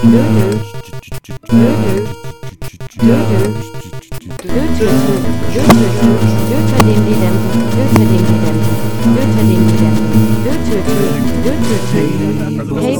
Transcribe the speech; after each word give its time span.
Hey 0.00 0.06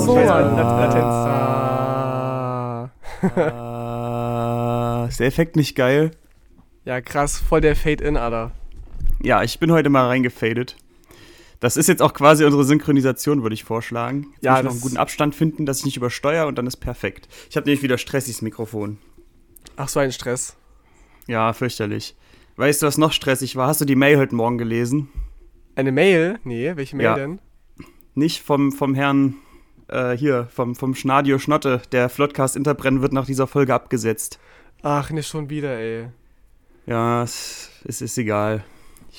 boy. 0.04 0.26
Ah, 3.32 5.06
ist 5.08 5.20
der 5.20 5.26
Effekt 5.26 5.56
nicht 5.56 5.74
geil? 5.74 6.10
Ja, 6.84 7.00
krass, 7.00 7.38
voll 7.38 7.62
der 7.62 7.76
Fade-In, 7.76 8.18
Alter. 8.18 8.50
Ja, 9.22 9.42
ich 9.42 9.58
bin 9.58 9.72
heute 9.72 9.88
mal 9.88 10.06
reingefadet. 10.08 10.76
Das 11.60 11.76
ist 11.76 11.88
jetzt 11.88 12.00
auch 12.00 12.14
quasi 12.14 12.44
unsere 12.44 12.64
Synchronisation, 12.64 13.42
würde 13.42 13.54
ich 13.54 13.64
vorschlagen. 13.64 14.28
Jetzt 14.36 14.44
Ja, 14.44 14.52
muss 14.52 14.58
ich 14.60 14.64
noch 14.64 14.70
einen 14.72 14.80
guten 14.80 14.96
Abstand 14.96 15.34
finden, 15.34 15.66
dass 15.66 15.80
ich 15.80 15.84
nicht 15.84 15.96
übersteuere 15.98 16.46
und 16.46 16.56
dann 16.56 16.66
ist 16.66 16.78
perfekt. 16.78 17.28
Ich 17.50 17.56
habe 17.56 17.66
nämlich 17.66 17.82
wieder 17.82 17.98
stressiges 17.98 18.40
Mikrofon. 18.42 18.98
Ach, 19.76 19.88
so 19.88 20.00
ein 20.00 20.10
Stress. 20.12 20.56
Ja, 21.26 21.52
fürchterlich. 21.52 22.16
Weißt 22.56 22.82
du, 22.82 22.86
was 22.86 22.98
noch 22.98 23.12
stressig 23.12 23.56
war? 23.56 23.68
Hast 23.68 23.80
du 23.80 23.84
die 23.84 23.94
Mail 23.96 24.18
heute 24.18 24.34
Morgen 24.34 24.58
gelesen? 24.58 25.08
Eine 25.76 25.92
Mail? 25.92 26.38
Nee, 26.44 26.72
welche 26.76 26.96
Mail 26.96 27.04
Ja. 27.04 27.14
denn? 27.14 27.38
Nicht 28.14 28.42
vom, 28.42 28.72
vom 28.72 28.94
Herrn 28.94 29.36
äh, 29.88 30.16
hier, 30.16 30.48
vom, 30.50 30.74
vom 30.74 30.94
Schnadio 30.94 31.38
Schnotte. 31.38 31.82
Der 31.92 32.08
Floodcast 32.08 32.56
Interbrennen 32.56 33.02
wird 33.02 33.12
nach 33.12 33.26
dieser 33.26 33.46
Folge 33.46 33.74
abgesetzt. 33.74 34.38
Ach, 34.82 35.10
nicht 35.10 35.28
schon 35.28 35.50
wieder, 35.50 35.78
ey. 35.78 36.08
Ja, 36.86 37.22
es, 37.22 37.70
es 37.84 38.00
ist 38.00 38.16
egal. 38.18 38.64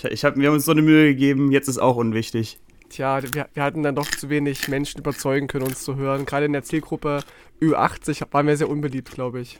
Ich, 0.03 0.11
ich 0.11 0.25
hab, 0.25 0.35
wir 0.37 0.47
haben 0.47 0.55
uns 0.55 0.65
so 0.65 0.71
eine 0.71 0.81
Mühe 0.81 1.09
gegeben, 1.09 1.51
jetzt 1.51 1.67
ist 1.67 1.77
auch 1.77 1.95
unwichtig. 1.95 2.59
Tja, 2.89 3.21
wir, 3.33 3.47
wir 3.53 3.63
hatten 3.63 3.83
dann 3.83 3.95
doch 3.95 4.09
zu 4.09 4.29
wenig 4.29 4.67
Menschen 4.67 4.99
überzeugen 4.99 5.47
können, 5.47 5.65
uns 5.65 5.81
zu 5.83 5.95
hören. 5.95 6.25
Gerade 6.25 6.45
in 6.45 6.53
der 6.53 6.63
Zielgruppe 6.63 7.21
Ü80 7.61 8.23
waren 8.31 8.47
wir 8.47 8.57
sehr 8.57 8.69
unbeliebt, 8.69 9.11
glaube 9.11 9.39
ich. 9.39 9.59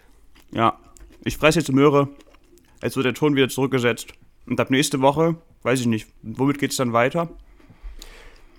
Ja, 0.51 0.77
ich 1.23 1.37
fresse 1.37 1.59
jetzt 1.59 1.71
Möhre. 1.71 2.09
Jetzt 2.83 2.95
wird 2.98 3.05
der 3.05 3.13
Ton 3.13 3.35
wieder 3.35 3.48
zurückgesetzt. 3.48 4.13
Und 4.48 4.59
ab 4.59 4.70
nächste 4.70 5.01
Woche, 5.01 5.35
weiß 5.63 5.79
ich 5.79 5.85
nicht, 5.85 6.07
womit 6.23 6.59
geht's 6.59 6.76
dann 6.76 6.91
weiter? 6.93 7.29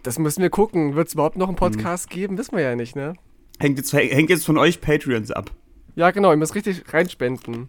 Das 0.05 0.19
müssen 0.19 0.42
wir 0.42 0.50
gucken. 0.50 0.94
Wird 0.94 1.08
es 1.08 1.14
überhaupt 1.14 1.36
Mhm. 1.36 1.41
noch 1.41 1.48
einen 1.48 1.56
Podcast 1.56 2.08
geben? 2.08 2.39
Wissen 2.39 2.56
wir 2.56 2.62
ja 2.62 2.74
nicht, 2.77 2.96
ne? 2.96 3.14
Hängt 3.58 3.78
jetzt, 3.78 3.92
hängt 3.92 4.30
jetzt 4.30 4.46
von 4.46 4.56
euch 4.58 4.80
Patreons 4.80 5.30
ab. 5.30 5.50
Ja, 5.96 6.11
genau, 6.12 6.30
ihr 6.30 6.36
müsst 6.39 6.55
richtig 6.55 6.83
reinspenden. 6.92 7.69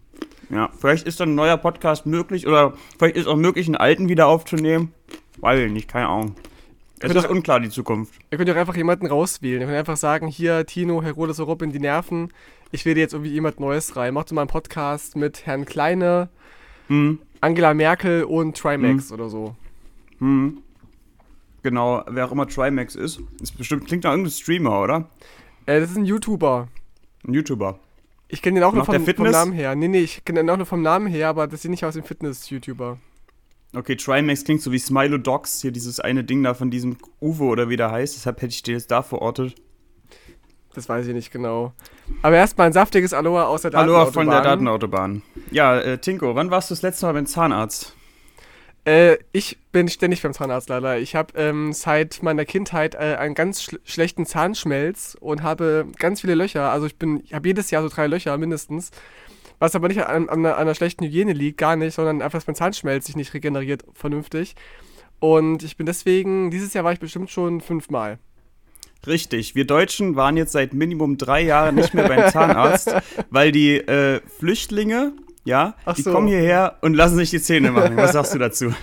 Ja, 0.54 0.70
vielleicht 0.78 1.06
ist 1.06 1.18
dann 1.18 1.30
ein 1.30 1.34
neuer 1.34 1.56
Podcast 1.56 2.06
möglich 2.06 2.46
oder 2.46 2.74
vielleicht 2.96 3.16
ist 3.16 3.26
auch 3.26 3.36
möglich, 3.36 3.66
einen 3.66 3.74
alten 3.76 4.08
wieder 4.08 4.28
aufzunehmen. 4.28 4.92
Weiß 5.38 5.58
ich 5.58 5.72
nicht, 5.72 5.88
keine 5.88 6.06
Ahnung. 6.08 6.36
Es 7.00 7.12
ist 7.12 7.28
unklar, 7.28 7.58
die 7.60 7.68
Zukunft. 7.70 8.14
Ihr 8.30 8.38
könnt 8.38 8.48
ja 8.48 8.54
auch 8.54 8.58
einfach 8.60 8.76
jemanden 8.76 9.06
rauswählen. 9.06 9.60
Ihr 9.60 9.66
könnt 9.66 9.78
einfach 9.78 9.96
sagen, 9.96 10.28
hier, 10.28 10.64
Tino, 10.64 11.02
Herodes 11.02 11.40
Europ 11.40 11.60
in 11.62 11.72
die 11.72 11.80
Nerven. 11.80 12.32
Ich 12.70 12.84
wähle 12.86 13.00
jetzt 13.00 13.12
irgendwie 13.14 13.32
jemand 13.32 13.58
Neues 13.60 13.96
rein. 13.96 14.14
Macht 14.14 14.30
doch 14.30 14.34
mal 14.34 14.42
einen 14.42 14.48
Podcast 14.48 15.16
mit 15.16 15.44
Herrn 15.44 15.64
Kleine, 15.66 16.28
Hm, 16.86 17.18
Angela 17.40 17.74
Merkel 17.74 18.24
und 18.24 18.56
Trimax 18.56 19.10
oder 19.12 19.28
so. 19.28 19.56
hm. 20.18 20.58
Genau, 21.62 22.04
wer 22.08 22.26
auch 22.26 22.32
immer 22.32 22.46
Trimax 22.46 22.94
ist. 22.94 23.20
Ist 23.42 23.56
bestimmt, 23.58 23.86
klingt 23.86 24.04
nach 24.04 24.10
irgendeinem 24.12 24.32
Streamer, 24.32 24.82
oder? 24.82 25.08
Äh, 25.66 25.80
das 25.80 25.90
ist 25.90 25.96
ein 25.96 26.04
YouTuber. 26.04 26.68
Ein 27.26 27.32
YouTuber. 27.34 27.78
Ich 28.34 28.42
kenne 28.42 28.58
den 28.58 28.64
auch 28.64 28.72
nur 28.72 28.84
vom, 28.84 29.06
vom? 29.06 29.30
Namen 29.30 29.52
her. 29.52 29.76
Nee, 29.76 29.86
nee, 29.86 30.00
ich 30.00 30.24
kenne 30.24 30.40
den 30.40 30.50
auch 30.50 30.56
nur 30.56 30.66
vom 30.66 30.82
Namen 30.82 31.06
her, 31.06 31.28
aber 31.28 31.46
das 31.46 31.62
sieht 31.62 31.70
nicht 31.70 31.84
aus 31.84 31.94
wie 31.94 32.00
ein 32.00 32.04
Fitness-YouTuber. 32.04 32.98
Okay, 33.76 33.94
Trimax 33.94 34.42
klingt 34.42 34.60
so 34.60 34.72
wie 34.72 34.78
Smilo 34.80 35.18
Dogs, 35.18 35.62
hier 35.62 35.70
dieses 35.70 36.00
eine 36.00 36.24
Ding 36.24 36.42
da 36.42 36.54
von 36.54 36.68
diesem 36.68 36.96
Uwe 37.20 37.44
oder 37.44 37.68
wie 37.68 37.76
der 37.76 37.92
heißt. 37.92 38.16
Deshalb 38.16 38.42
hätte 38.42 38.52
ich 38.52 38.64
den 38.64 38.74
jetzt 38.74 38.90
da 38.90 39.02
verortet. 39.02 39.54
Das 40.74 40.88
weiß 40.88 41.06
ich 41.06 41.14
nicht 41.14 41.30
genau. 41.30 41.74
Aber 42.22 42.34
erstmal 42.34 42.66
ein 42.66 42.72
saftiges 42.72 43.12
Aloha 43.12 43.44
aus 43.44 43.62
der 43.62 43.72
Aloha 43.72 44.06
von 44.06 44.26
der 44.26 44.42
Datenautobahn. 44.42 45.22
Datenautobahn. 45.22 45.52
Ja, 45.52 45.78
äh, 45.78 45.98
Tinko, 45.98 46.34
wann 46.34 46.50
warst 46.50 46.70
du 46.70 46.74
das 46.74 46.82
letzte 46.82 47.06
Mal 47.06 47.12
beim 47.12 47.26
Zahnarzt? 47.26 47.94
Äh, 48.84 49.16
ich 49.32 49.58
bin 49.72 49.88
ständig 49.88 50.22
beim 50.22 50.34
Zahnarzt 50.34 50.68
leider. 50.68 50.98
Ich 50.98 51.14
habe 51.14 51.32
ähm, 51.36 51.72
seit 51.72 52.22
meiner 52.22 52.44
Kindheit 52.44 52.94
äh, 52.94 53.16
einen 53.18 53.34
ganz 53.34 53.62
schl 53.62 53.80
schlechten 53.84 54.26
Zahnschmelz 54.26 55.16
und 55.20 55.42
habe 55.42 55.86
ganz 55.98 56.20
viele 56.20 56.34
Löcher. 56.34 56.70
Also 56.70 56.86
ich 56.86 56.96
bin, 56.96 57.22
ich 57.24 57.32
habe 57.34 57.48
jedes 57.48 57.70
Jahr 57.70 57.82
so 57.82 57.88
drei 57.88 58.06
Löcher 58.06 58.36
mindestens. 58.36 58.90
Was 59.58 59.74
aber 59.74 59.88
nicht 59.88 60.04
an, 60.04 60.28
an, 60.28 60.40
einer, 60.40 60.56
an 60.56 60.62
einer 60.62 60.74
schlechten 60.74 61.04
Hygiene 61.04 61.32
liegt, 61.32 61.58
gar 61.58 61.76
nicht, 61.76 61.94
sondern 61.94 62.20
einfach, 62.20 62.38
dass 62.38 62.46
mein 62.46 62.56
Zahnschmelz 62.56 63.06
sich 63.06 63.16
nicht 63.16 63.32
regeneriert 63.32 63.84
vernünftig. 63.94 64.54
Und 65.20 65.62
ich 65.62 65.76
bin 65.76 65.86
deswegen, 65.86 66.50
dieses 66.50 66.74
Jahr 66.74 66.84
war 66.84 66.92
ich 66.92 67.00
bestimmt 67.00 67.30
schon 67.30 67.60
fünfmal. 67.60 68.18
Richtig, 69.06 69.54
wir 69.54 69.66
Deutschen 69.66 70.16
waren 70.16 70.36
jetzt 70.36 70.52
seit 70.52 70.74
Minimum 70.74 71.18
drei 71.18 71.42
Jahren 71.42 71.74
nicht 71.74 71.94
mehr 71.94 72.08
beim 72.08 72.30
Zahnarzt, 72.30 72.94
weil 73.30 73.52
die 73.52 73.76
äh, 73.76 74.20
Flüchtlinge, 74.38 75.12
ja, 75.44 75.74
Ach 75.84 75.94
die 75.94 76.02
so. 76.02 76.12
kommen 76.12 76.28
hierher 76.28 76.76
und 76.80 76.94
lassen 76.94 77.16
sich 77.16 77.30
die 77.30 77.40
Zähne 77.40 77.70
machen. 77.70 77.96
Was 77.96 78.12
sagst 78.12 78.34
du 78.34 78.38
dazu? 78.40 78.74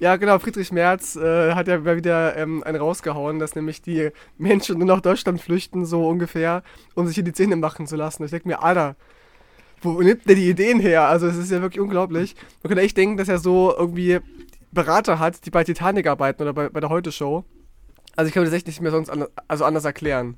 Ja, 0.00 0.16
genau, 0.16 0.40
Friedrich 0.40 0.72
Merz 0.72 1.14
äh, 1.14 1.52
hat 1.54 1.68
ja 1.68 1.78
mal 1.78 1.96
wieder 1.96 2.36
ähm, 2.36 2.64
einen 2.64 2.78
rausgehauen, 2.78 3.38
dass 3.38 3.54
nämlich 3.54 3.82
die 3.82 4.10
Menschen 4.36 4.78
nur 4.78 4.88
nach 4.88 5.00
Deutschland 5.00 5.40
flüchten, 5.40 5.84
so 5.84 6.08
ungefähr, 6.08 6.64
um 6.94 7.06
sich 7.06 7.14
hier 7.14 7.22
die 7.24 7.32
Zähne 7.32 7.54
machen 7.54 7.86
zu 7.86 7.94
lassen. 7.94 8.24
Ich 8.24 8.32
denke 8.32 8.48
mir, 8.48 8.62
Alter, 8.64 8.96
wo 9.80 10.00
nimmt 10.00 10.28
der 10.28 10.34
die 10.34 10.48
Ideen 10.48 10.80
her? 10.80 11.02
Also, 11.06 11.28
es 11.28 11.36
ist 11.36 11.52
ja 11.52 11.62
wirklich 11.62 11.80
unglaublich. 11.80 12.34
Man 12.62 12.68
könnte 12.70 12.82
echt 12.82 12.96
denken, 12.96 13.16
dass 13.16 13.28
er 13.28 13.38
so 13.38 13.72
irgendwie 13.76 14.18
Berater 14.72 15.20
hat, 15.20 15.44
die 15.46 15.50
bei 15.50 15.62
Titanic 15.62 16.08
arbeiten 16.08 16.42
oder 16.42 16.52
bei, 16.52 16.68
bei 16.68 16.80
der 16.80 16.88
Heute-Show. 16.88 17.44
Also, 18.16 18.26
ich 18.26 18.34
kann 18.34 18.42
mir 18.42 18.48
das 18.48 18.56
echt 18.56 18.66
nicht 18.66 18.80
mehr 18.80 18.90
sonst 18.90 19.08
anders, 19.08 19.30
also 19.46 19.64
anders 19.64 19.84
erklären. 19.84 20.36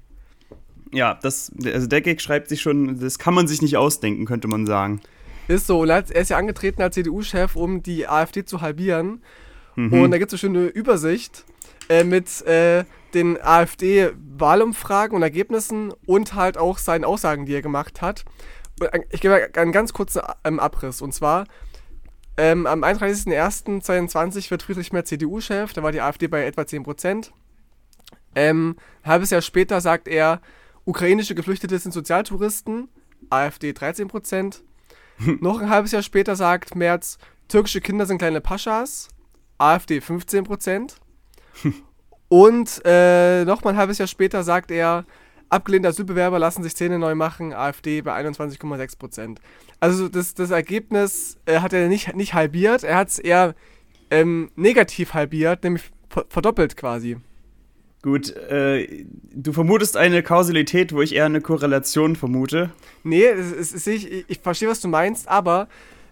Ja, 0.92 1.18
das, 1.22 1.50
also 1.64 1.86
der 1.86 2.02
Gag 2.02 2.20
schreibt 2.20 2.48
sich 2.48 2.60
schon, 2.60 3.00
das 3.00 3.18
kann 3.18 3.32
man 3.34 3.46
sich 3.48 3.62
nicht 3.62 3.78
ausdenken, 3.78 4.26
könnte 4.26 4.46
man 4.46 4.66
sagen. 4.66 5.00
Ist 5.46 5.66
so, 5.66 5.80
und 5.80 5.90
er 5.90 6.04
ist 6.10 6.30
ja 6.30 6.38
angetreten 6.38 6.82
als 6.82 6.94
CDU-Chef, 6.94 7.54
um 7.54 7.82
die 7.82 8.08
AfD 8.08 8.44
zu 8.44 8.60
halbieren. 8.60 9.22
Mhm. 9.76 9.92
Und 9.92 10.10
da 10.10 10.18
gibt 10.18 10.32
es 10.32 10.40
so 10.40 10.46
schöne 10.46 10.66
Übersicht 10.66 11.44
äh, 11.88 12.04
mit 12.04 12.42
äh, 12.46 12.84
den 13.12 13.40
AfD-Wahlumfragen 13.40 15.14
und 15.14 15.22
Ergebnissen 15.22 15.92
und 16.06 16.34
halt 16.34 16.56
auch 16.56 16.78
seinen 16.78 17.04
Aussagen, 17.04 17.46
die 17.46 17.54
er 17.54 17.62
gemacht 17.62 18.00
hat. 18.00 18.24
Ich 19.10 19.20
gebe 19.20 19.50
einen 19.54 19.72
ganz 19.72 19.92
kurzen 19.92 20.22
ähm, 20.44 20.58
Abriss. 20.58 21.02
Und 21.02 21.12
zwar, 21.12 21.46
ähm, 22.36 22.66
am 22.66 22.82
31.01.2022 22.82 24.50
wird 24.50 24.62
Friedrich 24.62 24.92
Merz 24.92 25.08
CDU-Chef, 25.08 25.72
da 25.72 25.82
war 25.82 25.92
die 25.92 26.00
AfD 26.00 26.26
bei 26.26 26.44
etwa 26.44 26.62
10%. 26.62 27.30
Ähm, 28.34 28.76
ein 29.02 29.10
halbes 29.10 29.30
Jahr 29.30 29.42
später 29.42 29.80
sagt 29.80 30.08
er, 30.08 30.40
ukrainische 30.84 31.36
Geflüchtete 31.36 31.78
sind 31.78 31.92
Sozialtouristen, 31.92 32.88
AfD 33.30 33.70
13%. 33.70 34.62
Noch 35.40 35.60
ein 35.60 35.70
halbes 35.70 35.92
Jahr 35.92 36.02
später 36.02 36.36
sagt 36.36 36.74
Merz, 36.74 37.18
türkische 37.48 37.80
Kinder 37.80 38.06
sind 38.06 38.18
kleine 38.18 38.40
Paschas, 38.40 39.08
AfD 39.58 39.98
15%. 39.98 40.94
Und 42.28 42.82
äh, 42.84 43.44
nochmal 43.44 43.74
ein 43.74 43.78
halbes 43.78 43.98
Jahr 43.98 44.08
später 44.08 44.42
sagt 44.42 44.70
er, 44.70 45.04
abgelehnte 45.50 45.88
Asylbewerber 45.88 46.38
lassen 46.38 46.62
sich 46.62 46.74
Zähne 46.74 46.98
neu 46.98 47.14
machen, 47.14 47.52
AfD 47.52 48.00
bei 48.00 48.12
21,6%. 48.18 49.36
Also 49.78 50.08
das, 50.08 50.34
das 50.34 50.50
Ergebnis 50.50 51.38
äh, 51.46 51.60
hat 51.60 51.72
er 51.72 51.88
nicht, 51.88 52.14
nicht 52.16 52.34
halbiert, 52.34 52.82
er 52.82 52.96
hat 52.96 53.08
es 53.08 53.18
eher 53.18 53.54
ähm, 54.10 54.50
negativ 54.56 55.14
halbiert, 55.14 55.62
nämlich 55.62 55.90
ver- 56.08 56.26
verdoppelt 56.28 56.76
quasi. 56.76 57.18
Gut, 58.04 58.36
äh, 58.36 59.06
du 59.32 59.54
vermutest 59.54 59.96
eine 59.96 60.22
Kausalität, 60.22 60.92
wo 60.92 61.00
ich 61.00 61.14
eher 61.14 61.24
eine 61.24 61.40
Korrelation 61.40 62.16
vermute. 62.16 62.68
Nee, 63.02 63.24
es, 63.24 63.50
es, 63.50 63.72
es, 63.72 63.86
ich, 63.86 64.28
ich, 64.28 64.40
verstehe, 64.40 64.68
was 64.68 64.82
du 64.82 64.88
meinst, 64.88 65.26
aber 65.26 65.68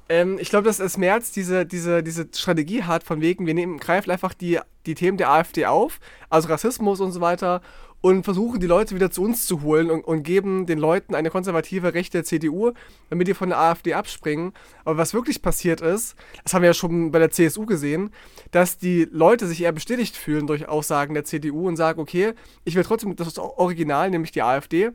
ähm, 0.09 0.39
ich 0.41 0.49
glaube, 0.49 0.65
dass 0.65 0.81
es 0.81 0.97
Merz 0.97 1.33
diese, 1.33 1.67
diese, 1.67 2.03
diese 2.03 2.29
Strategie 2.35 2.85
hat, 2.85 3.05
von 3.05 3.21
wegen, 3.21 3.45
wir 3.45 3.53
nehmen, 3.53 3.77
greifen 3.77 4.11
einfach 4.11 4.33
die, 4.33 4.59
die 4.87 4.95
Themen 4.95 5.19
der 5.19 5.29
AfD 5.29 5.67
auf, 5.67 6.01
also 6.31 6.49
Rassismus 6.49 6.99
und 7.01 7.13
so 7.13 7.21
weiter, 7.21 7.61
und 8.03 8.25
versuchen 8.25 8.61
die 8.61 8.67
Leute 8.67 8.95
wieder 8.95 9.11
zu 9.11 9.23
uns 9.23 9.47
zu 9.47 9.63
holen 9.63 9.91
und, 9.91 10.05
und 10.05 10.25
geben 10.25 10.67
den 10.67 10.79
Leuten 10.79 11.15
eine 11.15 11.31
konservative 11.31 11.95
rechte 11.95 12.23
CDU, 12.25 12.73
damit 13.09 13.29
die 13.29 13.35
von 13.35 13.49
der 13.49 13.59
AfD 13.59 13.95
abspringen. 13.95 14.53
Aber 14.85 14.99
was 14.99 15.15
wirklich 15.15 15.41
passiert 15.41 15.81
ist, 15.81 16.17
das 16.43 16.53
haben 16.53 16.63
wir 16.63 16.71
ja 16.71 16.75
schon 16.75 17.13
bei 17.13 17.21
der 17.21 17.31
CSU 17.31 17.65
gesehen, 17.65 18.11
dass 18.51 18.77
die 18.77 19.09
Leute 19.11 19.47
sich 19.47 19.63
eher 19.63 19.73
bestätigt 19.73 20.17
fühlen 20.17 20.47
durch 20.47 20.69
Aussagen 20.69 21.15
der 21.15 21.25
CDU 21.25 21.69
und 21.69 21.77
sagen, 21.77 22.01
okay, 22.01 22.35
ich 22.65 22.75
will 22.75 22.85
trotzdem 22.85 23.15
das 23.17 23.39
Original, 23.39 24.11
nämlich 24.11 24.33
die 24.33 24.43
AfD. 24.43 24.91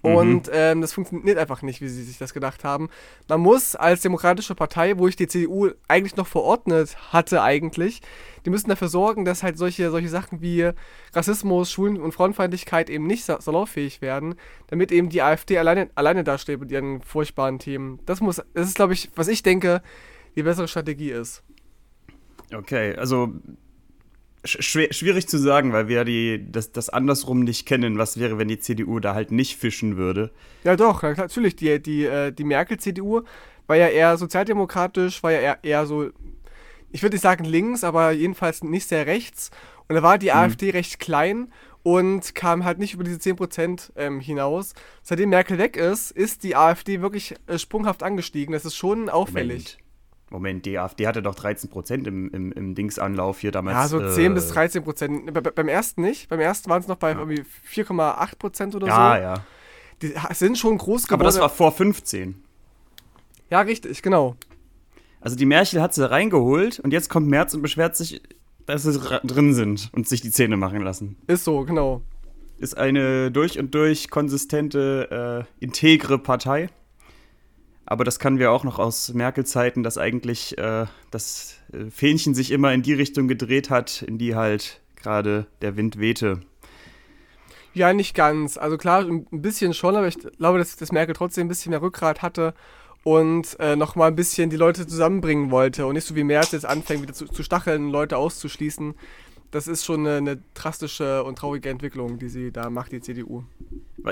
Und 0.00 0.48
ähm, 0.52 0.80
das 0.80 0.92
funktioniert 0.92 1.38
einfach 1.38 1.62
nicht, 1.62 1.80
wie 1.80 1.88
sie 1.88 2.04
sich 2.04 2.18
das 2.18 2.32
gedacht 2.32 2.62
haben. 2.62 2.88
Man 3.28 3.40
muss 3.40 3.74
als 3.74 4.00
demokratische 4.00 4.54
Partei, 4.54 4.96
wo 4.96 5.08
ich 5.08 5.16
die 5.16 5.26
CDU 5.26 5.70
eigentlich 5.88 6.14
noch 6.14 6.28
verordnet 6.28 6.96
hatte 7.12 7.42
eigentlich, 7.42 8.00
die 8.46 8.50
müssen 8.50 8.68
dafür 8.68 8.88
sorgen, 8.88 9.24
dass 9.24 9.42
halt 9.42 9.58
solche, 9.58 9.90
solche 9.90 10.08
Sachen 10.08 10.40
wie 10.40 10.70
Rassismus, 11.12 11.72
Schulen- 11.72 12.00
und 12.00 12.12
Frauenfeindlichkeit 12.12 12.88
eben 12.90 13.06
nicht 13.08 13.24
sa- 13.24 13.40
salonfähig 13.40 14.00
werden, 14.00 14.36
damit 14.68 14.92
eben 14.92 15.08
die 15.08 15.20
AfD 15.20 15.58
alleine, 15.58 15.90
alleine 15.96 16.22
dasteht 16.22 16.60
mit 16.60 16.70
ihren 16.70 17.02
furchtbaren 17.02 17.58
Themen. 17.58 17.98
Das 18.06 18.20
muss, 18.20 18.36
das 18.54 18.68
ist, 18.68 18.76
glaube 18.76 18.92
ich, 18.92 19.10
was 19.16 19.26
ich 19.26 19.42
denke, 19.42 19.82
die 20.36 20.44
bessere 20.44 20.68
Strategie 20.68 21.10
ist. 21.10 21.42
Okay, 22.54 22.94
also 22.94 23.32
Schwer, 24.44 24.92
schwierig 24.92 25.28
zu 25.28 25.36
sagen, 25.36 25.72
weil 25.72 25.88
wir 25.88 26.04
die, 26.04 26.46
das, 26.50 26.70
das 26.70 26.88
andersrum 26.88 27.40
nicht 27.40 27.66
kennen. 27.66 27.98
Was 27.98 28.18
wäre, 28.18 28.38
wenn 28.38 28.48
die 28.48 28.60
CDU 28.60 29.00
da 29.00 29.14
halt 29.14 29.32
nicht 29.32 29.56
fischen 29.56 29.96
würde? 29.96 30.30
Ja, 30.64 30.76
doch, 30.76 31.02
natürlich. 31.02 31.56
Die, 31.56 31.82
die, 31.82 32.04
äh, 32.04 32.32
die 32.32 32.44
Merkel-CDU 32.44 33.22
war 33.66 33.76
ja 33.76 33.88
eher 33.88 34.16
sozialdemokratisch, 34.16 35.22
war 35.22 35.32
ja 35.32 35.40
eher, 35.40 35.58
eher 35.62 35.86
so, 35.86 36.10
ich 36.90 37.02
würde 37.02 37.14
nicht 37.14 37.22
sagen 37.22 37.44
links, 37.44 37.82
aber 37.82 38.12
jedenfalls 38.12 38.62
nicht 38.62 38.88
sehr 38.88 39.06
rechts. 39.06 39.50
Und 39.88 39.96
da 39.96 40.02
war 40.02 40.18
die 40.18 40.26
mhm. 40.26 40.36
AfD 40.36 40.70
recht 40.70 41.00
klein 41.00 41.52
und 41.82 42.34
kam 42.34 42.64
halt 42.64 42.78
nicht 42.78 42.94
über 42.94 43.04
diese 43.04 43.18
10% 43.18 43.92
ähm, 43.96 44.20
hinaus. 44.20 44.74
Seitdem 45.02 45.30
Merkel 45.30 45.58
weg 45.58 45.76
ist, 45.76 46.10
ist 46.10 46.44
die 46.44 46.54
AfD 46.54 47.00
wirklich 47.00 47.34
äh, 47.46 47.58
sprunghaft 47.58 48.02
angestiegen. 48.02 48.52
Das 48.52 48.64
ist 48.64 48.76
schon 48.76 49.08
auffällig. 49.08 49.78
Moment. 49.78 49.87
Moment, 50.30 50.66
die 50.66 50.78
AfD 50.78 51.06
hatte 51.06 51.22
doch 51.22 51.34
13 51.34 51.70
im, 52.04 52.30
im, 52.30 52.52
im 52.52 52.74
Dingsanlauf 52.74 53.40
hier 53.40 53.50
damals. 53.50 53.76
Ja, 53.76 53.88
so 53.88 54.10
10 54.14 54.32
äh, 54.32 54.34
bis 54.34 54.48
13 54.48 54.84
Prozent. 54.84 55.54
beim 55.54 55.68
ersten 55.68 56.02
nicht. 56.02 56.28
Beim 56.28 56.40
ersten 56.40 56.68
waren 56.68 56.80
es 56.80 56.88
noch 56.88 56.96
bei 56.96 57.12
ja. 57.12 57.18
4,8% 57.18 58.76
oder 58.76 58.86
ja, 58.86 58.94
so. 58.94 59.00
Ja, 59.00 59.18
ja. 59.18 59.34
Die 60.02 60.14
sind 60.34 60.58
schon 60.58 60.78
groß 60.78 61.04
geworden. 61.04 61.20
Aber 61.20 61.24
das 61.24 61.40
war 61.40 61.48
vor 61.48 61.72
15. 61.72 62.42
Ja, 63.50 63.60
richtig, 63.60 64.02
genau. 64.02 64.36
Also 65.20 65.36
die 65.36 65.46
Merkel 65.46 65.80
hat 65.80 65.94
sie 65.94 66.08
reingeholt 66.08 66.78
und 66.78 66.92
jetzt 66.92 67.08
kommt 67.08 67.26
Merz 67.28 67.54
und 67.54 67.62
beschwert 67.62 67.96
sich, 67.96 68.22
dass 68.66 68.82
sie 68.82 68.98
drin 69.24 69.54
sind 69.54 69.90
und 69.92 70.06
sich 70.06 70.20
die 70.20 70.30
Zähne 70.30 70.56
machen 70.56 70.82
lassen. 70.82 71.16
Ist 71.26 71.44
so, 71.44 71.64
genau. 71.64 72.02
Ist 72.58 72.76
eine 72.76 73.30
durch 73.30 73.58
und 73.58 73.74
durch 73.74 74.10
konsistente, 74.10 75.46
äh, 75.60 75.64
integre 75.64 76.18
Partei. 76.18 76.68
Aber 77.90 78.04
das 78.04 78.18
kann 78.18 78.38
wir 78.38 78.52
auch 78.52 78.64
noch 78.64 78.78
aus 78.78 79.14
Merkel-Zeiten, 79.14 79.82
dass 79.82 79.96
eigentlich 79.96 80.58
äh, 80.58 80.84
das 81.10 81.56
äh, 81.72 81.90
Fähnchen 81.90 82.34
sich 82.34 82.50
immer 82.50 82.74
in 82.74 82.82
die 82.82 82.92
Richtung 82.92 83.28
gedreht 83.28 83.70
hat, 83.70 84.02
in 84.02 84.18
die 84.18 84.34
halt 84.34 84.82
gerade 84.96 85.46
der 85.62 85.76
Wind 85.76 85.98
wehte. 85.98 86.40
Ja, 87.72 87.94
nicht 87.94 88.14
ganz. 88.14 88.58
Also 88.58 88.76
klar, 88.76 89.06
ein 89.06 89.26
bisschen 89.30 89.72
schon, 89.72 89.96
aber 89.96 90.06
ich 90.06 90.18
glaube, 90.18 90.58
dass, 90.58 90.76
dass 90.76 90.92
Merkel 90.92 91.14
trotzdem 91.14 91.46
ein 91.46 91.48
bisschen 91.48 91.70
mehr 91.70 91.80
Rückgrat 91.80 92.20
hatte 92.20 92.52
und 93.04 93.58
äh, 93.58 93.74
nochmal 93.74 94.08
ein 94.08 94.16
bisschen 94.16 94.50
die 94.50 94.56
Leute 94.56 94.86
zusammenbringen 94.86 95.50
wollte 95.50 95.86
und 95.86 95.94
nicht 95.94 96.06
so 96.06 96.14
wie 96.14 96.24
Merz 96.24 96.52
jetzt 96.52 96.66
anfängt, 96.66 97.00
wieder 97.00 97.14
zu, 97.14 97.24
zu 97.24 97.42
stacheln, 97.42 97.88
Leute 97.88 98.18
auszuschließen. 98.18 98.96
Das 99.50 99.66
ist 99.66 99.84
schon 99.84 100.06
eine, 100.06 100.16
eine, 100.16 100.42
drastische 100.52 101.24
und 101.24 101.38
traurige 101.38 101.70
Entwicklung, 101.70 102.18
die 102.18 102.28
sie 102.28 102.52
da 102.52 102.68
macht, 102.68 102.92
die 102.92 103.00
CDU. 103.00 103.44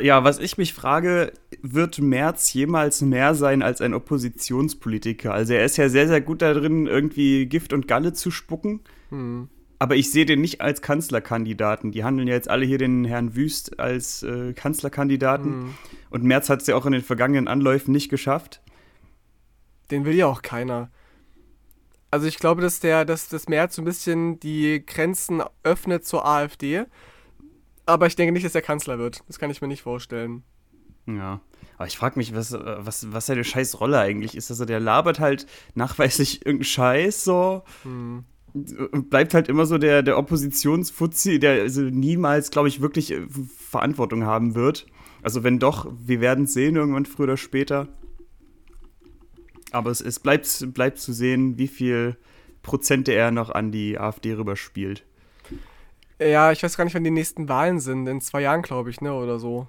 Ja, 0.00 0.24
was 0.24 0.38
ich 0.38 0.56
mich 0.56 0.72
frage, 0.72 1.32
wird 1.60 1.98
Merz 2.00 2.52
jemals 2.54 3.02
mehr 3.02 3.34
sein 3.34 3.62
als 3.62 3.82
ein 3.82 3.92
Oppositionspolitiker? 3.92 5.34
Also 5.34 5.52
er 5.52 5.64
ist 5.64 5.76
ja 5.76 5.90
sehr, 5.90 6.08
sehr 6.08 6.22
gut 6.22 6.40
darin, 6.40 6.86
irgendwie 6.86 7.46
Gift 7.46 7.74
und 7.74 7.86
Galle 7.86 8.14
zu 8.14 8.30
spucken. 8.30 8.80
Hm. 9.10 9.48
Aber 9.78 9.96
ich 9.96 10.10
sehe 10.10 10.24
den 10.24 10.40
nicht 10.40 10.62
als 10.62 10.80
Kanzlerkandidaten. 10.80 11.92
Die 11.92 12.02
handeln 12.02 12.28
ja 12.28 12.34
jetzt 12.34 12.48
alle 12.48 12.64
hier 12.64 12.78
den 12.78 13.04
Herrn 13.04 13.36
Wüst 13.36 13.78
als 13.78 14.22
äh, 14.22 14.54
Kanzlerkandidaten. 14.54 15.52
Hm. 15.52 15.74
Und 16.08 16.24
Merz 16.24 16.48
hat 16.48 16.62
es 16.62 16.66
ja 16.66 16.76
auch 16.76 16.86
in 16.86 16.92
den 16.92 17.02
vergangenen 17.02 17.46
Anläufen 17.46 17.92
nicht 17.92 18.08
geschafft. 18.08 18.62
Den 19.90 20.06
will 20.06 20.14
ja 20.14 20.26
auch 20.26 20.40
keiner. 20.40 20.90
Also 22.10 22.26
ich 22.26 22.38
glaube, 22.38 22.62
dass 22.62 22.80
der, 22.80 23.04
dass 23.04 23.28
das 23.28 23.48
Merz 23.48 23.76
so 23.76 23.82
ein 23.82 23.84
bisschen 23.84 24.40
die 24.40 24.84
Grenzen 24.84 25.42
öffnet 25.62 26.04
zur 26.06 26.26
AfD. 26.26 26.84
Aber 27.84 28.06
ich 28.06 28.16
denke 28.16 28.32
nicht, 28.32 28.44
dass 28.44 28.54
er 28.54 28.62
Kanzler 28.62 28.98
wird. 28.98 29.22
Das 29.26 29.38
kann 29.38 29.50
ich 29.50 29.60
mir 29.60 29.68
nicht 29.68 29.82
vorstellen. 29.82 30.42
Ja. 31.06 31.40
Aber 31.78 31.86
ich 31.86 31.96
frage 31.96 32.18
mich, 32.18 32.34
was, 32.34 32.52
was, 32.52 33.12
was 33.12 33.26
seine 33.26 33.44
scheiß 33.44 33.80
Rolle 33.80 33.98
eigentlich 33.98 34.36
ist. 34.36 34.50
Also 34.50 34.64
der 34.64 34.80
labert 34.80 35.20
halt 35.20 35.46
nachweislich 35.74 36.46
irgendeinen 36.46 36.64
Scheiß 36.64 37.24
so. 37.24 37.62
Hm. 37.82 38.24
Bleibt 38.54 39.34
halt 39.34 39.48
immer 39.48 39.66
so 39.66 39.76
der, 39.76 40.02
der 40.02 40.16
Oppositionsfuzzi, 40.16 41.38
der 41.38 41.60
also 41.60 41.82
niemals, 41.82 42.50
glaube 42.50 42.68
ich, 42.68 42.80
wirklich 42.80 43.12
äh, 43.12 43.26
Verantwortung 43.68 44.24
haben 44.24 44.54
wird. 44.54 44.86
Also 45.22 45.44
wenn 45.44 45.58
doch, 45.58 45.92
wir 46.00 46.20
werden 46.20 46.44
es 46.44 46.54
sehen 46.54 46.76
irgendwann 46.76 47.04
früher 47.04 47.24
oder 47.24 47.36
später. 47.36 47.88
Aber 49.76 49.90
es, 49.90 50.00
es 50.00 50.18
bleibt, 50.20 50.72
bleibt 50.72 50.98
zu 50.98 51.12
sehen, 51.12 51.58
wie 51.58 51.68
viel 51.68 52.16
Prozente 52.62 53.12
er 53.12 53.30
noch 53.30 53.50
an 53.50 53.70
die 53.70 53.98
AfD 53.98 54.32
rüberspielt. 54.32 55.04
Ja, 56.18 56.50
ich 56.50 56.62
weiß 56.62 56.78
gar 56.78 56.84
nicht, 56.84 56.94
wann 56.94 57.04
die 57.04 57.10
nächsten 57.10 57.48
Wahlen 57.48 57.78
sind. 57.78 58.06
In 58.06 58.22
zwei 58.22 58.40
Jahren, 58.40 58.62
glaube 58.62 58.88
ich, 58.88 59.02
ne, 59.02 59.12
oder 59.12 59.38
so. 59.38 59.66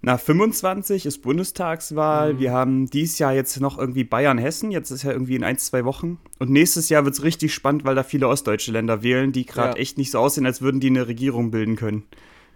Na, 0.00 0.16
25 0.16 1.04
ist 1.04 1.18
Bundestagswahl. 1.18 2.34
Mhm. 2.34 2.38
Wir 2.38 2.52
haben 2.52 2.86
dieses 2.86 3.18
Jahr 3.18 3.34
jetzt 3.34 3.60
noch 3.60 3.78
irgendwie 3.78 4.04
Bayern-Hessen. 4.04 4.70
Jetzt 4.70 4.90
ist 4.90 5.02
ja 5.02 5.12
irgendwie 5.12 5.36
in 5.36 5.44
ein, 5.44 5.58
zwei 5.58 5.84
Wochen. 5.84 6.18
Und 6.38 6.50
nächstes 6.50 6.88
Jahr 6.88 7.04
wird 7.04 7.14
es 7.14 7.22
richtig 7.22 7.52
spannend, 7.52 7.84
weil 7.84 7.94
da 7.94 8.04
viele 8.04 8.28
ostdeutsche 8.28 8.72
Länder 8.72 9.02
wählen, 9.02 9.32
die 9.32 9.44
gerade 9.44 9.76
ja. 9.76 9.82
echt 9.82 9.98
nicht 9.98 10.10
so 10.10 10.18
aussehen, 10.18 10.46
als 10.46 10.62
würden 10.62 10.80
die 10.80 10.88
eine 10.88 11.08
Regierung 11.08 11.50
bilden 11.50 11.76
können. 11.76 12.04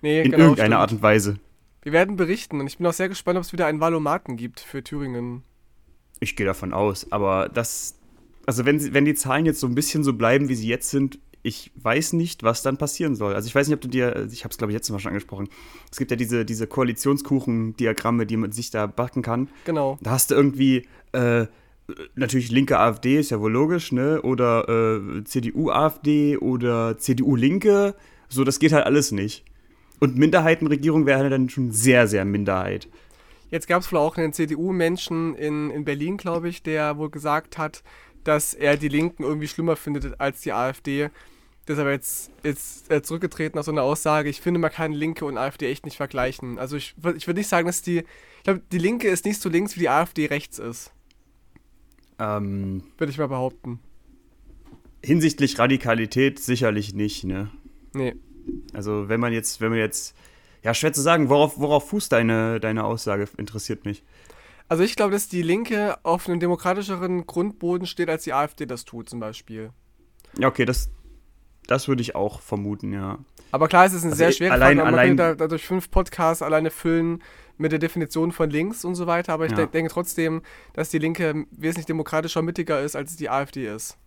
Nee, 0.00 0.23
in 0.23 0.31
genau, 0.31 0.44
irgendeiner 0.44 0.77
stimmt. 0.77 0.81
Art 0.81 0.93
und 0.93 1.03
Weise. 1.03 1.38
Wir 1.82 1.93
werden 1.93 2.17
berichten 2.17 2.61
und 2.61 2.67
ich 2.67 2.79
bin 2.79 2.87
auch 2.87 2.93
sehr 2.94 3.09
gespannt, 3.09 3.37
ob 3.37 3.44
es 3.44 3.53
wieder 3.53 3.67
einen 3.67 3.81
Valomaten 3.81 4.37
gibt 4.37 4.61
für 4.61 4.82
Thüringen. 4.82 5.43
Ich 6.20 6.37
gehe 6.37 6.46
davon 6.46 6.72
aus, 6.72 7.11
aber 7.11 7.49
das, 7.49 7.96
also 8.46 8.64
wenn, 8.67 8.93
wenn 8.94 9.05
die 9.05 9.14
Zahlen 9.14 9.46
jetzt 9.46 9.61
so 9.61 9.67
ein 9.67 9.75
bisschen 9.75 10.05
so 10.05 10.12
bleiben, 10.12 10.49
wie 10.49 10.55
sie 10.55 10.69
jetzt 10.69 10.90
sind, 10.90 11.19
ich 11.43 11.70
weiß 11.76 12.12
nicht, 12.12 12.43
was 12.43 12.62
dann 12.62 12.76
passieren 12.76 13.14
soll. 13.14 13.34
Also 13.34 13.46
ich 13.46 13.55
weiß 13.55 13.67
nicht, 13.67 13.75
ob 13.75 13.81
du 13.81 13.88
dir, 13.88 14.28
ich 14.31 14.44
habe 14.44 14.52
es 14.52 14.58
glaube 14.58 14.72
ich 14.72 14.75
jetzt 14.75 14.90
Mal 14.90 14.99
schon 14.99 15.11
angesprochen, 15.11 15.49
es 15.90 15.96
gibt 15.96 16.11
ja 16.11 16.17
diese, 16.17 16.44
diese 16.44 16.67
Koalitionskuchen-Diagramme, 16.67 18.26
die 18.26 18.37
man 18.37 18.52
sich 18.52 18.70
da 18.70 18.87
backen 18.87 19.22
kann. 19.22 19.49
Genau. 19.64 19.99
Da 20.02 20.11
hast 20.11 20.31
du 20.31 20.34
irgendwie, 20.34 20.87
äh, 21.12 21.46
natürlich 22.14 22.50
linke 22.50 22.78
AfD, 22.78 23.19
ist 23.19 23.31
ja 23.31 23.40
wohl 23.40 23.52
logisch, 23.52 23.93
ne? 23.93 24.22
Oder 24.22 24.69
äh, 24.69 25.25
CDU-AfD 25.25 26.37
oder 26.37 26.99
CDU-Linke. 26.99 27.94
So, 28.28 28.44
das 28.44 28.58
geht 28.58 28.72
halt 28.72 28.87
alles 28.87 29.12
nicht. 29.12 29.44
Und 29.99 30.17
Minderheitenregierung 30.17 31.06
wäre 31.06 31.20
halt 31.20 31.32
dann 31.32 31.49
schon 31.49 31.72
sehr, 31.72 32.06
sehr 32.06 32.25
Minderheit. 32.25 32.88
Jetzt 33.50 33.67
gab 33.67 33.82
es 33.82 33.91
wohl 33.91 33.99
auch 33.99 34.17
einen 34.17 34.32
CDU-Menschen 34.32 35.35
in, 35.35 35.70
in 35.70 35.85
Berlin, 35.85 36.17
glaube 36.17 36.49
ich, 36.49 36.62
der 36.62 36.99
wohl 36.99 37.11
gesagt 37.11 37.58
hat, 37.58 37.82
dass 38.25 38.55
er 38.55 38.76
die 38.76 38.88
Linken 38.88 39.23
irgendwie 39.23 39.49
schlimmer 39.49 39.76
findet 39.76 40.20
als 40.20 40.41
die 40.41 40.52
AfD. 40.52 41.11
Deshalb 41.67 41.88
jetzt, 41.88 42.31
jetzt 42.43 42.91
äh, 42.91 43.02
zurückgetreten 43.02 43.58
aus 43.58 43.67
so 43.67 43.73
einer 43.73 43.82
Aussage. 43.82 44.29
Ich 44.29 44.41
finde, 44.41 44.61
man 44.61 44.70
kann 44.70 44.93
Linke 44.93 45.25
und 45.25 45.38
AfD 45.38 45.70
echt 45.70 45.85
nicht 45.85 45.97
vergleichen. 45.97 46.58
Also 46.58 46.76
ich, 46.76 46.94
ich 47.17 47.26
würde 47.26 47.38
nicht 47.41 47.49
sagen, 47.49 47.67
dass 47.67 47.82
die. 47.82 47.99
Ich 47.99 48.44
glaube, 48.44 48.62
die 48.73 48.79
Linke 48.79 49.08
ist 49.08 49.25
nicht 49.25 49.41
so 49.41 49.49
links, 49.49 49.76
wie 49.76 49.81
die 49.81 49.88
AfD 49.88 50.26
rechts 50.26 50.58
ist. 50.58 50.93
Ähm, 52.19 52.82
würde 52.99 53.11
ich 53.11 53.19
mal 53.19 53.29
behaupten. 53.29 53.79
Hinsichtlich 55.03 55.58
Radikalität 55.58 56.38
sicherlich 56.38 56.94
nicht, 56.94 57.25
ne? 57.25 57.50
Nee. 57.94 58.14
Also 58.73 59.08
wenn 59.08 59.20
man 59.20 59.32
jetzt, 59.32 59.61
wenn 59.61 59.70
man 59.70 59.79
jetzt 59.79 60.14
ja, 60.62 60.74
schwer 60.74 60.92
zu 60.92 61.00
sagen. 61.00 61.28
Worauf, 61.28 61.58
worauf 61.58 61.88
fußt 61.88 62.12
deine, 62.12 62.60
deine 62.60 62.84
Aussage? 62.84 63.28
Interessiert 63.36 63.84
mich. 63.84 64.04
Also 64.68 64.84
ich 64.84 64.94
glaube, 64.94 65.12
dass 65.12 65.29
die 65.29 65.43
Linke 65.43 65.98
auf 66.05 66.29
einem 66.29 66.38
demokratischeren 66.38 67.26
Grundboden 67.26 67.86
steht, 67.86 68.08
als 68.08 68.24
die 68.24 68.32
AfD 68.32 68.67
das 68.67 68.84
tut, 68.84 69.10
zum 69.10 69.19
Beispiel. 69.19 69.70
Ja, 70.38 70.48
okay, 70.48 70.64
das, 70.64 70.90
das 71.67 71.88
würde 71.88 72.02
ich 72.02 72.14
auch 72.14 72.40
vermuten, 72.40 72.93
ja. 72.93 73.19
Aber 73.50 73.67
klar, 73.67 73.86
es 73.86 73.94
ist 73.94 74.02
eine 74.02 74.12
also 74.12 74.19
sehr 74.19 74.32
schwere 74.32 74.52
allein, 74.52 74.76
Frage. 74.76 74.90
Man 74.90 74.94
allein, 74.94 75.17
könnte 75.17 75.36
dadurch 75.36 75.67
fünf 75.67 75.90
Podcasts 75.90 76.43
alleine 76.43 76.70
füllen 76.70 77.20
mit 77.58 77.72
der 77.72 77.79
Definition 77.79 78.32
von 78.32 78.48
links 78.48 78.84
und 78.84 78.94
so 78.94 79.06
weiter. 79.06 79.32
Aber 79.32 79.46
ich 79.46 79.52
ja. 79.52 79.67
denke 79.67 79.90
trotzdem, 79.90 80.43
dass 80.72 80.88
die 80.88 80.98
Linke 80.98 81.46
wesentlich 81.50 81.86
demokratischer, 81.86 82.43
mittiger 82.43 82.81
ist, 82.81 82.96
als 82.96 83.17
die 83.17 83.29
AfD 83.29 83.67
ist. 83.67 83.98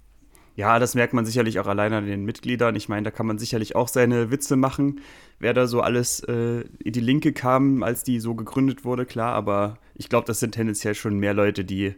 Ja, 0.56 0.78
das 0.78 0.94
merkt 0.94 1.14
man 1.14 1.26
sicherlich 1.26 1.60
auch 1.60 1.66
alleine 1.66 1.98
an 1.98 2.06
den 2.06 2.26
Mitgliedern. 2.26 2.76
Ich 2.76 2.88
meine, 2.88 3.04
da 3.04 3.12
kann 3.12 3.26
man 3.26 3.40
sicherlich 3.40 3.76
auch 3.76 3.88
seine 3.88 4.30
Witze 4.30 4.56
machen, 4.56 5.02
wer 5.40 5.54
da 5.54 5.66
so 5.66 5.82
alles 5.82 6.20
äh, 6.22 6.64
in 6.84 6.94
die 6.94 7.00
Linke 7.00 7.34
kam, 7.34 7.82
als 7.82 8.04
die 8.04 8.20
so 8.20 8.36
gegründet 8.36 8.86
wurde, 8.86 9.06
klar. 9.06 9.34
Aber 9.34 9.78
ich 9.96 10.10
glaube, 10.10 10.28
das 10.28 10.40
sind 10.40 10.52
tendenziell 10.52 10.94
schon 10.94 11.18
mehr 11.18 11.34
Leute, 11.34 11.66
die 11.66 11.96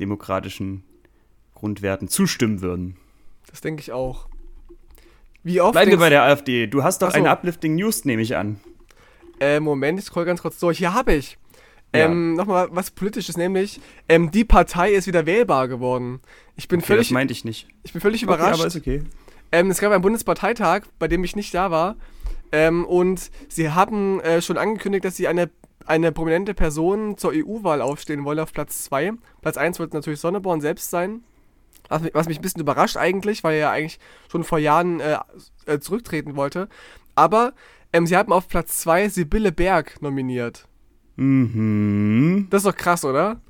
demokratischen 0.00 0.82
Grundwerten 1.54 2.08
zustimmen 2.08 2.60
würden. 2.60 2.96
Das 3.48 3.60
denke 3.60 3.80
ich 3.80 3.92
auch. 3.92 4.26
Wie 5.44 5.60
oft 5.60 5.72
Bleiben 5.72 5.90
wir 5.90 5.98
bei 5.98 6.10
der 6.10 6.22
AfD. 6.22 6.66
Du 6.66 6.82
hast 6.82 7.02
doch 7.02 7.10
so. 7.10 7.16
eine 7.16 7.30
Uplifting 7.30 7.74
News, 7.76 8.04
nehme 8.04 8.22
ich 8.22 8.36
an. 8.36 8.58
Äh, 9.40 9.60
Moment, 9.60 9.98
ich 9.98 10.04
scroll 10.04 10.24
ganz 10.24 10.42
kurz 10.42 10.58
durch. 10.58 10.78
Hier 10.78 10.94
habe 10.94 11.14
ich. 11.14 11.38
Ja. 11.94 12.06
Ähm, 12.06 12.34
Nochmal 12.34 12.68
was 12.70 12.90
Politisches, 12.90 13.36
nämlich 13.36 13.80
ähm, 14.08 14.30
die 14.30 14.44
Partei 14.44 14.92
ist 14.92 15.06
wieder 15.06 15.26
wählbar 15.26 15.68
geworden. 15.68 16.20
Ich 16.56 16.68
bin 16.68 16.80
okay, 16.80 16.88
völlig. 16.88 17.08
Das 17.08 17.12
meinte 17.12 17.32
ich 17.32 17.44
nicht. 17.44 17.68
Ich 17.82 17.92
bin 17.92 18.00
völlig 18.00 18.22
überrascht. 18.22 18.54
Okay, 18.54 18.60
aber 18.60 18.66
ist 18.66 18.76
okay. 18.76 19.02
Ähm, 19.52 19.70
es 19.70 19.80
gab 19.80 19.92
einen 19.92 20.02
Bundesparteitag, 20.02 20.82
bei 20.98 21.08
dem 21.08 21.22
ich 21.24 21.36
nicht 21.36 21.54
da 21.54 21.70
war. 21.70 21.96
Ähm, 22.52 22.84
und 22.84 23.30
sie 23.48 23.70
haben 23.70 24.20
äh, 24.20 24.42
schon 24.42 24.58
angekündigt, 24.58 25.04
dass 25.04 25.16
sie 25.16 25.28
eine, 25.28 25.50
eine 25.86 26.12
prominente 26.12 26.54
Person 26.54 27.16
zur 27.16 27.32
EU-Wahl 27.34 27.80
aufstehen 27.80 28.24
wollen 28.24 28.38
auf 28.38 28.52
Platz 28.52 28.84
2. 28.84 29.12
Platz 29.40 29.56
1 29.56 29.78
wird 29.78 29.94
natürlich 29.94 30.20
Sonneborn 30.20 30.60
selbst 30.60 30.90
sein. 30.90 31.22
Was 31.88 32.02
mich, 32.02 32.14
was 32.14 32.28
mich, 32.28 32.38
ein 32.38 32.42
bisschen 32.42 32.60
überrascht 32.60 32.96
eigentlich, 32.96 33.44
weil 33.44 33.54
er 33.54 33.60
ja 33.60 33.70
eigentlich 33.70 33.98
schon 34.30 34.44
vor 34.44 34.58
Jahren 34.58 35.00
äh, 35.00 35.18
äh, 35.66 35.78
zurücktreten 35.80 36.36
wollte. 36.36 36.68
Aber 37.14 37.52
ähm, 37.92 38.06
sie 38.06 38.16
haben 38.16 38.32
auf 38.32 38.48
Platz 38.48 38.78
2 38.78 39.08
Sibylle 39.08 39.52
Berg 39.52 40.00
nominiert. 40.00 40.66
Mhm. 41.16 42.46
Das 42.50 42.64
ist 42.64 42.66
doch 42.66 42.76
krass, 42.76 43.04
oder? 43.04 43.40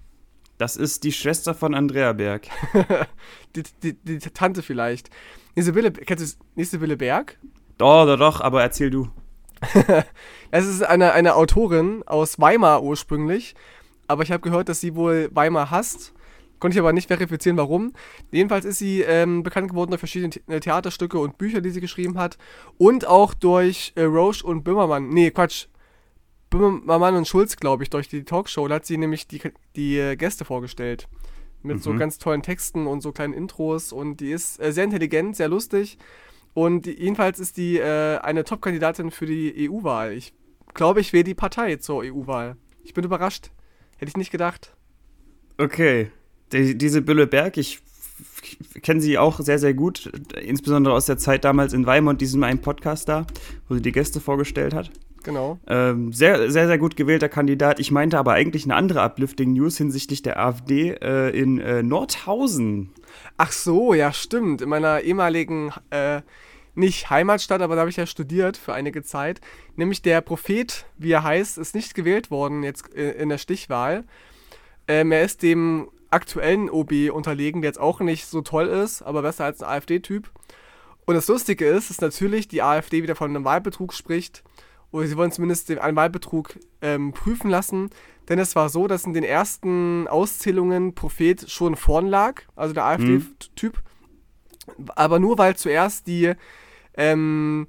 Das 0.62 0.76
ist 0.76 1.02
die 1.02 1.10
Schwester 1.10 1.54
von 1.54 1.74
Andrea 1.74 2.12
Berg. 2.12 2.46
die, 3.56 3.64
die, 3.82 3.94
die, 3.94 4.18
Tante 4.20 4.62
vielleicht. 4.62 5.10
Sibylle, 5.56 5.90
kennst 5.90 6.38
du 6.38 6.44
nicht 6.54 6.70
Sibylle 6.70 6.96
Berg? 6.96 7.36
Doch, 7.78 8.06
doch, 8.06 8.16
doch, 8.16 8.40
aber 8.40 8.62
erzähl 8.62 8.88
du. 8.88 9.08
Es 10.52 10.64
ist 10.64 10.84
eine, 10.84 11.14
eine 11.14 11.34
Autorin 11.34 12.04
aus 12.06 12.38
Weimar 12.38 12.84
ursprünglich, 12.84 13.56
aber 14.06 14.22
ich 14.22 14.30
habe 14.30 14.40
gehört, 14.40 14.68
dass 14.68 14.78
sie 14.78 14.94
wohl 14.94 15.30
Weimar 15.32 15.72
hasst. 15.72 16.12
Konnte 16.60 16.76
ich 16.76 16.80
aber 16.80 16.92
nicht 16.92 17.08
verifizieren, 17.08 17.56
warum. 17.56 17.92
Jedenfalls 18.30 18.64
ist 18.64 18.78
sie 18.78 19.00
ähm, 19.00 19.42
bekannt 19.42 19.68
geworden 19.68 19.90
durch 19.90 19.98
verschiedene 19.98 20.30
The 20.32 20.42
äh, 20.46 20.60
Theaterstücke 20.60 21.18
und 21.18 21.38
Bücher, 21.38 21.60
die 21.60 21.70
sie 21.70 21.80
geschrieben 21.80 22.18
hat. 22.18 22.38
Und 22.78 23.04
auch 23.04 23.34
durch 23.34 23.94
äh, 23.96 24.04
Roche 24.04 24.46
und 24.46 24.62
Böhmermann. 24.62 25.08
Nee, 25.08 25.32
Quatsch. 25.32 25.66
Böhmermann 26.52 27.16
und 27.16 27.26
Schulz, 27.26 27.56
glaube 27.56 27.82
ich, 27.82 27.90
durch 27.90 28.08
die 28.08 28.24
Talkshow. 28.24 28.68
Da 28.68 28.76
hat 28.76 28.86
sie 28.86 28.96
nämlich 28.98 29.26
die, 29.26 29.40
die 29.74 29.98
äh, 29.98 30.16
Gäste 30.16 30.44
vorgestellt. 30.44 31.08
Mit 31.64 31.82
so 31.82 31.92
Mhm. 31.92 31.98
ganz 31.98 32.18
tollen 32.18 32.42
Texten 32.42 32.86
und 32.86 33.00
so 33.02 33.12
kleinen 33.12 33.32
Intros. 33.34 33.92
Und 33.92 34.18
die 34.18 34.30
ist 34.32 34.60
äh, 34.60 34.72
sehr 34.72 34.84
intelligent, 34.84 35.36
sehr 35.36 35.48
lustig. 35.48 35.98
Und 36.54 36.86
die, 36.86 36.92
jedenfalls 36.92 37.38
ist 37.40 37.56
die 37.56 37.78
äh, 37.78 38.18
eine 38.18 38.44
Top-Kandidatin 38.44 39.10
für 39.10 39.26
die 39.26 39.68
EU-Wahl. 39.70 40.12
Ich 40.12 40.34
glaube, 40.74 41.00
ich 41.00 41.12
wähle 41.12 41.24
die 41.24 41.34
Partei 41.34 41.76
zur 41.76 42.02
EU-Wahl. 42.04 42.56
Ich 42.84 42.94
bin 42.94 43.04
überrascht. 43.04 43.50
Hätte 43.96 44.10
ich 44.10 44.16
nicht 44.16 44.30
gedacht. 44.32 44.74
Okay. 45.58 46.10
Die, 46.52 46.76
diese 46.76 47.00
Bülle 47.00 47.26
Berg, 47.26 47.56
ich 47.56 47.80
kenne 48.82 49.00
sie 49.00 49.16
auch 49.16 49.40
sehr, 49.40 49.58
sehr 49.58 49.72
gut, 49.74 50.12
insbesondere 50.40 50.94
aus 50.94 51.06
der 51.06 51.16
Zeit 51.16 51.44
damals 51.44 51.72
in 51.72 51.86
Weimar 51.86 52.10
und 52.12 52.20
diesem 52.20 52.42
einen 52.42 52.60
Podcast 52.60 53.08
da, 53.08 53.26
wo 53.68 53.74
sie 53.74 53.82
die 53.82 53.92
Gäste 53.92 54.20
vorgestellt 54.20 54.74
hat. 54.74 54.90
Genau. 55.22 55.58
Ähm, 55.66 56.12
sehr, 56.12 56.50
sehr, 56.50 56.66
sehr 56.66 56.78
gut 56.78 56.96
gewählter 56.96 57.28
Kandidat. 57.28 57.80
Ich 57.80 57.90
meinte 57.90 58.18
aber 58.18 58.32
eigentlich 58.32 58.64
eine 58.64 58.74
andere 58.74 59.02
Uplifting 59.02 59.52
News 59.52 59.78
hinsichtlich 59.78 60.22
der 60.22 60.38
AfD 60.38 60.90
äh, 61.00 61.30
in 61.30 61.58
äh, 61.60 61.82
Nordhausen. 61.82 62.90
Ach 63.36 63.52
so, 63.52 63.94
ja, 63.94 64.12
stimmt. 64.12 64.62
In 64.62 64.68
meiner 64.68 65.00
ehemaligen, 65.00 65.72
äh, 65.90 66.22
nicht 66.74 67.10
Heimatstadt, 67.10 67.60
aber 67.60 67.74
da 67.74 67.80
habe 67.80 67.90
ich 67.90 67.96
ja 67.96 68.06
studiert 68.06 68.56
für 68.56 68.72
einige 68.72 69.02
Zeit. 69.02 69.40
Nämlich 69.76 70.02
der 70.02 70.20
Prophet, 70.20 70.86
wie 70.98 71.12
er 71.12 71.22
heißt, 71.22 71.58
ist 71.58 71.74
nicht 71.74 71.94
gewählt 71.94 72.30
worden 72.30 72.62
jetzt 72.62 72.94
äh, 72.94 73.12
in 73.12 73.28
der 73.28 73.38
Stichwahl. 73.38 74.04
Ähm, 74.88 75.12
er 75.12 75.22
ist 75.22 75.42
dem 75.42 75.88
aktuellen 76.10 76.70
OB 76.70 77.10
unterlegen, 77.12 77.62
der 77.62 77.70
jetzt 77.70 77.80
auch 77.80 78.00
nicht 78.00 78.26
so 78.26 78.42
toll 78.42 78.66
ist, 78.66 79.02
aber 79.02 79.22
besser 79.22 79.44
als 79.44 79.62
ein 79.62 79.68
AfD-Typ. 79.68 80.30
Und 81.04 81.14
das 81.14 81.28
Lustige 81.28 81.66
ist, 81.66 81.90
dass 81.90 82.00
natürlich 82.00 82.48
die 82.48 82.62
AfD 82.62 83.02
wieder 83.02 83.16
von 83.16 83.30
einem 83.30 83.44
Wahlbetrug 83.44 83.92
spricht. 83.92 84.44
Oder 84.92 85.06
sie 85.06 85.16
wollen 85.16 85.32
zumindest 85.32 85.70
den, 85.70 85.78
Wahlbetrug 85.78 86.58
ähm, 86.82 87.12
prüfen 87.12 87.50
lassen. 87.50 87.90
Denn 88.28 88.38
es 88.38 88.54
war 88.54 88.68
so, 88.68 88.86
dass 88.86 89.04
in 89.04 89.14
den 89.14 89.24
ersten 89.24 90.06
Auszählungen 90.06 90.94
Prophet 90.94 91.50
schon 91.50 91.74
vorn 91.74 92.06
lag, 92.06 92.42
also 92.54 92.72
der 92.72 92.84
AfD-Typ. 92.84 93.82
Aber 94.94 95.18
nur 95.18 95.38
weil 95.38 95.56
zuerst 95.56 96.06
die, 96.06 96.32
ähm, 96.94 97.66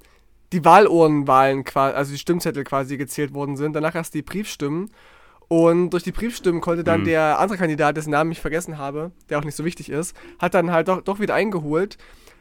die 0.52 0.64
Wahlurnenwahlen, 0.64 1.64
also 1.74 2.12
die 2.12 2.18
Stimmzettel 2.18 2.62
quasi 2.62 2.96
gezählt 2.96 3.34
worden 3.34 3.56
sind, 3.56 3.72
danach 3.74 3.96
erst 3.96 4.14
die 4.14 4.22
Briefstimmen. 4.22 4.90
Und 5.48 5.90
durch 5.90 6.04
die 6.04 6.12
Briefstimmen 6.12 6.60
konnte 6.60 6.84
dann 6.84 7.00
Mhm. 7.00 7.06
der 7.06 7.38
andere 7.40 7.58
Kandidat, 7.58 7.96
dessen 7.96 8.10
Namen 8.10 8.32
ich 8.32 8.40
vergessen 8.40 8.78
habe, 8.78 9.12
der 9.28 9.38
auch 9.38 9.44
nicht 9.44 9.56
so 9.56 9.64
wichtig 9.64 9.88
ist, 9.90 10.14
hat 10.38 10.54
dann 10.54 10.70
halt 10.70 10.88
doch, 10.88 11.00
doch 11.02 11.20
wieder 11.20 11.34
eingeholt. 11.34 11.98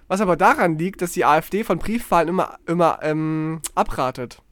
Was 0.07 0.21
aber 0.21 0.35
daran 0.35 0.77
liegt, 0.77 1.01
dass 1.01 1.13
die 1.13 1.25
AfD 1.25 1.63
von 1.63 1.79
Briefwahlen 1.79 2.29
immer, 2.29 2.57
immer 2.67 2.99
ähm, 3.01 3.61
abratet 3.73 4.42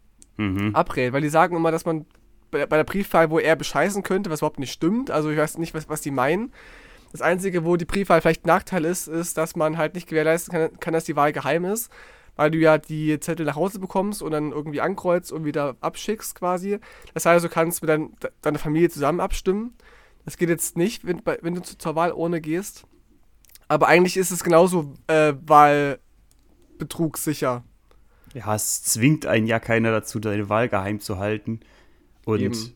Mhm. 0.42 0.76
abrät, 0.76 1.14
weil 1.14 1.22
die 1.22 1.30
sagen 1.30 1.56
immer, 1.56 1.72
dass 1.72 1.86
man 1.86 2.06
bei, 2.52 2.66
der 2.66 2.84
Briefwahl, 2.84 3.30
wo 3.30 3.40
er 3.40 3.56
bescheißen 3.56 4.04
könnte, 4.04 4.30
was 4.30 4.40
überhaupt 4.40 4.60
nicht 4.60 4.74
stimmt. 4.74 5.10
Also 5.10 5.30
ich 5.30 5.38
weiß 5.38 5.58
nicht, 5.58 5.74
was, 5.74 5.88
was 5.88 6.02
die 6.02 6.12
meinen. 6.12 6.52
Das 7.12 7.22
Einzige, 7.22 7.64
wo 7.66 7.78
die 7.78 7.86
Briefwahl 7.86 8.22
vielleicht 8.22 8.46
ein 8.46 8.48
Nachteil 8.48 8.86
ist, 8.86 9.08
ist, 9.08 9.38
dass 9.38 9.56
man 9.56 9.78
halt 9.78 9.96
nicht 9.96 10.08
gewährleisten 10.08 10.54
kann, 10.54 10.80
kann, 10.80 10.94
dass 10.94 11.06
die 11.06 11.16
Wahl 11.16 11.32
geheim 11.34 11.66
ist, 11.66 11.92
weil 12.36 12.52
du 12.52 12.58
ja 12.58 12.78
die 12.78 13.20
Zettel 13.20 13.46
nach 13.46 13.56
Hause 13.56 13.80
bekommst 13.80 14.22
und 14.22 14.32
dann 14.32 14.52
irgendwie 14.52 14.82
ankreuzt 14.82 15.32
und 15.32 15.46
wieder 15.46 15.76
abschickst 15.82 16.36
quasi. 16.36 16.80
Das 17.14 17.26
heißt, 17.26 17.44
du 17.46 17.50
kannst 17.50 17.82
mit 17.82 17.90
dein, 17.90 18.16
de- 18.22 18.32
deiner 18.42 18.60
Familie 18.60 18.90
zusammen 18.90 19.20
abstimmen. 19.20 19.76
Das 20.26 20.38
geht 20.38 20.50
jetzt 20.50 20.78
nicht, 20.78 21.06
wenn, 21.06 21.22
wenn 21.42 21.56
du 21.56 21.62
zu, 21.62 21.78
zur 21.78 21.96
Wahlurne 21.96 22.42
gehst. 22.42 22.86
Aber 23.68 23.88
eigentlich 23.88 24.18
ist 24.18 24.32
es 24.32 24.44
genauso 24.44 24.94
äh, 25.08 25.34
wahlbetrugssicher. 25.46 27.64
Ja, 28.34 28.56
es 28.56 28.84
zwingt 28.84 29.26
einen 29.26 29.48
ja 29.48 29.60
keiner 29.60 29.92
dazu, 29.92 30.20
deine 30.20 30.50
Wahl 30.50 30.70
geheim 30.70 31.00
zu 31.00 31.18
halten. 31.18 31.60
Und 32.26 32.40
Eben. 32.42 32.74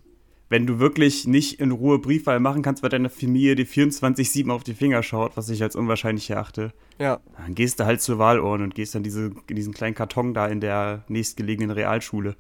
wenn 0.50 0.67
du 0.67 0.79
wirklich 0.79 1.27
nicht 1.27 1.59
in 1.59 1.71
Ruhe 1.71 2.00
Briefwahl 2.00 2.39
machen 2.39 2.62
kannst, 2.62 2.83
weil 2.83 2.89
deine 2.89 3.09
Familie 3.09 3.55
dir 3.55 3.65
24-7 3.67 4.51
auf 4.51 4.63
die 4.63 4.74
Finger 4.74 5.01
schaut, 5.03 5.38
was 5.38 5.50
ich 5.50 5.62
als 5.63 5.75
unwahrscheinlich 5.75 6.29
erachte, 6.29 6.74
Ja. 7.00 7.19
dann 7.38 7.55
gehst 7.55 7.79
du 7.79 7.85
halt 7.85 8.01
zur 8.01 8.19
Wahlurne 8.19 8.63
und 8.63 8.75
gehst 8.75 8.95
dann 8.95 9.03
diese, 9.03 9.31
in 9.47 9.55
diesen 9.55 9.74
kleinen 9.74 9.95
Karton 9.95 10.33
da 10.33 10.47
in 10.47 10.59
der 10.62 11.03
nächstgelegenen 11.07 11.71
Realschule. 11.71 12.35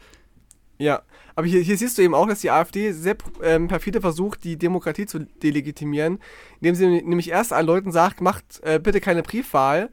Ja, 0.77 1.03
aber 1.35 1.47
hier, 1.47 1.61
hier 1.61 1.77
siehst 1.77 1.97
du 1.97 2.01
eben 2.01 2.13
auch, 2.13 2.27
dass 2.27 2.41
die 2.41 2.51
AfD 2.51 2.91
sehr 2.91 3.15
ähm, 3.41 3.69
perfide 3.69 4.01
versucht, 4.01 4.43
die 4.43 4.57
Demokratie 4.57 5.05
zu 5.05 5.19
delegitimieren, 5.19 6.19
indem 6.59 6.75
sie 6.75 6.85
nämlich 7.01 7.29
erst 7.29 7.53
allen 7.53 7.65
Leuten 7.67 7.93
sagt, 7.93 8.19
macht 8.19 8.59
äh, 8.63 8.77
bitte 8.77 8.99
keine 8.99 9.23
Briefwahl 9.23 9.89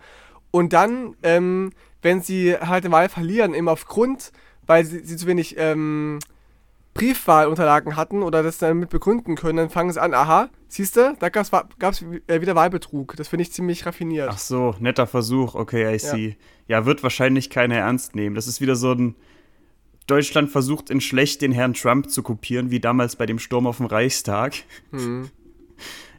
und 0.51 0.73
dann, 0.73 1.15
ähm, 1.23 1.71
wenn 2.03 2.21
sie 2.21 2.55
halt 2.57 2.85
eine 2.85 2.93
Wahl 2.93 3.09
verlieren, 3.09 3.55
eben 3.55 3.69
aufgrund, 3.69 4.33
weil 4.67 4.85
sie, 4.85 5.01
sie 5.01 5.17
zu 5.17 5.27
wenig 5.27 5.55
ähm, 5.59 6.19
Briefwahlunterlagen 6.95 7.97
hatten 7.97 8.23
oder 8.23 8.43
das 8.43 8.59
dann 8.59 8.79
mit 8.79 8.91
begründen 8.91 9.35
können, 9.35 9.57
dann 9.57 9.71
fangen 9.71 9.93
sie 9.93 10.01
an, 10.01 10.13
aha, 10.13 10.51
siehst 10.69 10.97
du, 10.97 11.17
da 11.19 11.31
gab 11.31 11.47
es 11.93 12.03
äh, 12.27 12.41
wieder 12.41 12.55
Wahlbetrug. 12.55 13.17
Das 13.17 13.29
finde 13.29 13.43
ich 13.43 13.53
ziemlich 13.53 13.87
raffiniert. 13.87 14.29
Ach 14.31 14.39
so, 14.39 14.75
netter 14.79 15.07
Versuch, 15.07 15.55
okay, 15.55 15.89
I 15.89 15.93
Ja. 15.93 15.99
see. 15.99 16.37
Ja, 16.69 16.85
wird 16.87 17.03
wahrscheinlich 17.03 17.51
keiner 17.51 17.77
ernst 17.77 18.15
nehmen. 18.15 18.35
Das 18.37 18.47
ist 18.47 18.61
wieder 18.61 18.77
so 18.77 18.93
ein 18.93 19.17
Deutschland 20.07 20.51
versucht 20.51 20.91
in 20.91 21.01
schlecht 21.01 21.41
den 21.43 21.53
Herrn 21.53 21.75
Trump 21.75 22.11
zu 22.11 22.23
kopieren, 22.23 22.71
wie 22.71 22.81
damals 22.81 23.17
bei 23.17 23.25
dem 23.25 23.39
Sturm 23.39 23.67
auf 23.67 23.79
den 23.79 23.87
Reichstag. 23.87 24.55
Hm. 24.91 25.31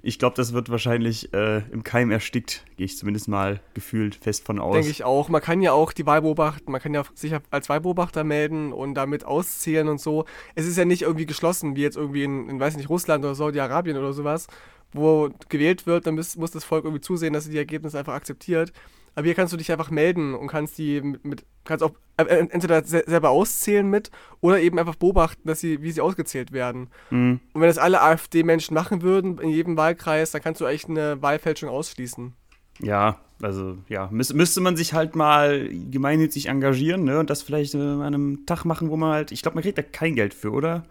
Ich 0.05 0.19
glaube, 0.19 0.35
das 0.35 0.51
wird 0.51 0.69
wahrscheinlich 0.69 1.33
äh, 1.33 1.59
im 1.71 1.85
Keim 1.85 2.11
erstickt, 2.11 2.65
gehe 2.75 2.85
ich 2.85 2.97
zumindest 2.97 3.29
mal 3.29 3.61
gefühlt 3.73 4.15
fest 4.15 4.45
von 4.45 4.59
aus. 4.59 4.73
Denke 4.73 4.89
ich 4.89 5.05
auch. 5.05 5.29
Man 5.29 5.41
kann 5.41 5.61
ja 5.61 5.71
auch 5.71 5.93
die 5.93 6.05
Wahl 6.05 6.21
beobachten, 6.21 6.73
man 6.73 6.81
kann 6.81 6.93
ja 6.93 7.05
sich 7.13 7.33
als 7.51 7.69
Wahlbeobachter 7.69 8.25
melden 8.25 8.73
und 8.73 8.95
damit 8.95 9.23
auszählen 9.23 9.87
und 9.87 10.01
so. 10.01 10.25
Es 10.55 10.67
ist 10.67 10.77
ja 10.77 10.83
nicht 10.83 11.03
irgendwie 11.03 11.25
geschlossen, 11.25 11.77
wie 11.77 11.83
jetzt 11.83 11.95
irgendwie 11.95 12.25
in, 12.25 12.49
in 12.49 12.59
weiß 12.59 12.75
nicht, 12.75 12.89
Russland 12.89 13.23
oder 13.23 13.33
Saudi-Arabien 13.33 13.95
oder 13.95 14.11
sowas, 14.11 14.47
wo 14.91 15.29
gewählt 15.47 15.87
wird, 15.87 16.05
dann 16.05 16.15
muss, 16.15 16.35
muss 16.35 16.51
das 16.51 16.65
Volk 16.65 16.83
irgendwie 16.83 17.01
zusehen, 17.01 17.31
dass 17.31 17.45
sie 17.45 17.51
die 17.51 17.57
Ergebnisse 17.57 17.97
einfach 17.97 18.13
akzeptiert. 18.13 18.73
Aber 19.15 19.25
hier 19.25 19.35
kannst 19.35 19.53
du 19.53 19.57
dich 19.57 19.71
einfach 19.71 19.91
melden 19.91 20.33
und 20.33 20.47
kannst 20.47 20.77
die 20.77 21.01
mit, 21.01 21.23
mit 21.25 21.45
kannst 21.63 21.83
auch 21.83 21.91
äh, 22.17 22.23
äh, 22.23 22.47
entweder 22.49 22.83
se 22.83 23.03
selber 23.05 23.29
auszählen 23.29 23.89
mit 23.89 24.11
oder 24.41 24.59
eben 24.59 24.79
einfach 24.79 24.95
beobachten, 24.95 25.47
dass 25.47 25.59
sie, 25.59 25.81
wie 25.81 25.91
sie 25.91 26.01
ausgezählt 26.01 26.51
werden. 26.51 26.89
Mhm. 27.09 27.39
Und 27.53 27.61
wenn 27.61 27.67
das 27.67 27.77
alle 27.77 28.01
AfD-Menschen 28.01 28.73
machen 28.73 29.01
würden 29.01 29.39
in 29.39 29.49
jedem 29.49 29.77
Wahlkreis, 29.77 30.31
dann 30.31 30.41
kannst 30.41 30.61
du 30.61 30.65
echt 30.65 30.89
eine 30.89 31.21
Wahlfälschung 31.21 31.69
ausschließen. 31.69 32.33
Ja, 32.79 33.19
also 33.41 33.77
ja, 33.89 34.09
müß, 34.11 34.33
müsste 34.33 34.61
man 34.61 34.75
sich 34.75 34.93
halt 34.93 35.15
mal 35.15 35.69
gemeinnützig 35.91 36.47
engagieren, 36.47 37.03
ne? 37.03 37.19
Und 37.19 37.29
das 37.29 37.41
vielleicht 37.41 37.75
äh, 37.75 37.77
an 37.77 38.01
einem 38.01 38.45
Tag 38.45 38.65
machen, 38.65 38.89
wo 38.89 38.97
man 38.97 39.11
halt, 39.11 39.31
ich 39.31 39.41
glaube, 39.41 39.55
man 39.55 39.63
kriegt 39.63 39.77
da 39.77 39.83
kein 39.83 40.15
Geld 40.15 40.33
für, 40.33 40.51
oder? 40.51 40.83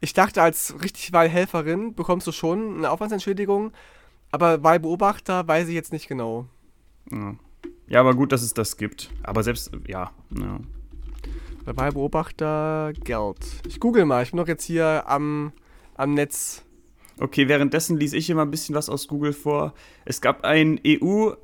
Ich 0.00 0.12
dachte, 0.12 0.42
als 0.42 0.74
richtig 0.82 1.12
Wahlhelferin 1.12 1.94
bekommst 1.94 2.26
du 2.26 2.32
schon 2.32 2.78
eine 2.78 2.90
Aufwandsentschädigung, 2.90 3.72
aber 4.30 4.62
Wahlbeobachter 4.62 5.46
weiß 5.46 5.68
ich 5.68 5.74
jetzt 5.74 5.92
nicht 5.92 6.08
genau. 6.08 6.46
Ja. 7.10 7.36
ja, 7.88 8.00
aber 8.00 8.14
gut, 8.14 8.32
dass 8.32 8.42
es 8.42 8.54
das 8.54 8.76
gibt. 8.76 9.10
Aber 9.22 9.42
selbst, 9.42 9.70
ja, 9.86 10.10
ja. 10.38 10.60
Bei 11.64 11.76
Wahlbeobachter 11.76 12.92
Geld. 13.02 13.38
Ich 13.66 13.80
google 13.80 14.04
mal, 14.04 14.22
ich 14.22 14.30
bin 14.30 14.38
doch 14.38 14.46
jetzt 14.46 14.64
hier 14.64 15.04
am, 15.06 15.52
am 15.96 16.14
Netz. 16.14 16.64
Okay, 17.18 17.48
währenddessen 17.48 17.96
ließ 17.96 18.12
ich 18.12 18.30
immer 18.30 18.42
ein 18.42 18.50
bisschen 18.50 18.74
was 18.74 18.88
aus 18.88 19.08
Google 19.08 19.32
vor. 19.32 19.74
Es 20.04 20.20
gab 20.20 20.44
ein 20.44 20.78
EU-Verbot 20.86 21.36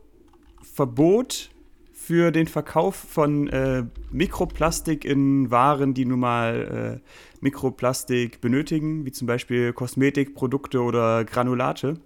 für 1.92 2.30
den 2.30 2.46
Verkauf 2.46 2.94
von 2.94 3.48
äh, 3.48 3.84
Mikroplastik 4.10 5.04
in 5.04 5.50
Waren, 5.50 5.94
die 5.94 6.04
nun 6.04 6.20
mal 6.20 7.00
äh, 7.00 7.08
Mikroplastik 7.40 8.40
benötigen, 8.40 9.06
wie 9.06 9.12
zum 9.12 9.26
Beispiel 9.26 9.72
Kosmetikprodukte 9.72 10.82
oder 10.82 11.24
Granulate, 11.24 12.00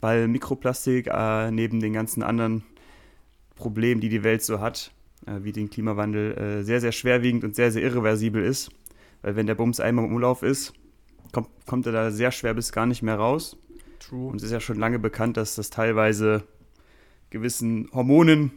weil 0.00 0.28
Mikroplastik 0.28 1.08
äh, 1.08 1.50
neben 1.50 1.80
den 1.80 1.92
ganzen 1.92 2.22
anderen 2.22 2.62
Problemen, 3.54 4.00
die 4.00 4.08
die 4.08 4.24
Welt 4.24 4.42
so 4.42 4.60
hat, 4.60 4.92
äh, 5.26 5.42
wie 5.42 5.52
den 5.52 5.70
Klimawandel, 5.70 6.32
äh, 6.36 6.62
sehr, 6.64 6.80
sehr 6.80 6.92
schwerwiegend 6.92 7.44
und 7.44 7.54
sehr, 7.54 7.70
sehr 7.70 7.82
irreversibel 7.82 8.44
ist. 8.44 8.70
Weil 9.22 9.36
wenn 9.36 9.46
der 9.46 9.54
Bums 9.54 9.80
einmal 9.80 10.04
im 10.04 10.14
Umlauf 10.14 10.42
ist, 10.42 10.72
kommt, 11.32 11.48
kommt 11.66 11.86
er 11.86 11.92
da 11.92 12.10
sehr 12.10 12.32
schwer 12.32 12.54
bis 12.54 12.72
gar 12.72 12.86
nicht 12.86 13.02
mehr 13.02 13.16
raus. 13.16 13.56
True. 14.00 14.28
Und 14.28 14.36
es 14.36 14.42
ist 14.42 14.52
ja 14.52 14.60
schon 14.60 14.78
lange 14.78 14.98
bekannt, 14.98 15.36
dass 15.36 15.54
das 15.54 15.70
teilweise 15.70 16.42
gewissen 17.30 17.88
Hormonen 17.92 18.52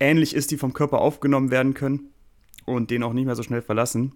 ähnlich 0.00 0.34
ist, 0.34 0.50
die 0.50 0.56
vom 0.56 0.72
Körper 0.72 1.00
aufgenommen 1.00 1.50
werden 1.50 1.74
können 1.74 2.10
und 2.64 2.90
den 2.90 3.02
auch 3.02 3.12
nicht 3.12 3.26
mehr 3.26 3.36
so 3.36 3.42
schnell 3.42 3.62
verlassen. 3.62 4.12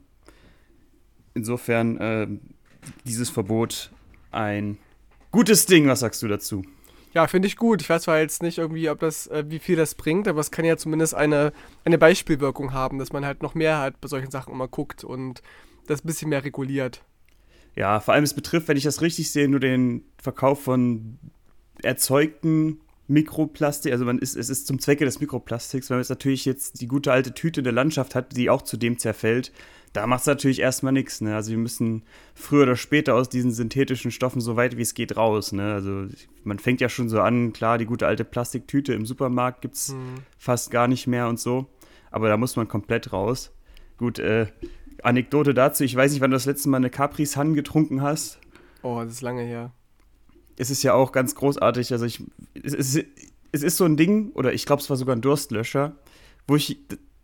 Insofern 1.34 1.96
äh, 1.98 2.26
dieses 3.04 3.30
Verbot 3.30 3.90
ein 4.30 4.78
gutes 5.30 5.66
Ding. 5.66 5.86
Was 5.88 6.00
sagst 6.00 6.22
du 6.22 6.28
dazu? 6.28 6.64
Ja, 7.14 7.26
finde 7.26 7.46
ich 7.46 7.56
gut. 7.56 7.82
Ich 7.82 7.90
weiß 7.90 8.02
zwar 8.02 8.18
jetzt 8.20 8.42
nicht 8.42 8.58
irgendwie, 8.58 8.88
ob 8.88 8.98
das, 8.98 9.26
äh, 9.26 9.44
wie 9.48 9.58
viel 9.58 9.76
das 9.76 9.94
bringt, 9.94 10.26
aber 10.28 10.40
es 10.40 10.50
kann 10.50 10.64
ja 10.64 10.76
zumindest 10.76 11.14
eine, 11.14 11.52
eine 11.84 11.98
Beispielwirkung 11.98 12.72
haben, 12.72 12.98
dass 12.98 13.12
man 13.12 13.24
halt 13.26 13.42
noch 13.42 13.54
mehr 13.54 13.78
halt 13.78 14.00
bei 14.00 14.08
solchen 14.08 14.30
Sachen 14.30 14.52
immer 14.52 14.68
guckt 14.68 15.04
und 15.04 15.42
das 15.86 16.02
ein 16.02 16.06
bisschen 16.06 16.30
mehr 16.30 16.44
reguliert. 16.44 17.02
Ja, 17.74 18.00
vor 18.00 18.14
allem 18.14 18.24
es 18.24 18.34
betrifft, 18.34 18.68
wenn 18.68 18.76
ich 18.76 18.84
das 18.84 19.02
richtig 19.02 19.30
sehe, 19.30 19.48
nur 19.48 19.60
den 19.60 20.04
Verkauf 20.18 20.62
von 20.62 21.18
erzeugten 21.82 22.80
Mikroplastik, 23.12 23.92
also 23.92 24.04
man 24.06 24.18
ist, 24.18 24.36
es 24.36 24.48
ist 24.48 24.66
zum 24.66 24.78
Zwecke 24.78 25.04
des 25.04 25.20
Mikroplastiks, 25.20 25.90
wenn 25.90 25.96
man 25.96 26.02
jetzt 26.02 26.08
natürlich 26.08 26.46
jetzt 26.46 26.80
die 26.80 26.88
gute 26.88 27.12
alte 27.12 27.34
Tüte 27.34 27.60
in 27.60 27.64
der 27.64 27.72
Landschaft 27.72 28.14
hat, 28.14 28.36
die 28.36 28.48
auch 28.48 28.62
zudem 28.62 28.98
zerfällt, 28.98 29.52
da 29.92 30.06
macht 30.06 30.22
es 30.22 30.26
natürlich 30.26 30.60
erstmal 30.60 30.94
nichts. 30.94 31.20
Ne? 31.20 31.34
Also 31.34 31.50
wir 31.50 31.58
müssen 31.58 32.04
früher 32.34 32.62
oder 32.62 32.76
später 32.76 33.14
aus 33.14 33.28
diesen 33.28 33.52
synthetischen 33.52 34.10
Stoffen 34.10 34.40
so 34.40 34.56
weit 34.56 34.78
wie 34.78 34.82
es 34.82 34.94
geht 34.94 35.18
raus. 35.18 35.52
Ne? 35.52 35.74
Also 35.74 36.06
man 36.42 36.58
fängt 36.58 36.80
ja 36.80 36.88
schon 36.88 37.10
so 37.10 37.20
an, 37.20 37.52
klar, 37.52 37.76
die 37.76 37.84
gute 37.84 38.06
alte 38.06 38.24
Plastiktüte 38.24 38.94
im 38.94 39.04
Supermarkt 39.04 39.60
gibt 39.60 39.74
es 39.74 39.88
hm. 39.88 40.14
fast 40.38 40.70
gar 40.70 40.88
nicht 40.88 41.06
mehr 41.06 41.28
und 41.28 41.38
so. 41.38 41.66
Aber 42.10 42.30
da 42.30 42.38
muss 42.38 42.56
man 42.56 42.66
komplett 42.66 43.12
raus. 43.12 43.52
Gut, 43.98 44.18
äh, 44.18 44.46
Anekdote 45.02 45.52
dazu, 45.52 45.84
ich 45.84 45.94
weiß 45.94 46.12
nicht, 46.12 46.22
wann 46.22 46.30
du 46.30 46.36
das 46.36 46.46
letzte 46.46 46.70
Mal 46.70 46.78
eine 46.78 46.90
Capri 46.90 47.26
Sun 47.26 47.54
getrunken 47.54 48.00
hast. 48.00 48.38
Oh, 48.82 49.02
das 49.04 49.14
ist 49.14 49.22
lange 49.22 49.42
her 49.42 49.72
es 50.62 50.70
ist 50.70 50.82
ja 50.84 50.94
auch 50.94 51.12
ganz 51.12 51.34
großartig. 51.34 51.92
Also 51.92 52.06
ich, 52.06 52.22
es, 52.54 52.72
ist, 52.72 53.04
es 53.50 53.62
ist 53.62 53.76
so 53.76 53.84
ein 53.84 53.96
Ding, 53.96 54.30
oder 54.34 54.52
ich 54.52 54.64
glaube, 54.64 54.80
es 54.80 54.88
war 54.88 54.96
sogar 54.96 55.16
ein 55.16 55.20
Durstlöscher, 55.20 55.96
wo 56.46 56.56
ich, 56.56 56.78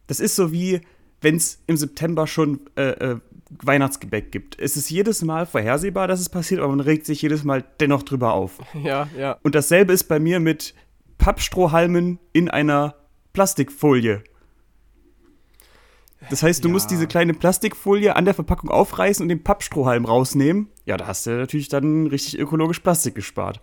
das 0.08 0.18
ist 0.20 0.34
so 0.34 0.52
wie, 0.52 0.80
wenn 1.20 1.36
es 1.36 1.60
im 1.66 1.76
September 1.76 2.26
schon 2.26 2.60
äh, 2.76 2.90
äh, 2.90 3.16
Weihnachtsgebäck 3.62 4.32
gibt. 4.32 4.58
Es 4.58 4.76
ist 4.76 4.90
jedes 4.90 5.22
Mal 5.22 5.46
vorhersehbar, 5.46 6.08
dass 6.08 6.20
es 6.20 6.28
passiert, 6.28 6.60
aber 6.60 6.68
man 6.70 6.80
regt 6.80 7.06
sich 7.06 7.22
jedes 7.22 7.44
Mal 7.44 7.64
dennoch 7.80 8.02
drüber 8.02 8.32
auf. 8.32 8.58
Ja, 8.82 9.08
ja. 9.16 9.38
Und 9.42 9.54
dasselbe 9.54 9.92
ist 9.92 10.04
bei 10.04 10.18
mir 10.18 10.40
mit 10.40 10.74
Pappstrohhalmen 11.18 12.18
in 12.32 12.48
einer 12.50 12.96
Plastikfolie. 13.32 14.22
Das 16.30 16.42
heißt, 16.42 16.64
du 16.64 16.68
ja. 16.68 16.72
musst 16.72 16.90
diese 16.90 17.06
kleine 17.06 17.32
Plastikfolie 17.32 18.14
an 18.16 18.24
der 18.24 18.34
Verpackung 18.34 18.70
aufreißen 18.70 19.22
und 19.22 19.28
den 19.28 19.42
Pappstrohhalm 19.42 20.04
rausnehmen. 20.04 20.68
Ja, 20.84 20.96
da 20.96 21.06
hast 21.06 21.26
du 21.26 21.30
natürlich 21.30 21.68
dann 21.68 22.08
richtig 22.08 22.38
ökologisch 22.38 22.80
Plastik 22.80 23.14
gespart. 23.14 23.60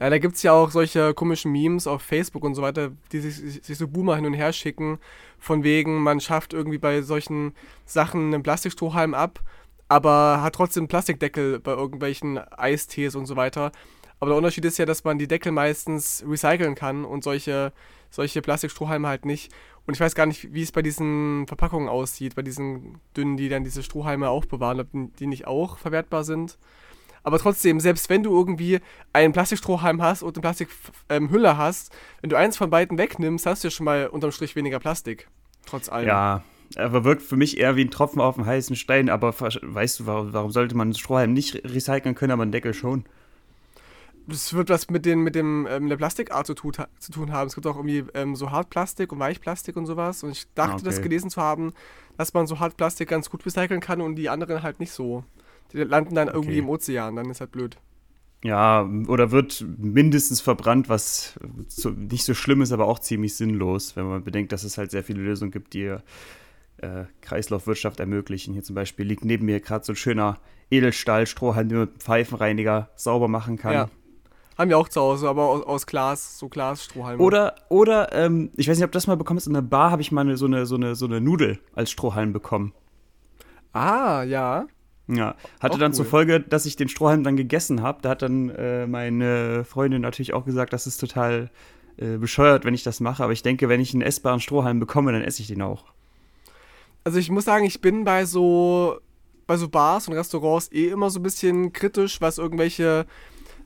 Ja, 0.00 0.10
da 0.10 0.18
gibt 0.18 0.36
es 0.36 0.42
ja 0.44 0.52
auch 0.52 0.70
solche 0.70 1.12
komischen 1.12 1.50
Memes 1.50 1.88
auf 1.88 2.02
Facebook 2.02 2.44
und 2.44 2.54
so 2.54 2.62
weiter, 2.62 2.92
die 3.10 3.18
sich, 3.18 3.64
sich, 3.64 3.76
so 3.76 3.88
Boomer 3.88 4.14
hin 4.14 4.26
und 4.26 4.34
her 4.34 4.52
schicken, 4.52 4.98
von 5.40 5.64
wegen, 5.64 6.02
man 6.02 6.20
schafft 6.20 6.52
irgendwie 6.52 6.78
bei 6.78 7.02
solchen 7.02 7.52
Sachen 7.84 8.32
einen 8.32 8.44
Plastikstrohhalm 8.44 9.12
ab, 9.12 9.40
aber 9.88 10.40
hat 10.40 10.54
trotzdem 10.54 10.82
einen 10.82 10.88
Plastikdeckel 10.88 11.58
bei 11.58 11.72
irgendwelchen 11.72 12.38
Eistees 12.38 13.16
und 13.16 13.26
so 13.26 13.34
weiter. 13.34 13.72
Aber 14.20 14.30
der 14.30 14.38
Unterschied 14.38 14.64
ist 14.64 14.78
ja, 14.78 14.86
dass 14.86 15.02
man 15.02 15.18
die 15.18 15.28
Deckel 15.28 15.50
meistens 15.50 16.24
recyceln 16.26 16.74
kann 16.76 17.04
und 17.04 17.24
solche, 17.24 17.72
solche 18.10 18.40
Plastikstrohhalme 18.40 19.08
halt 19.08 19.24
nicht. 19.24 19.52
Und 19.88 19.94
ich 19.94 20.00
weiß 20.00 20.14
gar 20.14 20.26
nicht, 20.26 20.52
wie 20.52 20.60
es 20.60 20.70
bei 20.70 20.82
diesen 20.82 21.46
Verpackungen 21.46 21.88
aussieht, 21.88 22.34
bei 22.34 22.42
diesen 22.42 22.98
dünnen, 23.16 23.38
die 23.38 23.48
dann 23.48 23.64
diese 23.64 23.82
Strohhalme 23.82 24.28
aufbewahren, 24.28 24.80
ob 24.80 24.88
die 24.92 25.26
nicht 25.26 25.46
auch 25.46 25.78
verwertbar 25.78 26.24
sind. 26.24 26.58
Aber 27.22 27.38
trotzdem, 27.38 27.80
selbst 27.80 28.10
wenn 28.10 28.22
du 28.22 28.36
irgendwie 28.36 28.80
einen 29.14 29.32
Plastikstrohhalm 29.32 30.02
hast 30.02 30.22
und 30.22 30.36
eine 30.36 30.42
Plastikhülle 30.42 31.48
ähm, 31.48 31.56
hast, 31.56 31.90
wenn 32.20 32.28
du 32.28 32.36
eins 32.36 32.58
von 32.58 32.68
beiden 32.68 32.98
wegnimmst, 32.98 33.46
hast 33.46 33.64
du 33.64 33.68
ja 33.68 33.70
schon 33.70 33.84
mal 33.84 34.08
unterm 34.08 34.30
Strich 34.30 34.54
weniger 34.56 34.78
Plastik. 34.78 35.26
Trotz 35.64 35.88
allem. 35.88 36.06
Ja, 36.06 36.42
aber 36.76 37.04
wirkt 37.04 37.22
für 37.22 37.36
mich 37.36 37.56
eher 37.56 37.74
wie 37.76 37.84
ein 37.86 37.90
Tropfen 37.90 38.20
auf 38.20 38.34
dem 38.34 38.44
heißen 38.44 38.76
Stein. 38.76 39.08
Aber 39.08 39.34
weißt 39.40 40.00
du, 40.00 40.06
warum, 40.06 40.34
warum 40.34 40.50
sollte 40.50 40.76
man 40.76 40.88
einen 40.88 40.96
Strohhalm 40.96 41.32
nicht 41.32 41.64
recyceln 41.64 42.14
können, 42.14 42.32
aber 42.32 42.42
einen 42.42 42.52
Deckel 42.52 42.74
schon? 42.74 43.04
Das 44.28 44.52
wird 44.52 44.68
was 44.68 44.90
mit, 44.90 45.06
den, 45.06 45.20
mit 45.20 45.34
dem 45.34 45.66
ähm, 45.70 45.88
der 45.88 45.96
Plastikart 45.96 46.46
zu, 46.46 46.54
tun, 46.54 46.72
zu 46.98 47.12
tun 47.12 47.32
haben. 47.32 47.48
Es 47.48 47.54
gibt 47.54 47.66
auch 47.66 47.76
irgendwie 47.76 48.04
ähm, 48.14 48.36
so 48.36 48.50
Hartplastik 48.50 49.10
und 49.12 49.18
Weichplastik 49.18 49.76
und 49.76 49.86
sowas. 49.86 50.22
Und 50.22 50.32
ich 50.32 50.46
dachte, 50.54 50.74
okay. 50.74 50.84
das 50.84 51.02
gelesen 51.02 51.30
zu 51.30 51.40
haben, 51.40 51.72
dass 52.16 52.34
man 52.34 52.46
so 52.46 52.60
Hartplastik 52.60 53.08
ganz 53.08 53.30
gut 53.30 53.44
recyceln 53.46 53.80
kann 53.80 54.00
und 54.00 54.16
die 54.16 54.28
anderen 54.28 54.62
halt 54.62 54.80
nicht 54.80 54.92
so. 54.92 55.24
Die 55.72 55.78
landen 55.78 56.14
dann 56.14 56.28
irgendwie 56.28 56.52
okay. 56.52 56.58
im 56.58 56.68
Ozean, 56.68 57.16
dann 57.16 57.30
ist 57.30 57.40
halt 57.40 57.52
blöd. 57.52 57.78
Ja, 58.44 58.88
oder 59.08 59.32
wird 59.32 59.64
mindestens 59.78 60.40
verbrannt, 60.40 60.88
was 60.88 61.38
so, 61.66 61.90
nicht 61.90 62.24
so 62.24 62.34
schlimm 62.34 62.62
ist, 62.62 62.70
aber 62.70 62.86
auch 62.86 63.00
ziemlich 63.00 63.34
sinnlos, 63.36 63.96
wenn 63.96 64.06
man 64.06 64.22
bedenkt, 64.22 64.52
dass 64.52 64.62
es 64.62 64.78
halt 64.78 64.92
sehr 64.92 65.02
viele 65.02 65.22
Lösungen 65.22 65.50
gibt, 65.50 65.74
die 65.74 65.96
äh, 66.76 67.04
Kreislaufwirtschaft 67.20 67.98
ermöglichen. 67.98 68.54
Hier 68.54 68.62
zum 68.62 68.76
Beispiel 68.76 69.06
liegt 69.06 69.24
neben 69.24 69.46
mir 69.46 69.60
gerade 69.60 69.84
so 69.84 69.92
ein 69.92 69.96
schöner 69.96 70.38
Edelstahl-Strohhalm, 70.70 71.68
den 71.68 71.78
man 71.78 71.88
mit 71.88 72.02
Pfeifenreiniger 72.02 72.90
sauber 72.94 73.26
machen 73.26 73.56
kann. 73.56 73.72
Ja. 73.72 73.90
Haben 74.58 74.70
wir 74.70 74.78
auch 74.78 74.88
zu 74.88 75.00
Hause, 75.00 75.28
aber 75.28 75.44
aus, 75.44 75.62
aus 75.62 75.86
Glas, 75.86 76.36
so 76.36 76.48
Glasstrohhalme. 76.48 77.22
Oder, 77.22 77.54
oder 77.68 78.12
ähm, 78.12 78.50
ich 78.56 78.68
weiß 78.68 78.76
nicht, 78.76 78.84
ob 78.84 78.90
das 78.90 79.06
mal 79.06 79.16
bekommen 79.16 79.38
ist, 79.38 79.46
in 79.46 79.54
der 79.54 79.62
Bar 79.62 79.92
habe 79.92 80.02
ich 80.02 80.10
mal 80.10 80.22
eine, 80.22 80.36
so, 80.36 80.46
eine, 80.46 80.66
so, 80.66 80.74
eine, 80.74 80.96
so 80.96 81.06
eine 81.06 81.20
Nudel 81.20 81.60
als 81.76 81.92
Strohhalm 81.92 82.32
bekommen. 82.32 82.72
Ah, 83.72 84.24
ja. 84.24 84.66
Ja, 85.06 85.36
hatte 85.60 85.74
auch 85.74 85.78
dann 85.78 85.92
cool. 85.92 85.96
zur 85.96 86.04
Folge, 86.06 86.40
dass 86.40 86.66
ich 86.66 86.74
den 86.74 86.88
Strohhalm 86.88 87.22
dann 87.22 87.36
gegessen 87.36 87.82
habe. 87.82 88.00
Da 88.02 88.10
hat 88.10 88.22
dann 88.22 88.50
äh, 88.50 88.88
meine 88.88 89.64
Freundin 89.64 90.02
natürlich 90.02 90.34
auch 90.34 90.44
gesagt, 90.44 90.72
das 90.72 90.88
ist 90.88 90.98
total 90.98 91.50
äh, 91.96 92.16
bescheuert, 92.18 92.64
wenn 92.64 92.74
ich 92.74 92.82
das 92.82 92.98
mache. 92.98 93.22
Aber 93.22 93.32
ich 93.32 93.44
denke, 93.44 93.68
wenn 93.68 93.80
ich 93.80 93.94
einen 93.94 94.02
essbaren 94.02 94.40
Strohhalm 94.40 94.80
bekomme, 94.80 95.12
dann 95.12 95.22
esse 95.22 95.40
ich 95.40 95.48
den 95.48 95.62
auch. 95.62 95.84
Also 97.04 97.20
ich 97.20 97.30
muss 97.30 97.44
sagen, 97.44 97.64
ich 97.64 97.80
bin 97.80 98.02
bei 98.02 98.24
so 98.24 98.98
bei 99.46 99.56
so 99.56 99.68
Bars 99.68 100.08
und 100.08 100.14
Restaurants 100.14 100.70
eh 100.72 100.88
immer 100.88 101.08
so 101.10 101.20
ein 101.20 101.22
bisschen 101.22 101.72
kritisch, 101.72 102.20
was 102.20 102.36
irgendwelche 102.36 103.06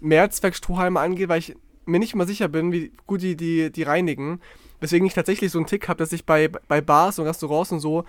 Mehrzweckstrohhalme 0.03 1.01
angeht, 1.01 1.29
weil 1.29 1.38
ich 1.38 1.57
mir 1.85 1.99
nicht 1.99 2.15
mal 2.15 2.27
sicher 2.27 2.49
bin, 2.49 2.73
wie 2.73 2.93
gut 3.07 3.23
die, 3.23 3.37
die, 3.37 3.71
die 3.73 3.83
reinigen. 3.83 4.41
Weswegen 4.81 5.07
ich 5.07 5.15
tatsächlich 5.15 5.51
so 5.51 5.59
einen 5.59 5.67
Tick 5.67 5.88
habe, 5.88 5.99
dass 5.99 6.12
ich 6.12 6.27
bei, 6.27 6.49
bei 6.49 6.81
Bars 6.81 7.19
und 7.19 7.27
Restaurants 7.27 7.73
und 7.73 7.81
so 7.81 8.05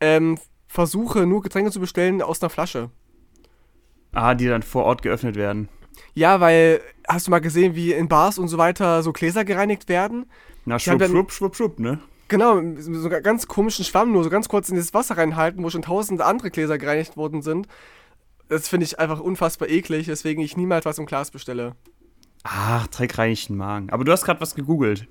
ähm, 0.00 0.38
versuche, 0.66 1.26
nur 1.26 1.42
Getränke 1.42 1.70
zu 1.70 1.80
bestellen 1.80 2.22
aus 2.22 2.42
einer 2.42 2.50
Flasche. 2.50 2.90
Ah, 4.12 4.34
die 4.34 4.46
dann 4.46 4.62
vor 4.62 4.84
Ort 4.84 5.02
geöffnet 5.02 5.36
werden. 5.36 5.68
Ja, 6.14 6.40
weil, 6.40 6.80
hast 7.06 7.26
du 7.26 7.30
mal 7.30 7.40
gesehen, 7.40 7.74
wie 7.74 7.92
in 7.92 8.08
Bars 8.08 8.38
und 8.38 8.48
so 8.48 8.58
weiter 8.58 9.02
so 9.02 9.12
Gläser 9.12 9.44
gereinigt 9.44 9.88
werden? 9.88 10.26
Na, 10.64 10.78
schwupp, 10.78 10.98
dann, 10.98 11.10
schwupp, 11.10 11.32
schwupp, 11.32 11.56
schwupp, 11.56 11.78
ne? 11.78 12.00
Genau, 12.28 12.54
so 12.78 13.08
einen 13.08 13.22
ganz 13.22 13.46
komischen 13.46 13.84
Schwamm 13.84 14.12
nur 14.12 14.24
so 14.24 14.30
ganz 14.30 14.48
kurz 14.48 14.68
in 14.68 14.74
dieses 14.74 14.94
Wasser 14.94 15.16
reinhalten, 15.16 15.62
wo 15.62 15.70
schon 15.70 15.82
tausend 15.82 16.20
andere 16.22 16.50
Gläser 16.50 16.76
gereinigt 16.76 17.16
worden 17.16 17.42
sind. 17.42 17.68
Das 18.48 18.68
finde 18.68 18.84
ich 18.84 18.98
einfach 18.98 19.20
unfassbar 19.20 19.68
eklig, 19.68 20.06
weswegen 20.08 20.42
ich 20.42 20.56
niemals 20.56 20.84
was 20.84 20.98
im 20.98 21.06
Glas 21.06 21.30
bestelle. 21.30 21.74
Ach, 22.44 22.86
dreckreinigen 22.86 23.56
Magen. 23.56 23.90
Aber 23.90 24.04
du 24.04 24.12
hast 24.12 24.24
gerade 24.24 24.40
was 24.40 24.54
gegoogelt. 24.54 25.08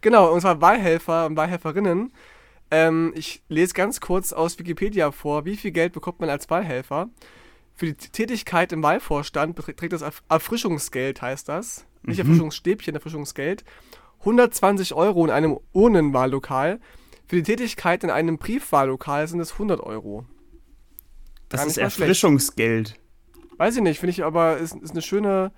Genau, 0.00 0.32
und 0.32 0.40
zwar 0.40 0.60
Wahlhelfer 0.60 1.26
und 1.26 1.36
Wahlhelferinnen. 1.36 2.12
Ähm, 2.70 3.12
ich 3.14 3.42
lese 3.48 3.74
ganz 3.74 4.00
kurz 4.00 4.32
aus 4.32 4.58
Wikipedia 4.58 5.12
vor, 5.12 5.44
wie 5.44 5.56
viel 5.56 5.70
Geld 5.70 5.92
bekommt 5.92 6.20
man 6.20 6.30
als 6.30 6.48
Wahlhelfer. 6.48 7.08
Für 7.74 7.86
die 7.86 7.94
Tätigkeit 7.94 8.72
im 8.72 8.82
Wahlvorstand 8.82 9.56
beträgt 9.56 9.92
das 9.92 10.04
Erfrischungsgeld, 10.28 11.20
heißt 11.20 11.48
das. 11.48 11.86
Nicht 12.02 12.18
mhm. 12.18 12.30
Erfrischungsstäbchen, 12.30 12.94
Erfrischungsgeld. 12.94 13.64
120 14.20 14.94
Euro 14.94 15.24
in 15.24 15.30
einem 15.30 15.58
Urnenwahllokal. 15.72 16.80
Für 17.26 17.36
die 17.36 17.42
Tätigkeit 17.42 18.04
in 18.04 18.10
einem 18.10 18.38
Briefwahllokal 18.38 19.26
sind 19.28 19.40
es 19.40 19.52
100 19.52 19.80
Euro. 19.80 20.24
Das 21.48 21.66
ist 21.66 21.78
Erfrischungsgeld. 21.78 22.94
Weiß 23.56 23.76
ich 23.76 23.82
nicht, 23.82 24.00
finde 24.00 24.10
ich 24.10 24.24
aber, 24.24 24.58
ist, 24.58 24.74
ist 24.76 24.92
eine 24.92 25.02
schöne, 25.02 25.52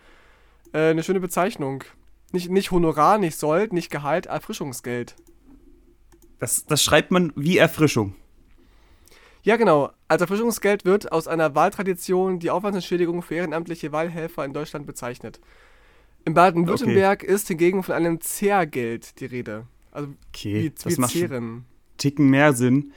äh, 0.72 0.90
eine 0.90 1.02
schöne 1.02 1.20
Bezeichnung. 1.20 1.84
Nicht, 2.32 2.50
nicht 2.50 2.70
Honorar, 2.70 3.18
nicht 3.18 3.38
Sold, 3.38 3.72
nicht 3.72 3.90
Gehalt, 3.90 4.26
Erfrischungsgeld. 4.26 5.14
Das, 6.38 6.66
das 6.66 6.82
schreibt 6.82 7.10
man 7.10 7.32
wie 7.36 7.56
Erfrischung. 7.56 8.14
Ja, 9.42 9.56
genau. 9.56 9.90
Als 10.08 10.20
Erfrischungsgeld 10.20 10.84
wird 10.84 11.12
aus 11.12 11.28
einer 11.28 11.54
Wahltradition 11.54 12.40
die 12.40 12.50
Aufwandsentschädigung 12.50 13.22
für 13.22 13.36
ehrenamtliche 13.36 13.92
Wahlhelfer 13.92 14.44
in 14.44 14.52
Deutschland 14.52 14.86
bezeichnet. 14.86 15.40
In 16.24 16.34
Baden-Württemberg 16.34 17.22
okay. 17.22 17.32
ist 17.32 17.46
hingegen 17.46 17.84
von 17.84 17.94
einem 17.94 18.20
Zehrgeld 18.20 19.20
die 19.20 19.26
Rede. 19.26 19.66
Also 19.92 20.08
okay, 20.28 20.64
wie, 20.64 20.70
das 20.70 20.86
wie 20.86 21.00
macht 21.00 21.12
Zehren. 21.12 21.64
Ticken 21.96 22.28
mehr 22.28 22.52
Sinn. 22.52 22.92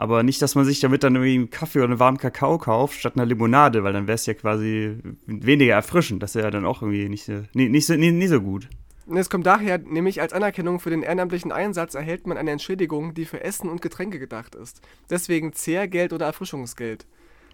Aber 0.00 0.22
nicht, 0.22 0.40
dass 0.40 0.54
man 0.54 0.64
sich 0.64 0.78
damit 0.78 1.02
dann 1.02 1.16
irgendwie 1.16 1.34
einen 1.34 1.50
Kaffee 1.50 1.80
oder 1.80 1.88
einen 1.88 1.98
warmen 1.98 2.18
Kakao 2.18 2.56
kauft, 2.58 3.00
statt 3.00 3.14
einer 3.16 3.26
Limonade, 3.26 3.82
weil 3.82 3.92
dann 3.92 4.06
wäre 4.06 4.14
es 4.14 4.26
ja 4.26 4.34
quasi 4.34 4.96
weniger 5.26 5.74
erfrischend. 5.74 6.22
Das 6.22 6.36
wäre 6.36 6.46
ja 6.46 6.50
dann 6.52 6.64
auch 6.64 6.82
irgendwie 6.82 7.08
nicht, 7.08 7.28
nicht, 7.28 7.70
nicht, 7.70 7.86
so, 7.86 7.94
nicht, 7.94 8.14
nicht 8.14 8.28
so 8.28 8.40
gut. 8.40 8.68
Es 9.12 9.28
kommt 9.28 9.46
daher, 9.46 9.78
nämlich 9.78 10.20
als 10.20 10.32
Anerkennung 10.32 10.78
für 10.78 10.90
den 10.90 11.02
ehrenamtlichen 11.02 11.50
Einsatz 11.50 11.94
erhält 11.94 12.28
man 12.28 12.36
eine 12.36 12.52
Entschädigung, 12.52 13.14
die 13.14 13.24
für 13.24 13.42
Essen 13.42 13.68
und 13.68 13.82
Getränke 13.82 14.20
gedacht 14.20 14.54
ist. 14.54 14.82
Deswegen 15.10 15.52
Zehrgeld 15.52 16.12
oder 16.12 16.26
Erfrischungsgeld. 16.26 17.06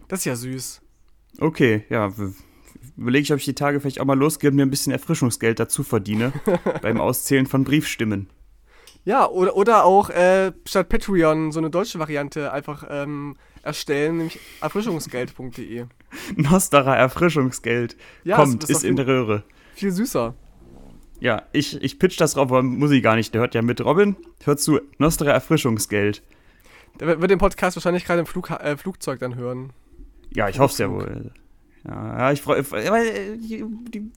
Das 0.09 0.21
ist 0.21 0.25
ja 0.27 0.37
süß. 0.37 0.83
Okay, 1.41 1.85
ja. 1.89 2.13
Überlege 2.97 3.23
ich, 3.23 3.33
ob 3.33 3.39
ich 3.39 3.45
die 3.47 3.55
Tage 3.55 3.81
vielleicht 3.81 4.01
auch 4.01 4.05
mal 4.05 4.19
losgehe 4.19 4.51
und 4.51 4.57
mir 4.57 4.67
ein 4.67 4.71
bisschen 4.71 4.93
Erfrischungsgeld 4.93 5.59
dazu 5.59 5.83
verdiene 5.83 6.33
beim 6.83 7.01
Auszählen 7.01 7.47
von 7.47 7.65
Briefstimmen. 7.65 8.29
Ja, 9.05 9.29
oder, 9.29 9.55
oder 9.57 9.85
auch 9.85 10.09
äh, 10.11 10.53
statt 10.67 10.89
Patreon 10.89 11.53
so 11.53 11.59
eine 11.61 11.71
deutsche 11.71 11.99
Variante 11.99 12.53
einfach 12.53 12.85
ähm, 12.89 13.37
erstellen, 13.63 14.17
nämlich 14.19 14.39
erfrischungsgeld.de. 14.61 15.87
Nostara 16.37 16.97
Erfrischungsgeld 16.97 17.97
ja, 18.25 18.37
kommt, 18.37 18.65
ist, 18.65 18.71
ist 18.71 18.85
in 18.85 18.97
der 18.97 19.07
Röhre. 19.07 19.43
Viel 19.75 19.91
süßer. 19.91 20.35
Ja, 21.21 21.43
ich, 21.53 21.81
ich 21.83 21.99
pitch 21.99 22.21
das 22.21 22.35
drauf, 22.35 22.51
aber 22.51 22.63
muss 22.63 22.91
ich 22.91 23.03
gar 23.03 23.17
nicht. 23.17 23.33
Der 23.35 23.41
hört 23.43 23.55
ja 23.55 23.63
mit. 23.63 23.85
Robin, 23.85 24.17
hörst 24.45 24.67
du 24.69 24.81
Nostra 24.99 25.31
Erfrischungsgeld? 25.31 26.23
Der 27.01 27.07
wird- 27.09 27.21
wird 27.21 27.31
den 27.31 27.39
Podcast 27.39 27.77
wahrscheinlich 27.77 28.05
gerade 28.05 28.21
im 28.21 28.27
Flug, 28.27 28.51
äh, 28.51 28.77
Flugzeug 28.77 29.19
dann 29.21 29.35
hören. 29.35 29.73
Ja, 30.35 30.49
ich 30.49 30.59
hoffe 30.59 30.73
es 30.73 30.79
ja 30.79 30.91
wohl. 30.91 31.33
Ja, 31.87 32.33
ich 32.33 32.41
freue 32.41 32.65
weil 32.71 33.37
die, 33.37 33.63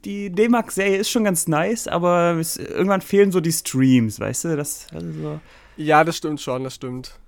die, 0.06 0.30
D-Max-Serie 0.30 0.98
ist 0.98 1.10
schon 1.10 1.26
ganz 1.26 1.48
nice, 1.48 1.88
aber 1.88 2.38
es, 2.40 2.56
irgendwann 2.56 3.02
fehlen 3.02 3.32
so 3.32 3.42
die 3.42 3.52
Streams, 3.52 4.20
weißt 4.20 4.46
du? 4.46 4.56
Das, 4.56 4.88
also 4.94 5.12
so. 5.12 5.40
Ja, 5.76 6.04
das 6.06 6.16
stimmt 6.18 6.40
schon, 6.40 6.64
das 6.64 6.76
stimmt. 6.76 7.20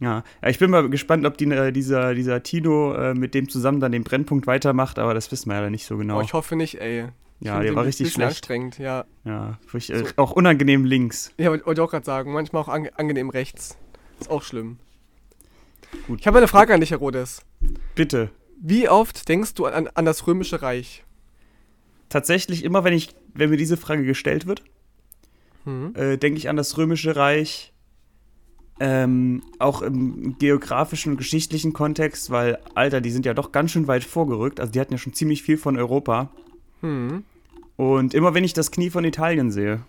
Ja. 0.00 0.24
ja, 0.42 0.48
ich 0.48 0.58
bin 0.58 0.70
mal 0.70 0.88
gespannt, 0.88 1.26
ob 1.26 1.36
die, 1.36 1.44
äh, 1.44 1.70
dieser, 1.70 2.14
dieser 2.14 2.42
Tino 2.42 2.94
äh, 2.94 3.14
mit 3.14 3.34
dem 3.34 3.48
zusammen 3.48 3.78
dann 3.78 3.92
den 3.92 4.04
Brennpunkt 4.04 4.46
weitermacht, 4.46 4.98
aber 4.98 5.14
das 5.14 5.30
wissen 5.30 5.50
wir 5.50 5.60
ja 5.60 5.70
nicht 5.70 5.86
so 5.86 5.96
genau. 5.96 6.18
Oh, 6.18 6.22
ich 6.22 6.32
hoffe 6.32 6.56
nicht, 6.56 6.80
ey. 6.80 7.08
Ich 7.38 7.46
ja, 7.46 7.60
der 7.60 7.74
war 7.74 7.84
richtig 7.84 8.12
schlecht. 8.12 8.28
anstrengend, 8.28 8.78
ja. 8.78 9.04
Ja, 9.24 9.58
furcht- 9.66 9.90
äh, 9.90 10.04
auch 10.16 10.32
unangenehm 10.32 10.84
links. 10.84 11.32
Ja, 11.38 11.50
wollte 11.50 11.72
ich 11.72 11.80
auch 11.80 11.90
gerade 11.90 12.06
sagen. 12.06 12.32
Manchmal 12.32 12.62
auch 12.62 12.68
ange 12.68 12.96
angenehm 12.98 13.30
rechts. 13.30 13.76
Ist 14.18 14.30
auch 14.30 14.42
schlimm. 14.42 14.78
Gut. 16.06 16.20
Ich 16.20 16.26
habe 16.26 16.38
eine 16.38 16.48
Frage 16.48 16.72
an 16.72 16.80
dich, 16.80 16.90
Herr 16.90 16.98
Rodes. 16.98 17.42
Bitte. 17.94 18.30
Wie 18.64 18.88
oft 18.88 19.28
denkst 19.28 19.54
du 19.54 19.66
an, 19.66 19.88
an 19.88 20.04
das 20.04 20.24
Römische 20.28 20.62
Reich? 20.62 21.02
Tatsächlich 22.08 22.62
immer, 22.62 22.84
wenn 22.84 22.92
ich, 22.92 23.12
wenn 23.34 23.50
mir 23.50 23.56
diese 23.56 23.76
Frage 23.76 24.04
gestellt 24.04 24.46
wird, 24.46 24.62
Hm? 25.64 25.94
äh, 25.96 26.16
denke 26.16 26.38
ich 26.38 26.48
an 26.48 26.56
das 26.56 26.76
Römische 26.78 27.16
Reich. 27.16 27.72
Ähm, 28.80 29.42
auch 29.58 29.82
im 29.82 30.38
geografischen 30.38 31.12
und 31.12 31.18
geschichtlichen 31.18 31.72
Kontext, 31.72 32.30
weil, 32.30 32.58
Alter, 32.74 33.00
die 33.00 33.10
sind 33.10 33.26
ja 33.26 33.34
doch 33.34 33.52
ganz 33.52 33.72
schön 33.72 33.86
weit 33.86 34.04
vorgerückt. 34.04 34.60
Also 34.60 34.72
die 34.72 34.80
hatten 34.80 34.92
ja 34.92 34.98
schon 34.98 35.12
ziemlich 35.12 35.42
viel 35.42 35.56
von 35.58 35.76
Europa. 35.76 36.30
Hm. 36.80 37.24
Und 37.76 38.14
immer 38.14 38.32
wenn 38.34 38.44
ich 38.44 38.52
das 38.54 38.70
Knie 38.70 38.90
von 38.90 39.04
Italien 39.04 39.50
sehe, 39.50 39.82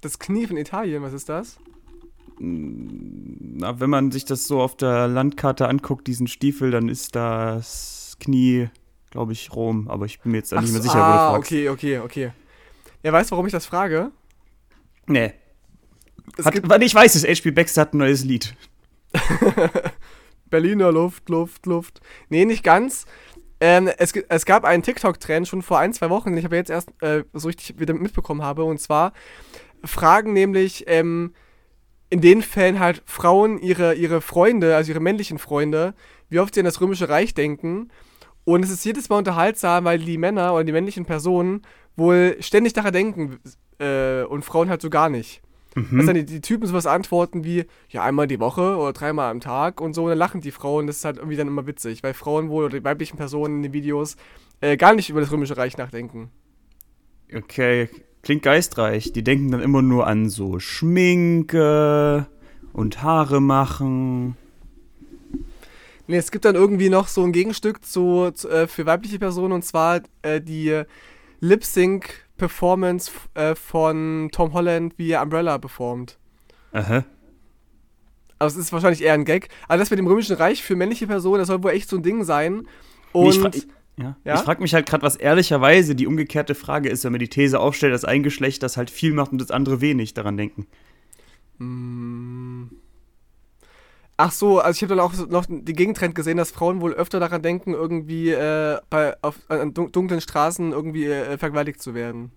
Das 0.00 0.18
Knie 0.18 0.46
von 0.46 0.56
Italien, 0.56 1.02
was 1.02 1.12
ist 1.12 1.28
das? 1.28 1.58
Na, 2.42 3.78
wenn 3.80 3.90
man 3.90 4.10
sich 4.10 4.24
das 4.24 4.46
so 4.46 4.62
auf 4.62 4.74
der 4.76 5.08
Landkarte 5.08 5.68
anguckt, 5.68 6.06
diesen 6.06 6.26
Stiefel, 6.26 6.70
dann 6.70 6.88
ist 6.88 7.14
das 7.14 8.16
Knie, 8.18 8.70
glaube 9.10 9.32
ich, 9.32 9.52
Rom. 9.54 9.88
Aber 9.88 10.06
ich 10.06 10.20
bin 10.20 10.32
mir 10.32 10.38
jetzt 10.38 10.52
da 10.52 10.60
nicht 10.60 10.72
mehr 10.72 10.80
sicher, 10.80 10.94
wo 10.94 11.00
ah, 11.00 11.26
du 11.26 11.34
fragst. 11.34 11.52
okay, 11.52 11.68
okay, 11.68 11.98
okay. 11.98 12.32
Ja, 13.02 13.12
weißt 13.12 13.30
du, 13.30 13.32
warum 13.32 13.46
ich 13.46 13.52
das 13.52 13.66
frage? 13.66 14.10
Nee. 15.06 15.34
Hat, 16.42 16.68
warte, 16.68 16.84
ich 16.84 16.94
weiß 16.94 17.14
es, 17.14 17.24
HP 17.24 17.50
Baxter 17.50 17.82
hat 17.82 17.94
ein 17.94 17.98
neues 17.98 18.24
Lied. 18.24 18.54
Berliner 20.50 20.92
Luft, 20.92 21.28
Luft, 21.28 21.66
Luft. 21.66 22.00
Nee, 22.30 22.46
nicht 22.46 22.62
ganz. 22.62 23.04
Ähm, 23.60 23.90
es, 23.98 24.12
es 24.12 24.46
gab 24.46 24.64
einen 24.64 24.82
TikTok-Trend 24.82 25.46
schon 25.46 25.60
vor 25.60 25.78
ein, 25.78 25.92
zwei 25.92 26.08
Wochen, 26.08 26.30
den 26.30 26.38
ich 26.38 26.46
aber 26.46 26.56
jetzt 26.56 26.70
erst 26.70 26.90
äh, 27.02 27.24
so 27.34 27.48
richtig 27.48 27.78
wieder 27.78 27.92
mitbekommen 27.92 28.42
habe. 28.42 28.64
Und 28.64 28.80
zwar 28.80 29.12
fragen 29.84 30.32
nämlich 30.32 30.84
ähm, 30.86 31.34
in 32.10 32.20
den 32.20 32.42
Fällen 32.42 32.80
halt 32.80 33.02
Frauen 33.06 33.58
ihre, 33.58 33.94
ihre 33.94 34.20
Freunde, 34.20 34.76
also 34.76 34.90
ihre 34.90 35.00
männlichen 35.00 35.38
Freunde, 35.38 35.94
wie 36.28 36.40
oft 36.40 36.54
sie 36.54 36.60
an 36.60 36.66
das 36.66 36.80
Römische 36.80 37.08
Reich 37.08 37.34
denken. 37.34 37.90
Und 38.44 38.64
es 38.64 38.70
ist 38.70 38.84
jedes 38.84 39.08
Mal 39.08 39.18
unterhaltsam, 39.18 39.84
weil 39.84 40.00
die 40.00 40.18
Männer 40.18 40.52
oder 40.54 40.64
die 40.64 40.72
männlichen 40.72 41.06
Personen 41.06 41.62
wohl 41.96 42.36
ständig 42.40 42.72
daran 42.72 42.92
denken 42.92 43.38
äh, 43.78 44.24
und 44.24 44.44
Frauen 44.44 44.68
halt 44.68 44.82
so 44.82 44.90
gar 44.90 45.08
nicht. 45.08 45.40
Dass 45.74 46.06
dann 46.06 46.16
die, 46.16 46.24
die 46.24 46.40
Typen 46.40 46.66
sowas 46.66 46.86
antworten 46.86 47.44
wie, 47.44 47.64
ja, 47.90 48.02
einmal 48.02 48.26
die 48.26 48.40
Woche 48.40 48.76
oder 48.76 48.92
dreimal 48.92 49.30
am 49.30 49.38
Tag 49.38 49.80
und 49.80 49.94
so, 49.94 50.02
und 50.02 50.08
dann 50.08 50.18
lachen 50.18 50.40
die 50.40 50.50
Frauen, 50.50 50.88
das 50.88 50.96
ist 50.96 51.04
halt 51.04 51.18
irgendwie 51.18 51.36
dann 51.36 51.46
immer 51.46 51.66
witzig, 51.68 52.02
weil 52.02 52.12
Frauen 52.12 52.48
wohl 52.48 52.64
oder 52.64 52.80
die 52.80 52.84
weiblichen 52.84 53.16
Personen 53.16 53.58
in 53.58 53.62
den 53.62 53.72
Videos 53.72 54.16
äh, 54.60 54.76
gar 54.76 54.94
nicht 54.94 55.10
über 55.10 55.20
das 55.20 55.30
Römische 55.30 55.56
Reich 55.56 55.76
nachdenken. 55.76 56.32
Okay, 57.32 57.88
klingt 58.22 58.42
geistreich. 58.42 59.12
Die 59.12 59.22
denken 59.24 59.50
dann 59.50 59.60
immer 59.62 59.82
nur 59.82 60.06
an 60.06 60.28
so 60.28 60.58
Schminke 60.58 62.26
und 62.72 63.02
Haare 63.02 63.40
machen. 63.40 64.36
Nee, 66.06 66.16
es 66.16 66.30
gibt 66.30 66.44
dann 66.44 66.56
irgendwie 66.56 66.88
noch 66.88 67.06
so 67.08 67.22
ein 67.22 67.32
Gegenstück 67.32 67.84
zu, 67.84 68.30
zu, 68.32 68.48
äh, 68.48 68.66
für 68.66 68.84
weibliche 68.86 69.18
Personen 69.18 69.52
und 69.52 69.64
zwar 69.64 70.00
äh, 70.22 70.40
die 70.40 70.82
Lip-Sync-Performance 71.40 73.10
äh, 73.34 73.54
von 73.54 74.28
Tom 74.32 74.52
Holland, 74.52 74.94
wie 74.98 75.10
er 75.12 75.22
Umbrella 75.22 75.58
performt. 75.58 76.18
Aha. 76.72 77.04
Also 78.38 78.58
es 78.58 78.66
ist 78.66 78.72
wahrscheinlich 78.72 79.02
eher 79.02 79.14
ein 79.14 79.24
Gag. 79.24 79.48
Aber 79.68 79.78
das 79.78 79.90
mit 79.90 79.98
dem 79.98 80.06
Römischen 80.06 80.36
Reich 80.36 80.62
für 80.62 80.74
männliche 80.76 81.06
Personen, 81.06 81.38
das 81.40 81.48
soll 81.48 81.62
wohl 81.62 81.72
echt 81.72 81.88
so 81.88 81.96
ein 81.96 82.02
Ding 82.02 82.24
sein. 82.24 82.62
Nee, 82.62 82.66
Und 83.12 83.34
fra- 83.34 83.50
ich, 83.54 83.66
ja. 84.00 84.16
Ja? 84.24 84.34
ich 84.34 84.40
frage 84.40 84.62
mich 84.62 84.74
halt 84.74 84.86
gerade, 84.86 85.02
was 85.02 85.16
ehrlicherweise 85.16 85.94
die 85.94 86.06
umgekehrte 86.06 86.54
Frage 86.54 86.88
ist, 86.88 87.04
wenn 87.04 87.12
man 87.12 87.18
die 87.20 87.28
These 87.28 87.60
aufstellt, 87.60 87.94
dass 87.94 88.04
ein 88.04 88.22
Geschlecht 88.22 88.62
das 88.62 88.76
halt 88.76 88.90
viel 88.90 89.12
macht 89.12 89.32
und 89.32 89.40
das 89.40 89.50
andere 89.50 89.80
wenig 89.80 90.14
daran 90.14 90.36
denken. 90.36 90.66
Mm. 91.58 92.64
Ach 94.16 94.32
so, 94.32 94.58
also 94.58 94.76
ich 94.76 94.82
habe 94.82 94.96
dann 94.96 95.00
auch 95.04 95.14
noch 95.28 95.46
den 95.46 95.64
Gegentrend 95.64 96.14
gesehen, 96.14 96.36
dass 96.36 96.50
Frauen 96.50 96.82
wohl 96.82 96.92
öfter 96.92 97.20
daran 97.20 97.40
denken, 97.40 97.72
irgendwie 97.72 98.30
äh, 98.30 98.78
bei, 98.90 99.16
auf, 99.22 99.36
an 99.48 99.72
dun- 99.72 99.92
dunklen 99.92 100.20
Straßen 100.20 100.72
irgendwie 100.72 101.06
äh, 101.06 101.38
vergewaltigt 101.38 101.80
zu 101.80 101.94
werden. 101.94 102.30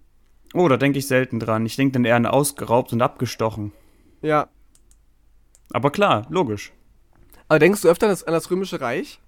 Oh, 0.54 0.70
da 0.70 0.78
denke 0.78 1.00
ich 1.00 1.08
selten 1.08 1.42
dran. 1.42 1.66
Ich 1.66 1.76
denke 1.76 1.94
dann 1.94 2.06
eher 2.06 2.16
an 2.16 2.26
ausgeraubt 2.26 2.94
und 2.94 3.02
abgestochen. 3.02 3.74
Ja. 4.22 4.48
Aber 5.74 5.92
klar, 5.92 6.26
logisch. 6.30 6.72
Aber 7.50 7.60
denkst 7.60 7.82
du 7.82 7.90
öfter 7.90 8.06
an 8.06 8.12
das, 8.12 8.24
an 8.24 8.34
das 8.34 8.50
Römische 8.50 8.80
Reich? 8.80 9.20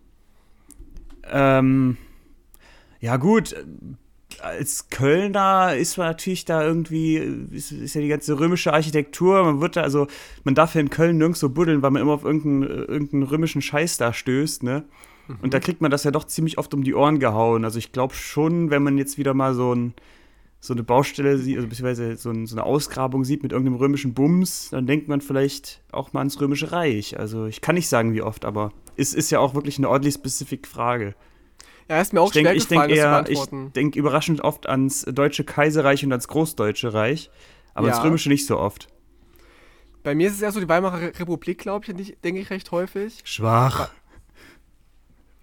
Ähm, 1.30 1.98
ja 3.06 3.18
gut, 3.18 3.54
äh, 3.54 3.63
als 4.41 4.89
Kölner 4.89 5.76
ist 5.76 5.98
man 5.98 6.08
natürlich 6.08 6.46
da 6.46 6.63
irgendwie, 6.63 7.15
ist, 7.52 7.72
ist 7.72 7.96
ja 7.96 8.02
die 8.02 8.08
ganze 8.08 8.39
römische 8.39 8.74
Architektur, 8.74 9.44
man 9.44 9.62
wird 9.62 9.76
da, 9.76 9.82
also, 9.82 10.08
man 10.44 10.56
darf 10.56 10.76
ja 10.76 10.82
in 10.82 10.89
Köln 10.89 11.18
nirgends 11.18 11.39
so 11.39 11.50
buddeln, 11.50 11.82
weil 11.82 11.91
man 11.91 12.02
immer 12.02 12.13
auf 12.13 12.24
irgendeinen, 12.24 12.63
äh, 12.63 12.84
irgendeinen 12.84 13.24
römischen 13.24 13.62
Scheiß 13.62 13.98
da 13.98 14.12
stößt, 14.12 14.63
ne? 14.63 14.84
Und 15.41 15.56
da 15.56 15.60
kriegt 15.60 15.82
man 15.82 15.89
das 15.89 16.04
ja 16.04 16.12
doch 16.12 16.26
ziemlich 16.26 16.60
oft 16.60 16.72
um 16.76 16.84
die 16.84 16.94
Ohren 16.94 17.18
gehauen. 17.18 17.65
Also 17.65 17.80
ich 17.80 17.91
glaube 17.91 18.13
schon, 18.13 18.70
wenn 18.70 18.84
man 18.84 19.00
jetzt 19.00 19.18
wieder 19.18 19.34
mal 19.34 19.56
so 19.56 19.74
ein 19.74 19.96
so 20.60 20.74
eine 20.74 20.84
Baustelle 20.84 21.38
sieht, 21.38 21.58
also 21.58 21.68
beziehungsweise 21.68 22.15
so, 22.18 22.32
ein, 22.32 22.48
so 22.48 22.56
eine 22.56 22.63
Ausgrabung 22.63 23.24
sieht 23.24 23.44
mit 23.44 23.52
irgendeinem 23.52 23.78
römischen 23.78 24.13
Bums, 24.13 24.70
dann 24.72 24.88
denkt 24.88 25.08
man 25.08 25.22
vielleicht 25.22 25.84
auch 25.91 26.13
mal 26.13 26.20
ans 26.20 26.39
Römische 26.41 26.72
Reich. 26.72 27.20
Also 27.20 27.46
ich 27.46 27.62
kann 27.62 27.76
nicht 27.76 27.88
sagen, 27.88 28.13
wie 28.13 28.22
oft, 28.22 28.46
aber 28.46 28.72
es 28.98 29.13
ist 29.13 29.30
ja 29.30 29.39
auch 29.39 29.54
wirklich 29.54 29.78
eine 29.78 29.89
ordentlich 29.89 30.15
spezifische 30.15 30.68
Frage. 30.68 31.15
Ja, 31.89 32.02
ist 32.02 32.13
mir 32.13 32.21
auch 32.21 32.28
Ich 32.28 32.34
denke 32.34 32.50
schwer 32.50 32.58
ich 32.58 32.67
denk 32.67 32.89
eher, 32.89 32.95
ich 33.28 33.38
beantworten. 33.38 33.74
denk 33.74 33.95
überraschend 33.95 34.41
oft 34.41 34.67
ans 34.67 35.04
Deutsche 35.08 35.43
Kaiserreich 35.43 36.04
und 36.04 36.12
ans 36.12 36.28
Großdeutsche 36.28 36.93
Reich, 36.93 37.30
aber 37.74 37.88
Ja. 37.88 37.93
ans 37.93 38.06
Römische 38.06 38.30
nicht 38.30 38.48
so 38.48 38.58
oft. 38.58 38.88
Bei 40.04 40.15
mir 40.15 40.28
ist 40.28 40.36
es 40.36 40.41
eher 40.41 40.52
so 40.52 40.60
die 40.60 40.69
Weimarer 40.69 41.02
Re- 41.02 41.12
Republik, 41.19 41.60
glaube 41.60 41.86
ich, 41.91 42.15
denke 42.24 42.39
ich 42.41 42.50
recht 42.50 42.71
häufig. 42.71 43.21
Schwach. 43.24 43.89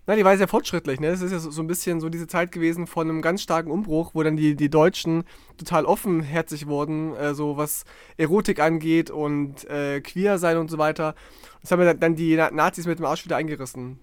Na, 0.05 0.16
die 0.16 0.24
war 0.24 0.37
sehr 0.37 0.48
fortschrittlich, 0.48 0.98
ne? 0.98 1.09
Es 1.09 1.20
ist 1.22 1.31
ja 1.31 1.38
so, 1.38 1.52
so 1.52 1.62
ein 1.62 1.68
bisschen 1.68 2.00
so 2.00 2.09
diese 2.09 2.26
Zeit 2.26 2.50
gewesen 2.50 2.88
von 2.88 3.09
einem 3.09 3.22
ganz 3.22 3.40
starken 3.40 3.70
Umbruch, 3.70 4.11
wo 4.14 4.22
dann 4.24 4.37
die, 4.37 4.57
die 4.57 4.68
Deutschen 4.68 5.22
total 5.59 5.85
offenherzig 5.85 6.66
wurden, 6.66 7.14
äh, 7.14 7.35
so 7.35 7.57
was 7.57 7.85
Erotik 8.16 8.59
angeht 8.59 9.11
und 9.11 9.64
äh, 9.70 10.00
queer 10.00 10.38
sein 10.38 10.57
und 10.57 10.70
so 10.72 10.78
weiter. 10.78 11.14
Das 11.61 11.70
haben 11.70 11.81
ja 11.83 11.94
dann 11.94 12.16
die 12.16 12.35
Na 12.35 12.50
Nazis 12.50 12.87
mit 12.87 12.98
dem 12.98 13.05
Arsch 13.07 13.24
wieder 13.24 13.37
eingerissen. 13.37 14.00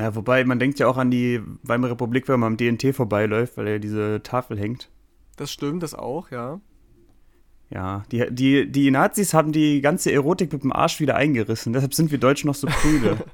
Ja, 0.00 0.14
wobei, 0.14 0.44
man 0.46 0.58
denkt 0.58 0.78
ja 0.78 0.88
auch 0.88 0.96
an 0.96 1.10
die 1.10 1.42
Weimarer 1.62 1.92
Republik, 1.92 2.26
wenn 2.26 2.40
man 2.40 2.54
am 2.54 2.56
DNT 2.56 2.94
vorbeiläuft, 2.96 3.58
weil 3.58 3.68
ja 3.68 3.78
diese 3.78 4.22
Tafel 4.22 4.58
hängt. 4.58 4.88
Das 5.36 5.52
stimmt, 5.52 5.82
das 5.82 5.92
auch, 5.94 6.30
ja. 6.30 6.58
Ja, 7.68 8.04
die, 8.10 8.24
die, 8.30 8.72
die 8.72 8.90
Nazis 8.90 9.34
haben 9.34 9.52
die 9.52 9.82
ganze 9.82 10.10
Erotik 10.10 10.54
mit 10.54 10.62
dem 10.62 10.72
Arsch 10.72 11.00
wieder 11.00 11.16
eingerissen. 11.16 11.74
Deshalb 11.74 11.92
sind 11.92 12.10
wir 12.10 12.18
Deutschen 12.18 12.48
noch 12.48 12.54
so 12.54 12.66
prüde. 12.66 13.18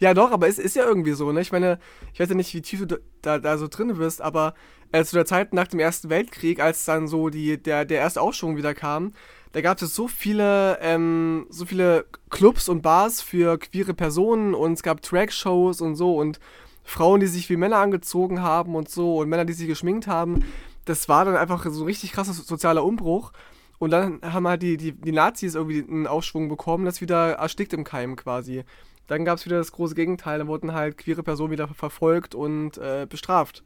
Ja, 0.00 0.14
doch, 0.14 0.32
aber 0.32 0.48
es 0.48 0.58
ist 0.58 0.74
ja 0.74 0.84
irgendwie 0.84 1.12
so, 1.12 1.30
ne? 1.30 1.42
Ich 1.42 1.52
meine, 1.52 1.78
ich 2.12 2.18
weiß 2.18 2.30
ja 2.30 2.34
nicht, 2.34 2.52
wie 2.54 2.62
tief 2.62 2.84
du 2.86 3.00
da, 3.22 3.38
da 3.38 3.56
so 3.56 3.68
drin 3.68 3.94
bist, 3.96 4.20
aber 4.20 4.54
äh, 4.90 5.04
zu 5.04 5.14
der 5.14 5.26
Zeit 5.26 5.52
nach 5.52 5.68
dem 5.68 5.78
Ersten 5.78 6.10
Weltkrieg, 6.10 6.58
als 6.58 6.84
dann 6.86 7.06
so 7.06 7.28
die, 7.28 7.62
der, 7.62 7.84
der 7.84 8.00
erste 8.00 8.20
Aufschwung 8.20 8.56
wieder 8.56 8.74
kam, 8.74 9.12
da 9.52 9.60
gab 9.60 9.80
es 9.82 9.94
so 9.94 10.06
viele, 10.08 10.78
ähm, 10.80 11.46
so 11.50 11.64
viele 11.66 12.04
Clubs 12.30 12.68
und 12.68 12.82
Bars 12.82 13.20
für 13.20 13.58
queere 13.58 13.94
Personen 13.94 14.54
und 14.54 14.74
es 14.74 14.82
gab 14.82 15.02
Track-Shows 15.02 15.80
und 15.80 15.96
so 15.96 16.16
und 16.16 16.38
Frauen, 16.84 17.20
die 17.20 17.26
sich 17.26 17.48
wie 17.50 17.56
Männer 17.56 17.78
angezogen 17.78 18.42
haben 18.42 18.74
und 18.74 18.88
so 18.88 19.18
und 19.18 19.28
Männer, 19.28 19.44
die 19.44 19.52
sich 19.52 19.66
geschminkt 19.68 20.06
haben. 20.06 20.44
Das 20.84 21.08
war 21.08 21.24
dann 21.24 21.36
einfach 21.36 21.64
so 21.68 21.82
ein 21.82 21.86
richtig 21.86 22.12
krasser 22.12 22.32
so- 22.32 22.42
sozialer 22.42 22.84
Umbruch. 22.84 23.32
Und 23.78 23.90
dann 23.90 24.20
haben 24.22 24.46
halt 24.46 24.62
die, 24.62 24.76
die, 24.76 24.92
die 24.92 25.12
Nazis 25.12 25.54
irgendwie 25.54 25.82
einen 25.82 26.06
Aufschwung 26.06 26.48
bekommen, 26.48 26.84
das 26.84 27.00
wieder 27.00 27.32
erstickt 27.32 27.72
im 27.72 27.82
Keim 27.84 28.14
quasi. 28.16 28.64
Dann 29.06 29.24
gab 29.24 29.38
es 29.38 29.46
wieder 29.46 29.56
das 29.58 29.72
große 29.72 29.94
Gegenteil, 29.94 30.38
da 30.38 30.46
wurden 30.46 30.74
halt 30.74 30.98
queere 30.98 31.22
Personen 31.22 31.50
wieder 31.50 31.66
verfolgt 31.68 32.34
und 32.34 32.78
äh, 32.78 33.06
bestraft. 33.08 33.62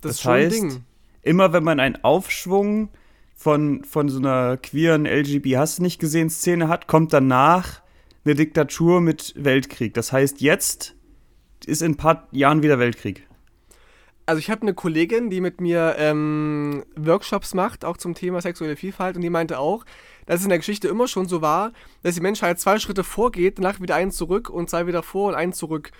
Das, 0.00 0.02
Das 0.02 0.12
ist 0.12 0.20
schon 0.22 0.32
ein 0.32 0.44
heißt, 0.46 0.54
Ding. 0.54 0.84
Immer 1.22 1.52
wenn 1.52 1.62
man 1.62 1.78
einen 1.78 2.02
Aufschwung 2.02 2.88
von, 3.42 3.82
von 3.84 4.08
so 4.08 4.18
einer 4.18 4.56
queeren 4.56 5.04
LGB 5.04 5.56
hast 5.56 5.78
du 5.78 5.82
nicht 5.82 5.98
gesehen 5.98 6.30
Szene 6.30 6.68
hat, 6.68 6.86
kommt 6.86 7.12
danach 7.12 7.82
eine 8.24 8.36
Diktatur 8.36 9.00
mit 9.00 9.34
Weltkrieg. 9.36 9.94
Das 9.94 10.12
heißt, 10.12 10.40
jetzt 10.40 10.94
ist 11.66 11.82
in 11.82 11.92
ein 11.92 11.96
paar 11.96 12.28
Jahren 12.30 12.62
wieder 12.62 12.78
Weltkrieg. 12.78 13.26
Also 14.26 14.38
ich 14.38 14.48
habe 14.48 14.62
eine 14.62 14.74
Kollegin, 14.74 15.28
die 15.28 15.40
mit 15.40 15.60
mir 15.60 15.96
ähm, 15.98 16.84
Workshops 16.94 17.54
macht, 17.54 17.84
auch 17.84 17.96
zum 17.96 18.14
Thema 18.14 18.40
sexuelle 18.40 18.76
Vielfalt, 18.76 19.16
und 19.16 19.22
die 19.22 19.30
meinte 19.30 19.58
auch, 19.58 19.84
dass 20.26 20.38
es 20.38 20.44
in 20.44 20.50
der 20.50 20.58
Geschichte 20.58 20.86
immer 20.86 21.08
schon 21.08 21.26
so 21.26 21.42
war, 21.42 21.72
dass 22.04 22.14
die 22.14 22.20
Menschheit 22.20 22.60
zwei 22.60 22.78
Schritte 22.78 23.02
vorgeht, 23.02 23.58
danach 23.58 23.80
wieder 23.80 23.96
einen 23.96 24.12
zurück 24.12 24.48
und 24.48 24.70
zwei 24.70 24.86
wieder 24.86 25.02
vor 25.02 25.30
und 25.30 25.34
einen 25.34 25.52
zurück. 25.52 25.90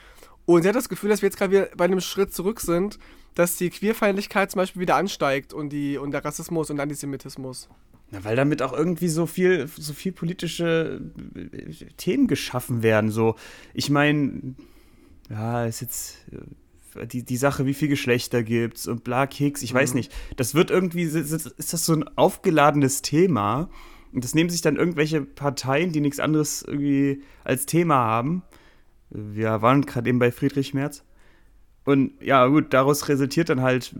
Und 0.44 0.62
sie 0.62 0.68
hat 0.68 0.76
das 0.76 0.88
Gefühl, 0.88 1.10
dass 1.10 1.22
wir 1.22 1.26
jetzt 1.26 1.38
gerade 1.38 1.50
wieder 1.50 1.68
bei 1.76 1.86
einem 1.86 2.00
Schritt 2.00 2.32
zurück 2.32 2.60
sind, 2.60 3.00
dass 3.34 3.56
die 3.56 3.70
Queerfeindlichkeit 3.70 4.50
zum 4.50 4.60
Beispiel 4.60 4.82
wieder 4.82 4.96
ansteigt 4.96 5.52
und, 5.52 5.70
die, 5.70 5.98
und 5.98 6.10
der 6.12 6.24
Rassismus 6.24 6.70
und 6.70 6.80
Antisemitismus. 6.80 7.68
Na, 8.10 8.24
weil 8.24 8.36
damit 8.36 8.60
auch 8.60 8.74
irgendwie 8.74 9.08
so 9.08 9.26
viel, 9.26 9.66
so 9.66 9.94
viel 9.94 10.12
politische 10.12 11.00
äh, 11.34 11.86
Themen 11.96 12.26
geschaffen 12.26 12.82
werden. 12.82 13.10
So, 13.10 13.36
ich 13.72 13.88
meine, 13.88 14.54
ja, 15.30 15.64
ist 15.64 15.80
jetzt 15.80 16.18
äh, 16.30 17.06
die, 17.06 17.22
die 17.22 17.36
Sache, 17.38 17.64
wie 17.64 17.72
viel 17.72 17.88
Geschlechter 17.88 18.42
gibt's 18.42 18.86
und 18.86 19.02
bla 19.02 19.26
Keks, 19.26 19.62
ich 19.62 19.72
mhm. 19.72 19.78
weiß 19.78 19.94
nicht. 19.94 20.12
Das 20.36 20.54
wird 20.54 20.70
irgendwie, 20.70 21.04
ist, 21.04 21.16
ist 21.16 21.72
das 21.72 21.86
so 21.86 21.94
ein 21.94 22.04
aufgeladenes 22.16 23.00
Thema 23.00 23.70
und 24.12 24.24
das 24.24 24.34
nehmen 24.34 24.50
sich 24.50 24.60
dann 24.60 24.76
irgendwelche 24.76 25.22
Parteien, 25.22 25.92
die 25.92 26.00
nichts 26.00 26.20
anderes 26.20 26.62
irgendwie 26.62 27.22
als 27.44 27.64
Thema 27.64 27.96
haben. 27.96 28.42
Wir 29.08 29.62
waren 29.62 29.86
gerade 29.86 30.08
eben 30.08 30.18
bei 30.18 30.30
Friedrich 30.30 30.74
Merz. 30.74 31.02
Und 31.84 32.12
ja, 32.20 32.46
gut, 32.46 32.72
daraus 32.72 33.08
resultiert 33.08 33.48
dann 33.48 33.60
halt, 33.60 33.94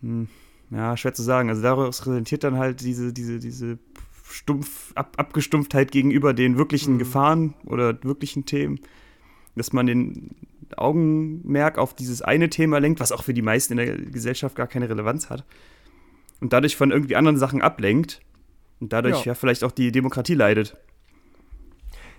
hm, 0.00 0.28
ja, 0.70 0.96
schwer 0.96 1.12
zu 1.12 1.22
sagen, 1.22 1.48
also 1.48 1.62
daraus 1.62 2.06
resultiert 2.06 2.44
dann 2.44 2.56
halt 2.56 2.80
diese, 2.80 3.12
diese, 3.12 3.38
diese 3.38 3.78
Stumpf, 4.24 4.92
Ab 4.94 5.14
Abgestumpftheit 5.16 5.90
gegenüber 5.90 6.32
den 6.32 6.56
wirklichen 6.56 6.94
mhm. 6.94 6.98
Gefahren 6.98 7.54
oder 7.66 8.02
wirklichen 8.04 8.46
Themen, 8.46 8.80
dass 9.56 9.72
man 9.72 9.86
den 9.86 10.36
Augenmerk 10.76 11.78
auf 11.78 11.94
dieses 11.94 12.22
eine 12.22 12.48
Thema 12.48 12.78
lenkt, 12.78 13.00
was 13.00 13.12
auch 13.12 13.24
für 13.24 13.34
die 13.34 13.42
meisten 13.42 13.76
in 13.76 13.86
der 13.86 13.96
Gesellschaft 13.96 14.54
gar 14.54 14.68
keine 14.68 14.88
Relevanz 14.88 15.30
hat. 15.30 15.44
Und 16.40 16.52
dadurch 16.52 16.76
von 16.76 16.90
irgendwie 16.90 17.16
anderen 17.16 17.36
Sachen 17.36 17.60
ablenkt 17.60 18.20
und 18.78 18.92
dadurch 18.92 19.18
ja, 19.20 19.32
ja 19.32 19.34
vielleicht 19.34 19.64
auch 19.64 19.72
die 19.72 19.92
Demokratie 19.92 20.34
leidet. 20.34 20.76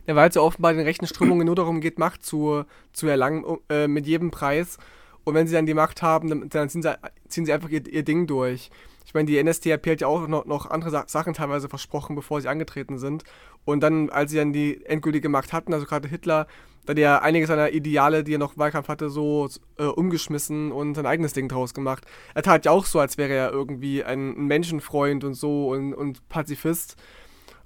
Ja, 0.08 0.16
weil 0.16 0.30
es 0.30 0.36
ja 0.36 0.42
offenbar 0.42 0.74
den 0.74 0.86
rechten 0.86 1.08
Strömungen 1.08 1.46
nur 1.46 1.56
darum 1.56 1.82
geht, 1.82 2.00
Macht 2.00 2.26
zu, 2.26 2.64
zu 2.92 3.08
erlangen, 3.08 3.46
äh, 3.70 3.88
mit 3.88 4.08
jedem 4.08 4.32
Preis. 4.32 4.78
Und 5.24 5.36
wenn 5.36 5.48
sie 5.48 5.54
dann 5.54 5.66
die 5.66 5.74
Macht 5.74 6.02
haben, 6.02 6.30
dann, 6.30 6.50
dann 6.50 6.70
ziehen, 6.70 6.82
sie, 6.82 6.96
ziehen 7.28 7.46
sie 7.46 7.54
einfach 7.54 7.70
ihr, 7.70 7.86
ihr 7.88 8.04
Ding 8.04 8.26
durch. 8.26 8.72
Ich 9.06 9.14
meine, 9.14 9.26
die 9.26 9.44
NSDAP 9.44 9.88
hat 9.88 10.02
ja 10.02 10.08
auch 10.08 10.28
noch, 10.28 10.46
noch 10.46 10.70
andere 10.70 10.90
Sa 10.90 11.04
Sachen 11.08 11.34
teilweise 11.34 11.70
versprochen, 11.70 12.16
bevor 12.16 12.42
sie 12.42 12.48
angetreten 12.48 12.98
sind. 12.98 13.24
Und 13.66 13.82
dann, 13.82 14.10
als 14.10 14.32
sie 14.32 14.38
dann 14.38 14.54
die 14.54 14.86
endgültige 14.86 15.30
Macht 15.30 15.54
hatten, 15.54 15.74
also 15.74 15.86
gerade 15.86 16.08
Hitler, 16.08 16.48
da 16.86 16.94
der 16.94 17.22
einige 17.22 17.46
seiner 17.46 17.72
Ideale, 17.72 18.24
die 18.24 18.36
er 18.36 18.40
noch 18.40 18.54
im 18.54 18.60
Wahlkampf 18.60 18.88
hatte, 18.88 19.10
so 19.10 19.48
äh, 19.78 19.84
umgeschmissen 19.84 20.72
und 20.72 20.96
sein 20.96 21.06
eigenes 21.06 21.34
Ding 21.34 21.48
draus 21.48 21.74
gemacht. 21.74 22.06
Er 22.34 22.42
tat 22.42 22.66
ja 22.66 22.72
auch 22.72 22.86
so, 22.86 23.00
als 23.00 23.18
wäre 23.18 23.34
er 23.34 23.52
irgendwie 23.52 24.04
ein 24.04 24.34
Menschenfreund 24.48 25.24
und 25.24 25.36
so 25.36 25.70
und, 25.70 25.94
und 25.94 26.28
Pazifist. 26.30 26.96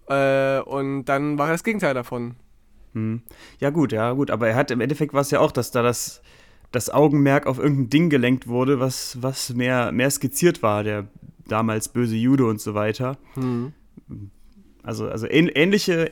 Äh, 0.08 0.60
und 0.62 1.06
dann 1.06 1.38
war 1.38 1.48
er 1.48 1.54
das 1.54 1.64
Gegenteil 1.64 1.94
davon. 1.94 2.36
Hm. 2.94 3.22
Ja, 3.60 3.70
gut, 3.72 3.92
ja, 3.92 4.14
gut. 4.14 4.32
Aber 4.32 4.48
er 4.48 4.56
hat 4.56 4.72
im 4.72 4.82
Endeffekt 4.82 5.14
war 5.14 5.22
es 5.22 5.32
ja 5.32 5.40
auch, 5.40 5.52
dass 5.52 5.72
da 5.72 5.82
das, 5.82 6.22
das 6.72 6.90
Augenmerk 6.90 7.48
auf 7.48 7.60
irgendein 7.60 7.90
Ding 7.90 8.10
gelenkt 8.10 8.48
wurde, 8.48 8.80
was, 8.80 9.22
was 9.22 9.54
mehr, 9.54 9.92
mehr 9.92 10.10
skizziert 10.10 10.64
war, 10.64 10.84
der 10.84 11.08
damals 11.48 11.90
böse 11.90 12.16
Jude 12.16 12.46
und 12.46 12.62
so 12.62 12.74
weiter. 12.74 13.18
Hm. 13.34 13.74
Also, 14.84 15.10
also 15.10 15.28
ähnliche, 15.28 16.12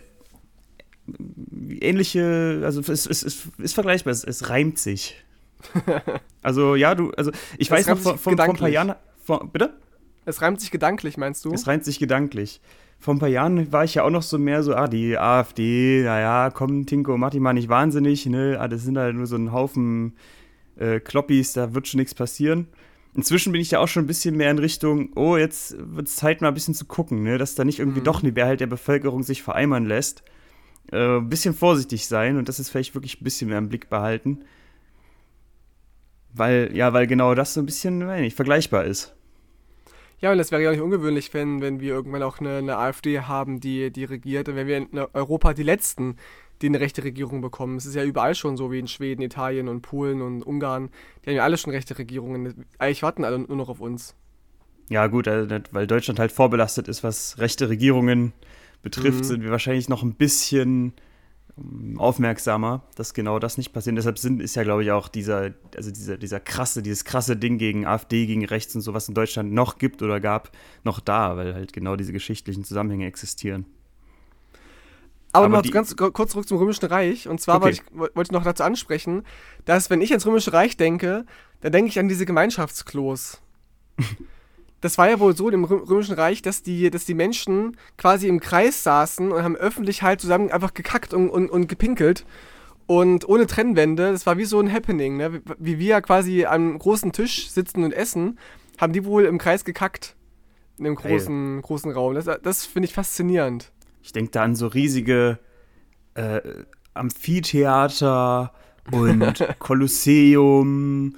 ähnliche, 1.79 2.61
also 2.63 2.81
es, 2.81 3.05
es, 3.05 3.23
es 3.23 3.47
ist 3.57 3.73
vergleichbar, 3.73 4.11
es, 4.11 4.23
es 4.23 4.49
reimt 4.49 4.79
sich. 4.79 5.23
also 6.41 6.75
ja, 6.75 6.95
du, 6.95 7.11
also 7.11 7.31
ich 7.57 7.67
es 7.67 7.71
weiß 7.71 7.87
noch 7.87 7.99
vor, 7.99 8.17
vor, 8.17 8.35
vor, 8.35 8.43
ein 8.43 8.55
paar 8.55 8.69
Jahren, 8.69 8.95
vor, 9.23 9.47
bitte? 9.47 9.77
Es 10.25 10.41
reimt 10.41 10.59
sich 10.59 10.71
gedanklich, 10.71 11.17
meinst 11.17 11.45
du? 11.45 11.53
Es 11.53 11.67
reimt 11.67 11.85
sich 11.85 11.99
gedanklich 11.99 12.59
vor 13.03 13.13
ein 13.13 13.19
paar 13.19 13.27
Jahren 13.27 13.69
war 13.73 13.83
ich 13.83 13.95
ja 13.95 14.03
auch 14.03 14.09
noch 14.09 14.21
so 14.21 14.39
mehr 14.39 14.63
so, 14.63 14.73
ah, 14.75 14.87
die 14.87 15.17
AfD, 15.17 16.03
naja, 16.03 16.49
komm, 16.51 16.85
Tinko, 16.85 17.17
mach 17.17 17.31
dich 17.31 17.41
mal 17.41 17.51
nicht 17.51 17.67
wahnsinnig, 17.67 18.25
ne? 18.27 18.57
Ah, 18.57 18.69
das 18.69 18.83
sind 18.83 18.97
halt 18.97 19.13
nur 19.13 19.27
so 19.27 19.35
ein 19.35 19.51
Haufen 19.51 20.13
äh, 20.77 21.01
Kloppis, 21.01 21.51
da 21.51 21.73
wird 21.73 21.85
schon 21.85 21.99
nichts 21.99 22.15
passieren. 22.15 22.67
Inzwischen 23.13 23.51
bin 23.51 23.59
ich 23.59 23.71
ja 23.71 23.79
auch 23.79 23.89
schon 23.89 24.05
ein 24.05 24.07
bisschen 24.07 24.37
mehr 24.37 24.49
in 24.49 24.57
Richtung, 24.57 25.11
oh, 25.15 25.35
jetzt 25.35 25.75
wird 25.77 26.07
es 26.07 26.15
Zeit, 26.15 26.39
mal 26.39 26.47
ein 26.47 26.53
bisschen 26.53 26.75
zu 26.75 26.85
gucken, 26.85 27.23
ne? 27.23 27.37
dass 27.37 27.55
da 27.55 27.65
nicht 27.65 27.79
irgendwie 27.79 27.99
mhm. 27.99 28.05
doch 28.05 28.23
eine 28.23 28.31
Mehrheit 28.31 28.61
der 28.61 28.67
Bevölkerung 28.67 29.21
sich 29.23 29.43
vereimern 29.43 29.85
lässt. 29.85 30.23
Äh, 30.93 31.17
ein 31.17 31.27
bisschen 31.27 31.53
vorsichtig 31.53 32.07
sein 32.07 32.37
und 32.37 32.47
das 32.47 32.59
ist 32.61 32.69
vielleicht 32.69 32.95
wirklich 32.95 33.19
ein 33.19 33.25
bisschen 33.25 33.49
mehr 33.49 33.57
im 33.57 33.67
Blick 33.67 33.89
behalten. 33.89 34.45
Weil, 36.33 36.71
ja, 36.73 36.93
weil 36.93 37.05
genau 37.05 37.35
das 37.35 37.53
so 37.53 37.59
ein 37.59 37.65
bisschen, 37.65 37.97
nicht, 38.21 38.35
vergleichbar 38.37 38.85
ist. 38.85 39.13
Ja, 40.23 40.31
und 40.31 40.37
das 40.37 40.51
wäre 40.51 40.63
ja 40.63 40.71
nicht 40.71 40.79
ungewöhnlich, 40.79 41.33
wenn, 41.33 41.59
wenn 41.59 41.81
wir 41.81 41.93
irgendwann 41.93 42.23
auch 42.23 42.39
eine, 42.39 42.59
eine 42.59 42.77
AfD 42.77 43.19
haben, 43.19 43.59
die, 43.59 43.91
die 43.91 44.05
regiert. 44.05 44.47
Und 44.47 44.55
wenn 44.55 44.67
wir 44.67 44.77
in 44.77 44.87
Europa 45.11 45.53
die 45.53 45.63
Letzten, 45.63 46.15
die 46.61 46.67
eine 46.67 46.79
rechte 46.79 47.03
Regierung 47.03 47.41
bekommen. 47.41 47.75
Es 47.75 47.85
ist 47.85 47.93
ja 47.95 48.05
überall 48.05 48.33
schon 48.33 48.55
so, 48.55 48.71
wie 48.71 48.79
in 48.79 48.87
Schweden, 48.87 49.21
Italien 49.21 49.67
und 49.67 49.81
Polen 49.81 50.21
und 50.21 50.41
Ungarn. 50.41 50.91
Die 51.25 51.29
haben 51.29 51.35
ja 51.35 51.43
alle 51.43 51.57
schon 51.57 51.73
rechte 51.73 51.97
Regierungen. 51.97 52.65
Eigentlich 52.77 53.03
warten 53.03 53.25
alle 53.25 53.37
nur 53.37 53.57
noch 53.57 53.67
auf 53.67 53.81
uns. 53.81 54.15
Ja, 54.87 55.07
gut, 55.07 55.27
also 55.27 55.53
weil 55.71 55.87
Deutschland 55.87 56.19
halt 56.19 56.31
vorbelastet 56.31 56.87
ist, 56.87 57.03
was 57.03 57.37
rechte 57.39 57.67
Regierungen 57.67 58.31
betrifft, 58.81 59.19
mhm. 59.19 59.23
sind 59.25 59.43
wir 59.43 59.51
wahrscheinlich 59.51 59.89
noch 59.89 60.03
ein 60.03 60.13
bisschen 60.13 60.93
aufmerksamer, 61.97 62.81
dass 62.95 63.13
genau 63.13 63.37
das 63.37 63.57
nicht 63.57 63.73
passiert. 63.73 63.95
Deshalb 63.95 64.17
sind, 64.17 64.41
ist 64.41 64.55
ja, 64.55 64.63
glaube 64.63 64.83
ich, 64.83 64.91
auch 64.91 65.07
dieser, 65.07 65.51
also 65.75 65.91
dieser, 65.91 66.17
dieser 66.17 66.39
krasse, 66.39 66.81
dieses 66.81 67.05
krasse 67.05 67.37
Ding 67.37 67.59
gegen 67.59 67.85
AfD, 67.85 68.25
gegen 68.25 68.43
rechts 68.45 68.73
und 68.75 68.81
so, 68.81 68.93
was 68.93 69.07
in 69.07 69.13
Deutschland 69.13 69.53
noch 69.53 69.77
gibt 69.77 70.01
oder 70.01 70.19
gab, 70.19 70.51
noch 70.83 70.99
da, 70.99 71.37
weil 71.37 71.53
halt 71.53 71.71
genau 71.71 71.95
diese 71.95 72.11
geschichtlichen 72.11 72.63
Zusammenhänge 72.63 73.05
existieren. 73.05 73.65
Aber, 75.31 75.45
Aber 75.45 75.57
noch 75.57 75.71
ganz 75.71 75.95
kurz 75.95 76.31
zurück 76.31 76.47
zum 76.47 76.57
Römischen 76.57 76.85
Reich. 76.85 77.27
Und 77.27 77.41
zwar 77.41 77.57
okay. 77.57 77.65
wollte, 77.65 77.81
ich, 77.81 77.99
wollte 77.99 78.21
ich 78.21 78.31
noch 78.31 78.43
dazu 78.43 78.63
ansprechen, 78.63 79.23
dass, 79.65 79.89
wenn 79.89 80.01
ich 80.01 80.11
ans 80.11 80.25
Römische 80.25 80.53
Reich 80.53 80.77
denke, 80.77 81.25
dann 81.61 81.71
denke 81.71 81.89
ich 81.89 81.99
an 81.99 82.07
diese 82.07 82.25
Gemeinschaftsklos. 82.25 83.41
das 84.83 84.97
war 84.97 85.09
ja 85.09 85.17
wohl 85.21 85.33
so 85.33 85.49
im 85.49 85.63
Römischen 85.63 86.15
Reich, 86.15 86.41
dass 86.41 86.61
die, 86.61 86.89
dass 86.89 87.05
die 87.05 87.13
Menschen 87.13 87.77
quasi 87.97 88.27
im 88.27 88.41
Kreis 88.41 88.83
saßen 88.83 89.31
und 89.31 89.41
haben 89.41 89.55
öffentlich 89.55 90.03
halt 90.03 90.19
zusammen 90.19 90.51
einfach 90.51 90.73
gekackt 90.73 91.13
und, 91.13 91.29
und, 91.29 91.49
und 91.49 91.69
gepinkelt. 91.69 92.25
Und 92.85 93.27
ohne 93.29 93.47
Trennwände, 93.47 94.11
das 94.11 94.25
war 94.25 94.37
wie 94.37 94.43
so 94.43 94.59
ein 94.59 94.69
Happening, 94.69 95.15
ne? 95.15 95.41
Wie 95.57 95.79
wir 95.79 96.01
quasi 96.01 96.45
am 96.45 96.77
großen 96.77 97.13
Tisch 97.13 97.49
sitzen 97.49 97.85
und 97.85 97.93
essen, 97.93 98.37
haben 98.77 98.91
die 98.91 99.05
wohl 99.05 99.23
im 99.23 99.37
Kreis 99.37 99.63
gekackt. 99.63 100.17
In 100.77 100.83
dem 100.83 100.95
großen, 100.95 101.61
großen 101.61 101.89
Raum. 101.89 102.15
Das, 102.15 102.25
das 102.43 102.65
finde 102.65 102.87
ich 102.87 102.93
faszinierend. 102.93 103.71
Ich 104.01 104.11
denke 104.11 104.31
da 104.31 104.43
an 104.43 104.53
so 104.53 104.67
riesige 104.67 105.39
äh, 106.15 106.41
Amphitheater 106.93 108.51
und 108.91 109.47
Kolosseum 109.59 111.15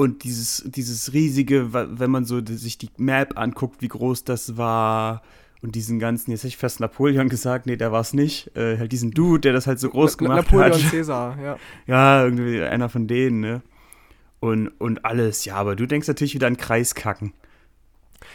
und 0.00 0.24
dieses, 0.24 0.64
dieses 0.64 1.12
riesige, 1.12 1.74
wenn 1.74 2.10
man 2.10 2.24
so 2.24 2.40
sich 2.42 2.78
die 2.78 2.88
Map 2.96 3.38
anguckt, 3.38 3.82
wie 3.82 3.88
groß 3.88 4.24
das 4.24 4.56
war. 4.56 5.20
Und 5.60 5.74
diesen 5.74 5.98
ganzen, 5.98 6.30
jetzt 6.30 6.40
hätte 6.40 6.48
ich 6.48 6.56
fast 6.56 6.80
Napoleon 6.80 7.28
gesagt, 7.28 7.66
nee, 7.66 7.76
der 7.76 7.92
war 7.92 8.00
es 8.00 8.14
nicht. 8.14 8.56
Äh, 8.56 8.78
halt 8.78 8.92
diesen 8.92 9.10
Dude, 9.10 9.40
der 9.40 9.52
das 9.52 9.66
halt 9.66 9.78
so 9.78 9.90
groß 9.90 10.16
Na, 10.16 10.26
gemacht 10.26 10.44
Napoleon 10.46 10.72
hat. 10.72 10.72
Napoleon 10.82 10.90
Caesar, 10.90 11.38
ja. 11.38 11.58
Ja, 11.86 12.24
irgendwie 12.24 12.62
einer 12.62 12.88
von 12.88 13.08
denen, 13.08 13.40
ne? 13.40 13.60
Und, 14.40 14.68
und 14.68 15.04
alles, 15.04 15.44
ja, 15.44 15.56
aber 15.56 15.76
du 15.76 15.84
denkst 15.84 16.08
natürlich 16.08 16.32
wieder 16.32 16.46
an 16.46 16.56
Kreiskacken. 16.56 17.34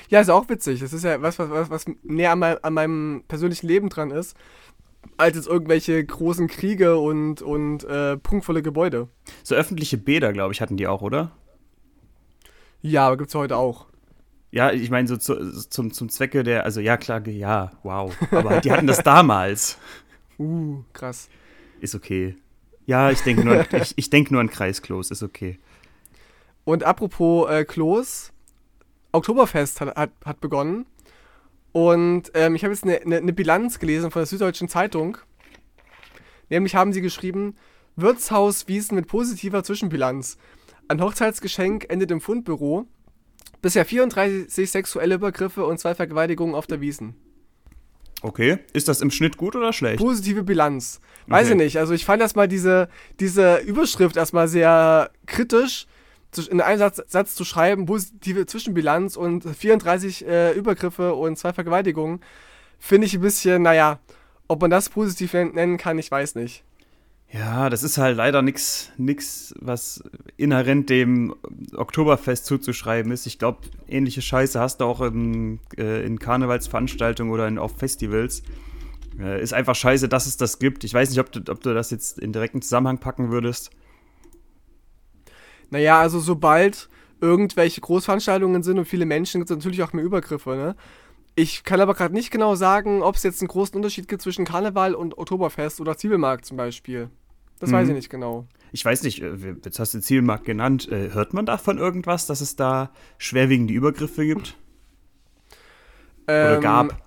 Ja, 0.10 0.22
ist 0.22 0.30
auch 0.30 0.48
witzig. 0.50 0.82
Das 0.82 0.94
ist 0.94 1.04
ja 1.04 1.20
was, 1.24 1.40
was, 1.40 1.50
was, 1.50 1.72
was 1.72 1.86
näher 2.04 2.34
an, 2.34 2.38
mein, 2.38 2.64
an 2.64 2.74
meinem 2.76 3.24
persönlichen 3.28 3.66
Leben 3.66 3.90
dran 3.90 4.12
ist, 4.12 4.38
als 5.18 5.36
jetzt 5.36 5.48
irgendwelche 5.48 6.06
großen 6.06 6.48
Kriege 6.48 6.98
und, 6.98 7.42
und 7.42 7.86
äh, 7.86 8.18
prunkvolle 8.18 8.62
Gebäude. 8.62 9.08
So 9.42 9.56
öffentliche 9.56 9.98
Bäder, 9.98 10.32
glaube 10.32 10.54
ich, 10.54 10.62
hatten 10.62 10.78
die 10.78 10.86
auch, 10.86 11.02
oder? 11.02 11.32
Ja, 12.86 13.08
aber 13.08 13.18
gibt 13.18 13.30
es 13.30 13.36
heute 13.36 13.58
auch. 13.58 13.88
Ja, 14.52 14.72
ich 14.72 14.92
meine, 14.92 15.08
so 15.08 15.18
zu, 15.18 15.68
zum, 15.70 15.92
zum 15.92 16.08
Zwecke 16.10 16.44
der, 16.44 16.66
also 16.66 16.80
ja, 16.80 16.98
klar, 16.98 17.28
ja, 17.28 17.72
wow. 17.82 18.16
Aber 18.30 18.62
die 18.62 18.72
hatten 18.72 18.88
das 18.88 19.04
damals. 19.04 19.78
Uh, 20.38 20.84
krass. 20.92 21.30
Ist 21.80 21.96
okay. 21.96 22.36
Ja, 22.86 23.10
ich 23.10 23.22
denke 23.22 23.46
nur, 23.46 23.66
ich, 23.82 23.94
ich 23.96 24.10
denk 24.10 24.32
nur 24.32 24.42
an 24.42 24.50
Kreisklos, 24.50 25.10
ist 25.10 25.24
okay. 25.24 25.58
Und 26.66 26.84
apropos 26.84 27.50
äh, 27.50 27.64
Klos, 27.64 28.34
Oktoberfest 29.14 29.80
hat, 29.80 29.96
hat, 29.96 30.12
hat 30.26 30.42
begonnen. 30.42 30.86
Und 31.72 32.32
ähm, 32.34 32.54
ich 32.56 32.66
habe 32.66 32.74
jetzt 32.74 32.84
eine, 32.84 32.98
eine, 32.98 33.16
eine 33.20 33.32
Bilanz 33.32 33.80
gelesen 33.80 34.12
von 34.12 34.20
der 34.20 34.28
Süddeutschen 34.28 34.68
Zeitung. 34.68 35.18
Nämlich 36.50 36.76
haben 36.76 36.92
sie 36.92 37.00
geschrieben, 37.00 37.56
Wirtshaus 37.96 38.68
Wiesen 38.68 38.96
mit 38.96 39.08
positiver 39.08 39.64
Zwischenbilanz. 39.64 40.38
Ein 40.88 41.02
Hochzeitsgeschenk 41.02 41.86
endet 41.90 42.12
im 42.12 42.22
Fundbüro. 42.22 42.86
Bisher 43.62 43.86
34 43.86 44.70
sexuelle 44.70 45.16
Übergriffe 45.16 45.66
und 45.66 45.80
zwei 45.80 45.96
Vergewaltigungen 45.96 46.54
auf 46.56 46.68
der 46.68 46.82
Wiesen. 46.82 47.16
Okay. 48.22 48.60
Ist 48.74 48.88
das 48.88 49.02
im 49.02 49.12
Schnitt 49.12 49.38
gut 49.38 49.56
oder 49.56 49.74
schlecht? 49.74 49.98
Positive 50.00 50.44
Bilanz. 50.44 51.00
Weiß 51.28 51.46
okay. 51.48 51.54
ich 51.54 51.58
nicht. 51.64 51.78
Also 51.80 51.94
ich 51.94 52.06
fand 52.06 52.22
erstmal 52.22 52.48
diese, 52.48 52.90
diese 53.20 53.58
Überschrift 53.58 54.18
erstmal 54.18 54.48
sehr 54.48 55.12
kritisch. 55.26 55.88
in 56.52 56.60
einem 56.62 56.80
Satz, 56.80 57.02
Satz 57.08 57.34
zu 57.36 57.46
schreiben, 57.46 57.86
positive 57.86 58.46
Zwischenbilanz 58.46 59.16
und 59.16 59.44
34 59.44 60.26
äh, 60.28 60.52
Übergriffe 60.54 61.16
und 61.16 61.38
zwei 61.38 61.54
Vergewaltigungen, 61.54 62.20
finde 62.78 63.08
ich 63.08 63.14
ein 63.16 63.22
bisschen, 63.22 63.62
naja, 63.62 64.00
ob 64.48 64.62
man 64.62 64.70
das 64.70 64.90
positiv 64.90 65.34
nen- 65.34 65.54
nennen 65.54 65.78
kann, 65.78 65.98
ich 65.98 66.12
weiß 66.12 66.36
nicht. 66.36 66.65
Ja, 67.38 67.70
das 67.70 67.84
ist 67.84 67.98
halt 67.98 68.16
leider 68.16 68.42
nichts, 68.42 68.92
nix, 68.96 69.54
was 69.60 70.02
inhärent 70.38 70.90
dem 70.90 71.36
Oktoberfest 71.76 72.46
zuzuschreiben 72.46 73.12
ist. 73.12 73.26
Ich 73.26 73.40
glaube, 73.40 73.60
ähnliche 73.90 74.22
Scheiße 74.22 74.58
hast 74.58 74.80
du 74.80 74.86
auch 74.86 75.02
im, 75.02 75.60
äh, 75.78 76.06
in 76.06 76.18
Karnevalsveranstaltungen 76.18 77.34
oder 77.34 77.46
in, 77.50 77.58
auf 77.58 77.78
Festivals. 77.78 78.42
Äh, 79.20 79.42
ist 79.42 79.54
einfach 79.54 79.76
scheiße, 79.76 80.08
dass 80.08 80.28
es 80.28 80.38
das 80.38 80.60
gibt. 80.60 80.86
Ich 80.86 80.94
weiß 80.94 81.10
nicht, 81.10 81.20
ob 81.20 81.30
du, 81.30 81.42
ob 81.52 81.60
du 81.60 81.74
das 81.74 81.92
jetzt 81.92 82.20
in 82.20 82.32
direkten 82.32 82.62
Zusammenhang 82.62 83.00
packen 83.00 83.32
würdest. 83.32 83.70
Naja, 85.72 86.00
also 86.00 86.22
sobald 86.22 86.88
irgendwelche 87.20 87.82
Großveranstaltungen 87.82 88.64
sind 88.64 88.80
und 88.80 88.86
viele 88.86 89.06
Menschen, 89.06 89.42
gibt 89.42 89.52
es 89.52 89.58
natürlich 89.58 89.84
auch 89.84 89.92
mehr 89.92 90.06
Übergriffe, 90.06 90.52
ne? 90.52 90.76
Ich 91.38 91.66
kann 91.66 91.82
aber 91.82 91.96
gerade 91.96 92.14
nicht 92.14 92.32
genau 92.32 92.56
sagen, 92.56 93.02
ob 93.04 93.16
es 93.16 93.24
jetzt 93.24 93.42
einen 93.42 93.50
großen 93.50 93.76
Unterschied 93.76 94.08
gibt 94.08 94.22
zwischen 94.22 94.46
Karneval 94.46 94.96
und 94.96 95.18
Oktoberfest 95.18 95.82
oder 95.82 95.98
Zwiebelmarkt 95.98 96.46
zum 96.46 96.56
Beispiel. 96.56 97.10
Das 97.60 97.72
weiß 97.72 97.86
Mhm. 97.86 97.92
ich 97.92 97.96
nicht 97.98 98.10
genau. 98.10 98.48
Ich 98.72 98.84
weiß 98.84 99.04
nicht, 99.04 99.22
äh, 99.22 99.56
jetzt 99.64 99.80
hast 99.80 99.94
du 99.94 100.02
Zielmarkt 100.02 100.46
genannt. 100.46 100.90
Äh, 100.92 101.12
hört 101.14 101.34
man 101.34 101.46
davon 101.46 101.78
irgendwas, 101.78 102.28
dass 102.28 102.42
es 102.42 102.56
da 102.56 102.92
schwerwiegende 103.18 103.74
Übergriffe 103.74 104.26
gibt? 104.26 104.58
Oder 106.28 106.56
Ähm, 106.56 106.62
gab? 106.62 107.02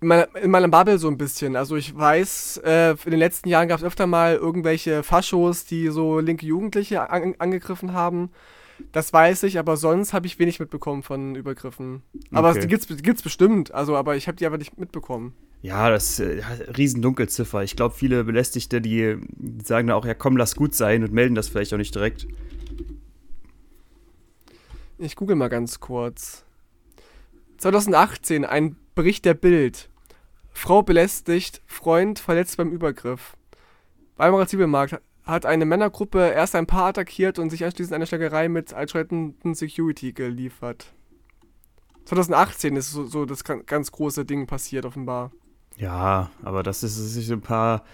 In 0.00 0.08
meiner, 0.08 0.28
in 0.36 0.50
meiner 0.50 0.68
Bubble 0.68 0.98
so 0.98 1.08
ein 1.08 1.18
bisschen. 1.18 1.56
Also 1.56 1.76
ich 1.76 1.96
weiß, 1.96 2.58
äh, 2.64 2.90
in 3.04 3.10
den 3.10 3.18
letzten 3.18 3.48
Jahren 3.48 3.66
gab 3.68 3.78
es 3.78 3.84
öfter 3.84 4.06
mal 4.06 4.36
irgendwelche 4.36 5.02
Faschos, 5.02 5.64
die 5.64 5.88
so 5.88 6.20
linke 6.20 6.46
Jugendliche 6.46 7.10
an, 7.10 7.34
angegriffen 7.38 7.92
haben. 7.92 8.30
Das 8.92 9.12
weiß 9.12 9.42
ich, 9.44 9.58
aber 9.58 9.76
sonst 9.76 10.12
habe 10.12 10.26
ich 10.28 10.38
wenig 10.38 10.60
mitbekommen 10.60 11.02
von 11.02 11.34
Übergriffen. 11.34 12.02
Aber 12.30 12.50
Okay. 12.50 12.60
die 12.60 12.66
gibt's, 12.68 12.86
die 12.86 12.96
gibt's 13.02 13.22
bestimmt, 13.22 13.74
also 13.74 13.96
aber 13.96 14.14
ich 14.14 14.28
habe 14.28 14.36
die 14.36 14.46
aber 14.46 14.56
nicht 14.58 14.78
mitbekommen. 14.78 15.34
Ja, 15.60 15.90
das 15.90 16.20
äh, 16.20 16.38
ja, 16.38 16.46
riesen 16.76 17.02
Dunkelziffer. 17.02 17.62
Ich 17.64 17.74
glaube, 17.76 17.94
viele 17.94 18.24
Belästigte, 18.24 18.80
die 18.80 19.16
sagen 19.64 19.88
da 19.88 19.94
auch, 19.94 20.04
ja 20.06 20.14
komm, 20.14 20.36
lass 20.36 20.54
gut 20.54 20.74
sein 20.74 21.02
und 21.02 21.12
melden 21.12 21.34
das 21.34 21.48
vielleicht 21.48 21.74
auch 21.74 21.78
nicht 21.78 21.94
direkt. 21.94 22.26
Ich 24.98 25.16
google 25.16 25.36
mal 25.36 25.48
ganz 25.48 25.80
kurz. 25.80 26.44
2018, 27.58 28.44
ein 28.44 28.76
Bericht 28.94 29.24
der 29.24 29.34
Bild. 29.34 29.88
Frau 30.50 30.82
belästigt, 30.82 31.62
Freund 31.66 32.18
verletzt 32.18 32.56
beim 32.56 32.70
Übergriff. 32.72 33.36
Weimarer 34.16 34.46
Zwiebelmarkt 34.48 35.00
hat 35.24 35.46
eine 35.46 35.66
Männergruppe 35.66 36.30
erst 36.30 36.54
ein 36.56 36.66
Paar 36.66 36.86
attackiert 36.86 37.38
und 37.38 37.50
sich 37.50 37.64
anschließend 37.64 37.94
eine 37.94 38.06
Schlägerei 38.06 38.48
mit 38.48 38.74
einschreitenden 38.74 39.54
Security 39.54 40.12
geliefert. 40.12 40.92
2018 42.06 42.74
ist 42.76 42.90
so, 42.90 43.04
so 43.04 43.26
das 43.26 43.44
gan- 43.44 43.66
ganz 43.66 43.92
große 43.92 44.24
Ding 44.24 44.46
passiert, 44.46 44.84
offenbar. 44.86 45.30
Ja, 45.78 46.30
aber 46.42 46.62
das 46.62 46.82
ist, 46.82 46.98
dass 46.98 47.12
sich 47.14 47.26
so 47.26 47.34
ein 47.34 47.40
paar 47.40 47.84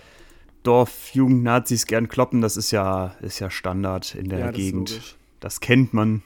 Dorfjugend-Nazis 0.63 1.87
gern 1.87 2.09
kloppen, 2.09 2.41
das 2.41 2.57
ist 2.57 2.71
ja, 2.71 3.15
ist 3.21 3.39
ja 3.39 3.51
Standard 3.51 4.15
in 4.15 4.29
der 4.31 4.39
Ja, 4.39 4.47
das 4.47 4.57
Gegend. 4.57 4.91
logisch. 4.91 5.17
Das 5.41 5.61
kennt 5.61 5.93
man. 5.93 6.23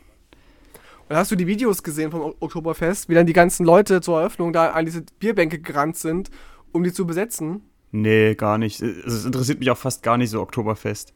Und 1.09 1.16
hast 1.16 1.31
du 1.31 1.37
die 1.37 1.47
Videos 1.47 1.83
gesehen 1.83 2.11
vom 2.11 2.35
Oktoberfest, 2.38 3.09
wie 3.09 3.14
dann 3.14 3.27
die 3.27 3.33
ganzen 3.33 3.66
Leute 3.66 4.01
zur 4.01 4.21
Eröffnung 4.21 4.53
da 4.53 4.71
an 4.71 4.85
diese 4.85 5.03
Bierbänke 5.18 5.59
gerannt 5.59 5.97
sind, 5.97 6.31
um 6.71 6.85
die 6.85 6.92
zu 6.92 7.07
besetzen? 7.07 7.62
Nee, 7.90 8.35
gar 8.35 8.59
nicht. 8.59 8.81
Es 8.81 9.25
interessiert 9.25 9.59
mich 9.59 9.71
auch 9.71 9.79
fast 9.79 10.03
gar 10.03 10.18
nicht 10.18 10.31
so 10.31 10.40
Oktoberfest. 10.40 11.14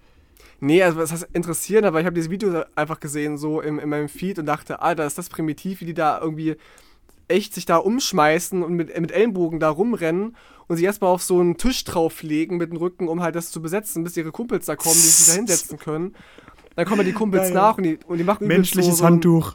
Nee, 0.61 0.83
also 0.83 0.97
was 0.99 1.13
heißt 1.13 1.29
interessieren, 1.33 1.85
aber 1.85 2.01
ich 2.01 2.07
habe 2.07 2.15
dieses 2.15 2.31
Video 2.31 2.65
einfach 2.75 2.99
gesehen, 3.01 3.37
so 3.37 3.61
im, 3.61 3.79
in 3.79 3.89
meinem 3.89 4.09
Feed 4.09 4.39
und 4.39 4.47
dachte, 4.47 4.81
Alter, 4.81 5.07
ist 5.07 5.19
das 5.19 5.29
primitiv, 5.29 5.81
wie 5.81 5.87
die 5.87 5.95
da 5.95 6.19
irgendwie 6.21 6.57
echt 7.33 7.55
sich 7.55 7.67
da 7.67 7.77
umschmeißen 7.79 8.63
und 8.63 8.75
mit, 8.75 8.99
mit 9.01 9.11
Ellenbogen 9.11 9.59
da 9.61 9.71
rumrennen 9.71 10.37
und 10.69 10.77
sich 10.77 10.85
erstmal 10.85 11.11
auf 11.11 11.23
so 11.23 11.41
einen 11.41 11.57
Tisch 11.57 11.85
drauflegen 11.85 12.57
mit 12.59 12.71
dem 12.71 12.77
Rücken, 12.79 13.09
um 13.09 13.23
halt 13.23 13.35
das 13.35 13.51
zu 13.51 13.61
besetzen, 13.61 14.05
bis 14.05 14.17
ihre 14.17 14.31
Kumpels 14.33 14.67
da 14.67 14.77
kommen, 14.77 14.95
die 14.95 15.01
sich 15.01 15.27
da 15.29 15.33
hinsetzen 15.35 15.79
können. 15.79 16.15
Dann 16.77 16.87
kommen 16.87 17.05
die 17.05 17.13
Kumpels 17.13 17.45
Geil. 17.49 17.55
nach 17.55 17.77
und 17.77 17.83
die, 17.85 17.99
und 18.07 18.19
die 18.19 18.25
machen 18.25 18.47
Menschliches 18.47 18.93
so, 18.93 18.99
so 18.99 19.05
ein- 19.05 19.13
Handtuch. 19.15 19.55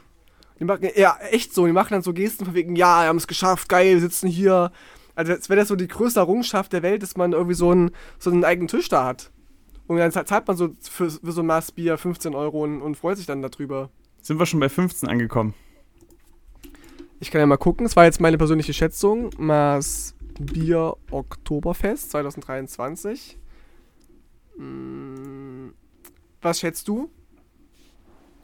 Die 0.60 0.64
machen, 0.64 0.88
ja, 0.96 1.16
echt 1.30 1.54
so. 1.54 1.66
Die 1.66 1.72
machen 1.72 1.88
dann 1.90 2.02
so 2.02 2.12
Gesten 2.12 2.44
von 2.44 2.54
wegen, 2.54 2.74
ja, 2.76 3.02
wir 3.02 3.08
haben 3.08 3.16
es 3.16 3.26
geschafft, 3.28 3.68
geil, 3.68 3.94
wir 3.94 4.00
sitzen 4.00 4.28
hier. 4.28 4.72
Also, 5.14 5.32
als 5.32 5.48
wäre 5.48 5.60
das 5.60 5.68
so 5.68 5.76
die 5.76 5.88
größte 5.88 6.20
Errungenschaft 6.20 6.72
der 6.72 6.82
Welt, 6.82 7.02
dass 7.02 7.16
man 7.16 7.32
irgendwie 7.32 7.54
so 7.54 7.70
einen, 7.70 7.90
so 8.18 8.30
einen 8.30 8.44
eigenen 8.44 8.68
Tisch 8.68 8.88
da 8.88 9.04
hat. 9.04 9.30
Und 9.86 9.96
dann 9.96 10.12
zahlt 10.12 10.46
man 10.46 10.56
so 10.56 10.68
für, 10.82 11.10
für 11.10 11.32
so 11.32 11.40
ein 11.42 11.46
Maß 11.46 11.72
Bier 11.72 11.96
15 11.96 12.34
Euro 12.34 12.62
und, 12.62 12.82
und 12.82 12.96
freut 12.96 13.16
sich 13.16 13.26
dann 13.26 13.40
darüber. 13.40 13.90
Sind 14.20 14.38
wir 14.38 14.46
schon 14.46 14.60
bei 14.60 14.68
15 14.68 15.08
angekommen? 15.08 15.54
Ich 17.20 17.30
kann 17.30 17.40
ja 17.40 17.46
mal 17.46 17.56
gucken, 17.56 17.84
es 17.86 17.96
war 17.96 18.04
jetzt 18.04 18.20
meine 18.20 18.38
persönliche 18.38 18.72
Schätzung. 18.72 19.30
Maß 19.38 20.14
Bier 20.38 20.96
Oktoberfest 21.10 22.10
2023. 22.12 23.38
Hm, 24.56 25.74
Was 26.40 26.60
schätzt 26.60 26.86
du? 26.88 27.10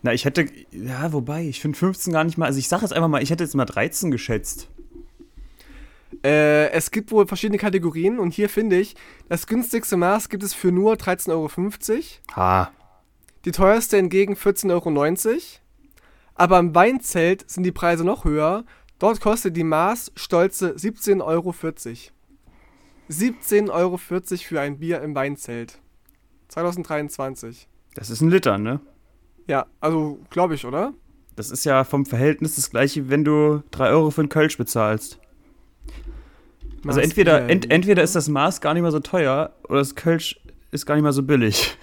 Na, 0.03 0.13
ich 0.13 0.25
hätte, 0.25 0.47
ja, 0.71 1.13
wobei, 1.13 1.47
ich 1.49 1.61
finde 1.61 1.79
15 1.79 2.13
gar 2.13 2.25
nicht 2.25 2.37
mal, 2.37 2.47
also 2.47 2.59
ich 2.59 2.69
sage 2.69 2.83
jetzt 2.83 2.93
einfach 2.93 3.09
mal, 3.09 3.23
ich 3.23 3.31
hätte 3.31 3.43
jetzt 3.45 3.55
mal 3.55 3.65
13 3.65 4.11
geschätzt. 4.11 4.69
Äh, 6.23 6.71
es 6.73 6.91
gibt 6.91 7.11
wohl 7.11 7.27
verschiedene 7.27 7.59
Kategorien 7.59 8.19
und 8.19 8.35
hier 8.35 8.49
finde 8.51 8.79
ich, 8.79 8.97
das 9.29 9.47
günstigste 9.47 9.97
Maß 9.97 10.29
gibt 10.29 10.43
es 10.43 10.53
für 10.53 10.73
nur 10.73 10.95
13,50 10.95 11.31
Euro. 11.31 11.49
Ha, 12.37 12.71
Die 13.47 13.51
teuerste 13.53 13.97
hingegen 13.97 14.35
14,90 14.35 14.71
Euro. 14.71 15.41
Aber 16.35 16.59
im 16.59 16.75
Weinzelt 16.75 17.49
sind 17.49 17.63
die 17.63 17.73
Preise 17.73 18.05
noch 18.05 18.25
höher. 18.25 18.65
Dort 18.99 19.21
kostet 19.21 19.57
die 19.57 19.65
Maß 19.65 20.13
stolze 20.17 20.73
17,40 20.73 21.23
Euro. 21.23 21.51
17,40 23.11 23.71
Euro 23.71 23.97
für 23.99 24.61
ein 24.61 24.79
Bier 24.79 25.03
im 25.03 25.15
Weinzelt. 25.15 25.79
2023. 26.49 27.69
das 27.95 28.11
ist 28.11 28.21
ein 28.21 28.31
Liter, 28.31 28.59
ne? 28.59 28.81
Ja, 29.47 29.67
also 29.81 30.21
glaube 30.31 30.55
ich, 30.55 30.65
oder? 30.65 30.95
Das 31.37 31.51
ist 31.51 31.65
ja 31.65 31.85
vom 31.85 32.07
Verhältnis 32.07 32.57
das 32.57 32.71
gleiche, 32.71 33.11
wenn 33.11 33.25
du 33.25 33.63
3 33.73 33.91
Euro 33.91 34.11
für 34.11 34.23
einen 34.23 34.29
Kölsch 34.29 34.57
bezahlst. 34.57 35.19
Also 36.87 37.01
entweder, 37.01 37.49
ent, 37.49 37.71
entweder 37.71 38.03
ist 38.03 38.15
das 38.15 38.29
Maß 38.29 38.61
gar 38.61 38.75
nicht 38.75 38.83
mehr 38.83 38.93
so 38.93 39.01
teuer 39.01 39.55
oder 39.69 39.79
das 39.79 39.95
Kölsch 39.95 40.41
ist 40.71 40.87
gar 40.87 40.95
nicht 40.95 41.03
mehr 41.03 41.13
so 41.13 41.23
billig. 41.23 41.77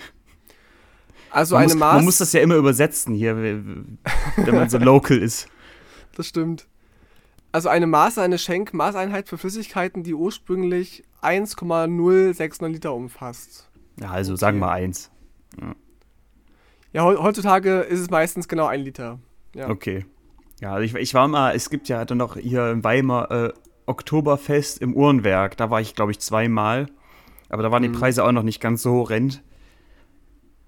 Also 1.31 1.55
man, 1.55 1.63
eine 1.63 1.73
muss, 1.73 1.79
Maß. 1.79 1.95
man 1.95 2.05
muss 2.05 2.17
das 2.17 2.33
ja 2.33 2.41
immer 2.41 2.55
übersetzen 2.55 3.13
hier, 3.15 3.37
wenn 3.37 3.97
man 4.55 4.69
so 4.69 4.77
local 4.77 5.17
ist. 5.17 5.47
Das 6.17 6.27
stimmt. 6.27 6.67
Also 7.53 7.69
eine 7.69 7.87
Maße, 7.87 8.21
eine 8.21 8.37
Schenkmaßeinheit 8.37 9.29
für 9.29 9.37
Flüssigkeiten, 9.37 10.03
die 10.03 10.13
ursprünglich 10.13 11.05
1,069 11.21 12.67
Liter 12.73 12.93
umfasst. 12.93 13.69
Ja, 13.99 14.09
also 14.11 14.35
sagen 14.35 14.59
wir 14.59 14.69
eins. 14.71 15.09
Ja, 16.93 17.03
heu- 17.05 17.17
heutzutage 17.17 17.79
ist 17.79 17.99
es 18.01 18.09
meistens 18.09 18.47
genau 18.49 18.65
ein 18.67 18.81
Liter. 18.81 19.19
Ja. 19.55 19.69
Okay. 19.69 20.05
Ja, 20.59 20.73
also 20.73 20.83
ich, 20.83 20.93
ich 20.95 21.13
war 21.13 21.27
mal, 21.29 21.55
es 21.55 21.69
gibt 21.69 21.87
ja 21.87 22.03
dann 22.05 22.17
noch 22.17 22.35
hier 22.35 22.69
in 22.71 22.83
Weimar 22.83 23.31
äh, 23.31 23.53
Oktoberfest 23.85 24.79
im 24.81 24.93
Uhrenwerk. 24.93 25.55
Da 25.57 25.69
war 25.69 25.79
ich, 25.81 25.95
glaube 25.95 26.11
ich, 26.11 26.19
zweimal. 26.19 26.87
Aber 27.49 27.63
da 27.63 27.71
waren 27.71 27.83
die 27.83 27.89
Mhm. 27.89 27.93
Preise 27.93 28.23
auch 28.25 28.31
noch 28.33 28.43
nicht 28.43 28.59
ganz 28.61 28.81
so 28.81 28.91
horrend. 28.91 29.41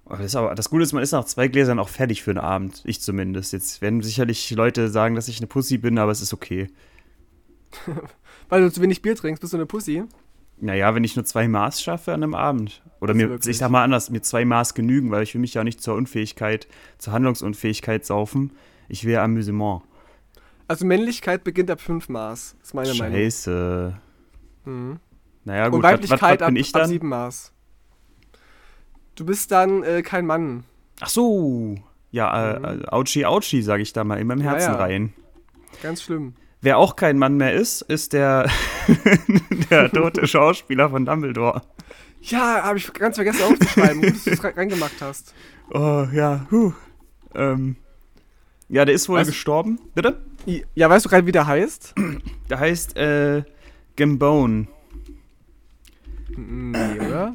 Das, 0.08 0.20
ist 0.20 0.36
aber, 0.36 0.54
das 0.54 0.70
Gute 0.70 0.82
ist, 0.84 0.92
man 0.92 1.02
ist 1.02 1.12
nach 1.12 1.24
zwei 1.24 1.48
Gläsern 1.48 1.78
auch 1.78 1.88
fertig 1.88 2.22
für 2.22 2.34
den 2.34 2.42
Abend. 2.42 2.82
Ich 2.84 3.00
zumindest. 3.00 3.52
Jetzt 3.52 3.80
werden 3.80 4.02
sicherlich 4.02 4.50
Leute 4.50 4.88
sagen, 4.88 5.14
dass 5.14 5.28
ich 5.28 5.38
eine 5.38 5.46
Pussy 5.46 5.78
bin, 5.78 5.98
aber 5.98 6.12
es 6.12 6.20
ist 6.20 6.34
okay. 6.34 6.68
Weil 8.48 8.62
du 8.62 8.70
zu 8.70 8.82
wenig 8.82 9.02
Bier 9.02 9.16
trinkst, 9.16 9.40
bist 9.40 9.52
du 9.52 9.56
eine 9.56 9.66
Pussy. 9.66 10.04
Naja, 10.60 10.94
wenn 10.94 11.04
ich 11.04 11.16
nur 11.16 11.24
zwei 11.24 11.48
Maß 11.48 11.82
schaffe 11.82 12.12
an 12.12 12.22
einem 12.22 12.34
Abend. 12.34 12.82
Oder 13.00 13.14
mir, 13.14 13.28
wirklich? 13.28 13.50
ich 13.50 13.58
sag 13.58 13.70
mal 13.70 13.82
anders, 13.82 14.10
mir 14.10 14.22
zwei 14.22 14.44
Maß 14.44 14.74
genügen, 14.74 15.10
weil 15.10 15.22
ich 15.22 15.34
will 15.34 15.40
mich 15.40 15.54
ja 15.54 15.64
nicht 15.64 15.82
zur 15.82 15.94
Unfähigkeit, 15.94 16.68
zur 16.98 17.12
Handlungsunfähigkeit 17.12 18.04
saufen. 18.04 18.52
Ich 18.88 19.04
will 19.04 19.16
Amüsement. 19.16 19.82
Also 20.68 20.86
Männlichkeit 20.86 21.44
beginnt 21.44 21.70
ab 21.70 21.80
5 21.80 22.08
Maß, 22.08 22.56
ist 22.62 22.74
meine 22.74 22.94
Meinung. 22.94 23.18
Scheiße. 23.18 23.98
Mhm. 24.64 25.00
Naja, 25.44 25.66
Und 25.66 25.72
gut, 25.72 25.82
was, 25.82 25.92
was, 25.92 25.92
Weiblichkeit 25.94 26.40
was 26.40 26.46
bin 26.48 26.56
ab, 26.56 26.60
ich 26.60 26.74
ab 26.74 26.80
dann? 26.82 26.88
7 26.88 27.08
Maß. 27.08 27.53
Du 29.14 29.24
bist 29.24 29.50
dann 29.50 29.82
äh, 29.82 30.02
kein 30.02 30.26
Mann. 30.26 30.64
Ach 31.00 31.08
so. 31.08 31.76
Ja, 32.10 32.58
Mhm. 32.60 32.82
äh, 32.82 33.24
Auchi, 33.24 33.62
sage 33.62 33.82
ich 33.82 33.92
da 33.92 34.04
mal 34.04 34.18
in 34.20 34.26
meinem 34.26 34.42
Ja, 34.42 34.50
Herzen 34.52 34.72
ja. 34.72 34.78
rein. 34.78 35.12
Ganz 35.82 36.02
schlimm. 36.02 36.34
Wer 36.60 36.78
auch 36.78 36.96
kein 36.96 37.18
Mann 37.18 37.36
mehr 37.36 37.52
ist, 37.52 37.82
ist 37.82 38.12
der, 38.12 38.48
der 39.70 39.90
tote 39.90 40.26
Schauspieler 40.26 40.88
von 40.90 41.04
Dumbledore. 41.04 41.62
Ja, 42.22 42.62
habe 42.62 42.78
ich 42.78 42.90
ganz 42.94 43.16
vergessen 43.16 43.42
aufzuschreiben, 43.44 44.00
dass 44.00 44.24
du 44.24 44.30
es 44.30 44.42
re- 44.42 44.56
reingemacht 44.56 44.94
hast. 45.00 45.34
Oh, 45.70 46.06
ja, 46.12 46.46
huh. 46.50 46.72
Ähm, 47.34 47.76
ja, 48.70 48.84
der 48.86 48.94
ist 48.94 49.08
wohl 49.10 49.18
Was? 49.20 49.26
gestorben. 49.28 49.78
Bitte? 49.94 50.22
Ja, 50.74 50.88
weißt 50.88 51.04
du 51.04 51.08
gerade, 51.10 51.26
wie 51.26 51.32
der 51.32 51.46
heißt? 51.46 51.94
Der 52.48 52.58
heißt, 52.60 52.96
äh, 52.96 53.42
Gambone. 53.96 54.68
Nee, 56.36 56.98
oder? 57.00 57.34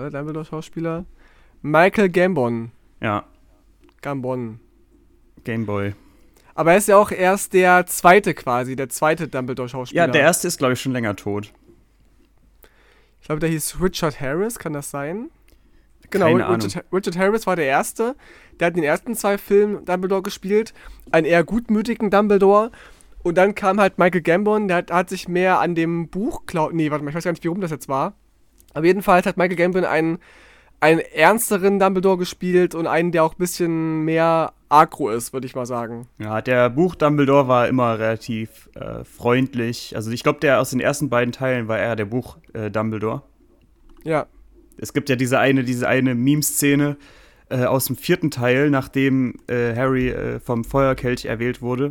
Warte, 0.00 0.16
Dumbledore-Schauspieler. 0.16 1.04
Michael 1.60 2.08
Gambon. 2.08 2.70
Ja. 3.02 3.24
Gambon. 4.00 4.60
Gameboy. 5.44 5.94
Aber 6.54 6.72
er 6.72 6.78
ist 6.78 6.88
ja 6.88 6.96
auch 6.96 7.10
erst 7.10 7.52
der 7.52 7.84
zweite 7.86 8.32
quasi, 8.32 8.76
der 8.76 8.88
zweite 8.88 9.28
Dumbledore-Schauspieler. 9.28 10.06
Ja, 10.06 10.10
der 10.10 10.22
erste 10.22 10.48
ist, 10.48 10.58
glaube 10.58 10.72
ich, 10.72 10.80
schon 10.80 10.92
länger 10.92 11.16
tot. 11.16 11.52
Ich 13.20 13.26
glaube, 13.26 13.40
der 13.40 13.50
hieß 13.50 13.76
Richard 13.82 14.20
Harris, 14.20 14.58
kann 14.58 14.72
das 14.72 14.90
sein? 14.90 15.30
Genau. 16.08 16.34
Richard, 16.34 16.84
Richard 16.92 17.18
Harris 17.18 17.46
war 17.46 17.56
der 17.56 17.66
Erste. 17.66 18.16
Der 18.58 18.66
hat 18.66 18.74
in 18.74 18.80
den 18.80 18.88
ersten 18.88 19.14
zwei 19.14 19.36
Filmen 19.36 19.84
Dumbledore 19.84 20.22
gespielt. 20.22 20.72
Einen 21.12 21.26
eher 21.26 21.44
gutmütigen 21.44 22.10
Dumbledore. 22.10 22.72
Und 23.22 23.36
dann 23.36 23.54
kam 23.54 23.78
halt 23.78 23.98
Michael 23.98 24.22
Gambon, 24.22 24.66
der 24.66 24.78
hat, 24.78 24.90
hat 24.90 25.10
sich 25.10 25.28
mehr 25.28 25.60
an 25.60 25.74
dem 25.74 26.08
Buch 26.08 26.46
klaut. 26.46 26.72
Nee, 26.72 26.90
warte 26.90 27.04
mal, 27.04 27.10
ich 27.10 27.16
weiß 27.16 27.24
gar 27.24 27.32
nicht, 27.32 27.44
wie 27.44 27.48
rum 27.48 27.60
das 27.60 27.70
jetzt 27.70 27.88
war. 27.88 28.14
Aber 28.74 28.86
jedenfalls 28.86 29.26
hat 29.26 29.36
Michael 29.36 29.56
Gambon 29.56 29.84
einen, 29.84 30.18
einen 30.80 31.00
ernsteren 31.00 31.78
Dumbledore 31.78 32.18
gespielt 32.18 32.74
und 32.74 32.86
einen, 32.86 33.12
der 33.12 33.24
auch 33.24 33.34
ein 33.34 33.38
bisschen 33.38 34.04
mehr 34.04 34.52
agro 34.68 35.10
ist, 35.10 35.32
würde 35.32 35.46
ich 35.46 35.54
mal 35.54 35.66
sagen. 35.66 36.06
Ja, 36.18 36.40
der 36.40 36.70
Buch 36.70 36.94
Dumbledore 36.94 37.48
war 37.48 37.68
immer 37.68 37.98
relativ 37.98 38.70
äh, 38.74 39.04
freundlich. 39.04 39.94
Also 39.96 40.10
ich 40.12 40.22
glaube, 40.22 40.40
der 40.40 40.60
aus 40.60 40.70
den 40.70 40.80
ersten 40.80 41.10
beiden 41.10 41.32
Teilen 41.32 41.66
war 41.68 41.78
eher 41.78 41.96
der 41.96 42.04
Buch 42.04 42.38
äh, 42.52 42.70
Dumbledore. 42.70 43.22
Ja. 44.04 44.26
Es 44.78 44.92
gibt 44.92 45.08
ja 45.08 45.16
diese 45.16 45.38
eine, 45.38 45.64
diese 45.64 45.88
eine 45.88 46.14
Meme-Szene 46.14 46.96
äh, 47.50 47.64
aus 47.64 47.86
dem 47.86 47.96
vierten 47.96 48.30
Teil, 48.30 48.70
nachdem 48.70 49.34
äh, 49.48 49.74
Harry 49.74 50.08
äh, 50.08 50.38
vom 50.38 50.64
Feuerkelch 50.64 51.24
erwählt 51.24 51.60
wurde. 51.60 51.90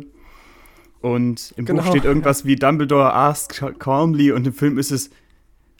Und 1.02 1.52
im 1.56 1.66
Genau, 1.66 1.82
Buch 1.82 1.90
steht 1.90 2.04
irgendwas 2.04 2.44
wie 2.44 2.56
Dumbledore 2.56 3.14
asked 3.14 3.62
calmly 3.78 4.32
und 4.32 4.46
im 4.46 4.52
Film 4.52 4.78
ist 4.78 4.90
es, 4.90 5.10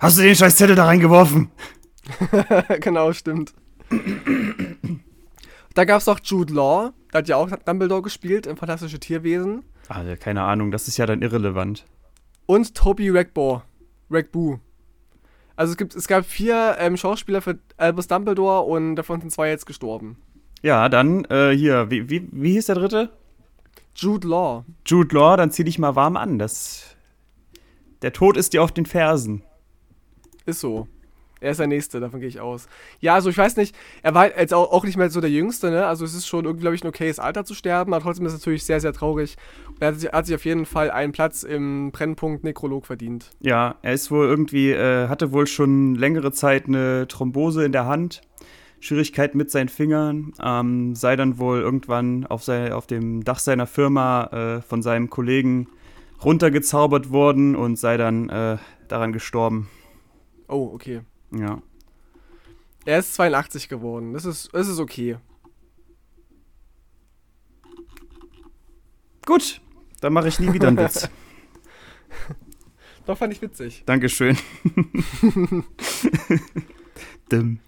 hast 0.00 0.18
du 0.18 0.22
den 0.22 0.34
scheiß 0.34 0.56
Zettel 0.56 0.74
da 0.74 0.86
reingeworfen? 0.86 1.50
genau, 2.80 3.12
stimmt. 3.12 3.54
da 5.74 5.84
gab 5.84 6.00
es 6.00 6.08
auch 6.08 6.18
Jude 6.22 6.52
Law, 6.52 6.92
der 7.12 7.18
hat 7.18 7.28
ja 7.28 7.36
auch 7.36 7.48
Dumbledore 7.64 8.02
gespielt 8.02 8.46
im 8.46 8.56
Fantastische 8.56 8.98
Tierwesen. 8.98 9.64
Also, 9.88 10.14
keine 10.16 10.42
Ahnung, 10.42 10.70
das 10.70 10.88
ist 10.88 10.96
ja 10.96 11.06
dann 11.06 11.22
irrelevant. 11.22 11.84
Und 12.46 12.74
Toby 12.74 13.10
Ragbor. 13.10 13.64
Ragbu. 14.10 14.58
Also 15.56 15.72
es, 15.72 15.76
gibt, 15.76 15.94
es 15.94 16.08
gab 16.08 16.24
vier 16.24 16.76
ähm, 16.78 16.96
Schauspieler 16.96 17.42
für 17.42 17.58
Albus 17.76 18.08
Dumbledore 18.08 18.62
und 18.62 18.96
davon 18.96 19.20
sind 19.20 19.30
zwei 19.30 19.50
jetzt 19.50 19.66
gestorben. 19.66 20.16
Ja, 20.62 20.88
dann 20.88 21.24
äh, 21.26 21.50
hier, 21.50 21.90
wie, 21.90 22.08
wie, 22.10 22.28
wie 22.32 22.52
hieß 22.52 22.66
der 22.66 22.74
dritte? 22.76 23.10
Jude 23.94 24.28
Law. 24.28 24.64
Jude 24.86 25.14
Law, 25.14 25.36
dann 25.36 25.50
zieh 25.50 25.64
dich 25.64 25.78
mal 25.78 25.96
warm 25.96 26.16
an. 26.16 26.38
Das, 26.38 26.96
der 28.02 28.12
Tod 28.12 28.36
ist 28.36 28.52
dir 28.52 28.62
auf 28.62 28.72
den 28.72 28.86
Fersen. 28.86 29.42
Ist 30.46 30.60
so. 30.60 30.88
Er 31.40 31.52
ist 31.52 31.60
der 31.60 31.66
Nächste, 31.66 32.00
davon 32.00 32.20
gehe 32.20 32.28
ich 32.28 32.38
aus. 32.38 32.68
Ja, 33.00 33.14
also 33.14 33.30
ich 33.30 33.38
weiß 33.38 33.56
nicht, 33.56 33.74
er 34.02 34.14
war 34.14 34.38
jetzt 34.38 34.52
auch, 34.52 34.70
auch 34.72 34.84
nicht 34.84 34.98
mehr 34.98 35.08
so 35.08 35.22
der 35.22 35.30
Jüngste, 35.30 35.70
ne? 35.70 35.86
Also 35.86 36.04
es 36.04 36.14
ist 36.14 36.26
schon 36.26 36.44
irgendwie, 36.44 36.62
glaube 36.62 36.76
ich, 36.76 36.84
ein 36.84 36.88
okayes 36.88 37.18
Alter 37.18 37.46
zu 37.46 37.54
sterben, 37.54 37.94
aber 37.94 38.02
trotzdem 38.02 38.26
ist 38.26 38.34
es 38.34 38.40
natürlich 38.40 38.64
sehr, 38.64 38.78
sehr 38.80 38.92
traurig. 38.92 39.36
Er 39.80 39.88
hat 39.88 40.00
sich, 40.00 40.12
hat 40.12 40.26
sich 40.26 40.34
auf 40.34 40.44
jeden 40.44 40.66
Fall 40.66 40.90
einen 40.90 41.12
Platz 41.12 41.42
im 41.42 41.92
Brennpunkt 41.92 42.44
Nekrolog 42.44 42.84
verdient. 42.84 43.30
Ja, 43.40 43.76
er 43.80 43.94
ist 43.94 44.10
wohl 44.10 44.26
irgendwie, 44.26 44.70
äh, 44.70 45.08
hatte 45.08 45.32
wohl 45.32 45.46
schon 45.46 45.94
längere 45.94 46.30
Zeit 46.30 46.66
eine 46.66 47.08
Thrombose 47.08 47.64
in 47.64 47.72
der 47.72 47.86
Hand, 47.86 48.20
Schwierigkeiten 48.80 49.38
mit 49.38 49.50
seinen 49.50 49.70
Fingern, 49.70 50.32
ähm, 50.42 50.94
sei 50.94 51.16
dann 51.16 51.38
wohl 51.38 51.60
irgendwann 51.60 52.26
auf, 52.26 52.44
sei, 52.44 52.74
auf 52.74 52.86
dem 52.86 53.24
Dach 53.24 53.38
seiner 53.38 53.66
Firma 53.66 54.58
äh, 54.58 54.62
von 54.62 54.82
seinem 54.82 55.08
Kollegen 55.08 55.68
runtergezaubert 56.22 57.10
worden 57.10 57.56
und 57.56 57.78
sei 57.78 57.96
dann 57.96 58.28
äh, 58.28 58.58
daran 58.88 59.14
gestorben. 59.14 59.70
Oh, 60.50 60.72
okay. 60.74 61.02
Ja. 61.32 61.62
Er 62.84 62.98
ist 62.98 63.14
82 63.14 63.68
geworden. 63.68 64.12
Das 64.12 64.24
ist, 64.24 64.52
das 64.52 64.66
ist 64.66 64.80
okay. 64.80 65.16
Gut, 69.24 69.60
dann 70.00 70.12
mache 70.12 70.26
ich 70.26 70.40
nie 70.40 70.52
wieder 70.52 70.68
einen 70.68 70.78
Witz. 70.78 71.08
Doch, 73.06 73.16
fand 73.16 73.32
ich 73.32 73.40
witzig. 73.40 73.84
Dankeschön. 73.86 74.36
Dim. 77.30 77.60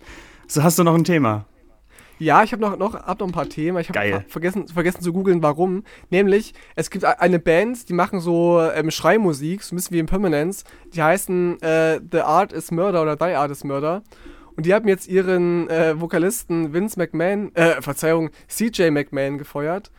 So, 0.49 0.63
hast 0.65 0.79
du 0.79 0.83
noch 0.83 0.95
ein 0.95 1.05
Thema? 1.05 1.47
Ja, 2.23 2.45
ich 2.45 2.53
habe 2.53 2.63
noch, 2.63 2.79
noch, 2.79 2.95
hab 2.95 3.19
noch 3.19 3.27
ein 3.27 3.33
paar 3.33 3.49
Themen. 3.49 3.79
Ich 3.79 3.89
habe 3.89 4.25
vergessen, 4.29 4.69
vergessen 4.69 5.03
zu 5.03 5.13
googeln, 5.13 5.43
warum. 5.43 5.83
Nämlich, 6.11 6.55
es 6.77 6.89
gibt 6.91 7.05
eine 7.05 7.41
Band, 7.41 7.89
die 7.89 7.95
machen 7.95 8.21
so 8.21 8.61
ähm, 8.61 8.93
Schreimusik, 8.93 9.65
so 9.65 9.75
ein 9.75 9.77
bisschen 9.77 9.97
wie 9.97 9.99
Impermanence. 9.99 10.63
Die 10.95 11.03
heißen 11.03 11.61
äh, 11.63 12.01
The 12.13 12.21
Art 12.21 12.53
is 12.53 12.71
Murder 12.71 13.03
oder 13.03 13.17
The 13.19 13.35
Art 13.35 13.51
is 13.51 13.65
Murder. 13.65 14.05
Und 14.55 14.67
die 14.67 14.73
haben 14.73 14.87
jetzt 14.87 15.09
ihren 15.09 15.69
äh, 15.69 16.01
Vokalisten 16.01 16.73
Vince 16.73 16.97
McMahon, 16.97 17.53
äh, 17.57 17.83
Verzeihung, 17.83 18.31
CJ 18.47 18.91
McMahon 18.91 19.39
gefeuert, 19.39 19.91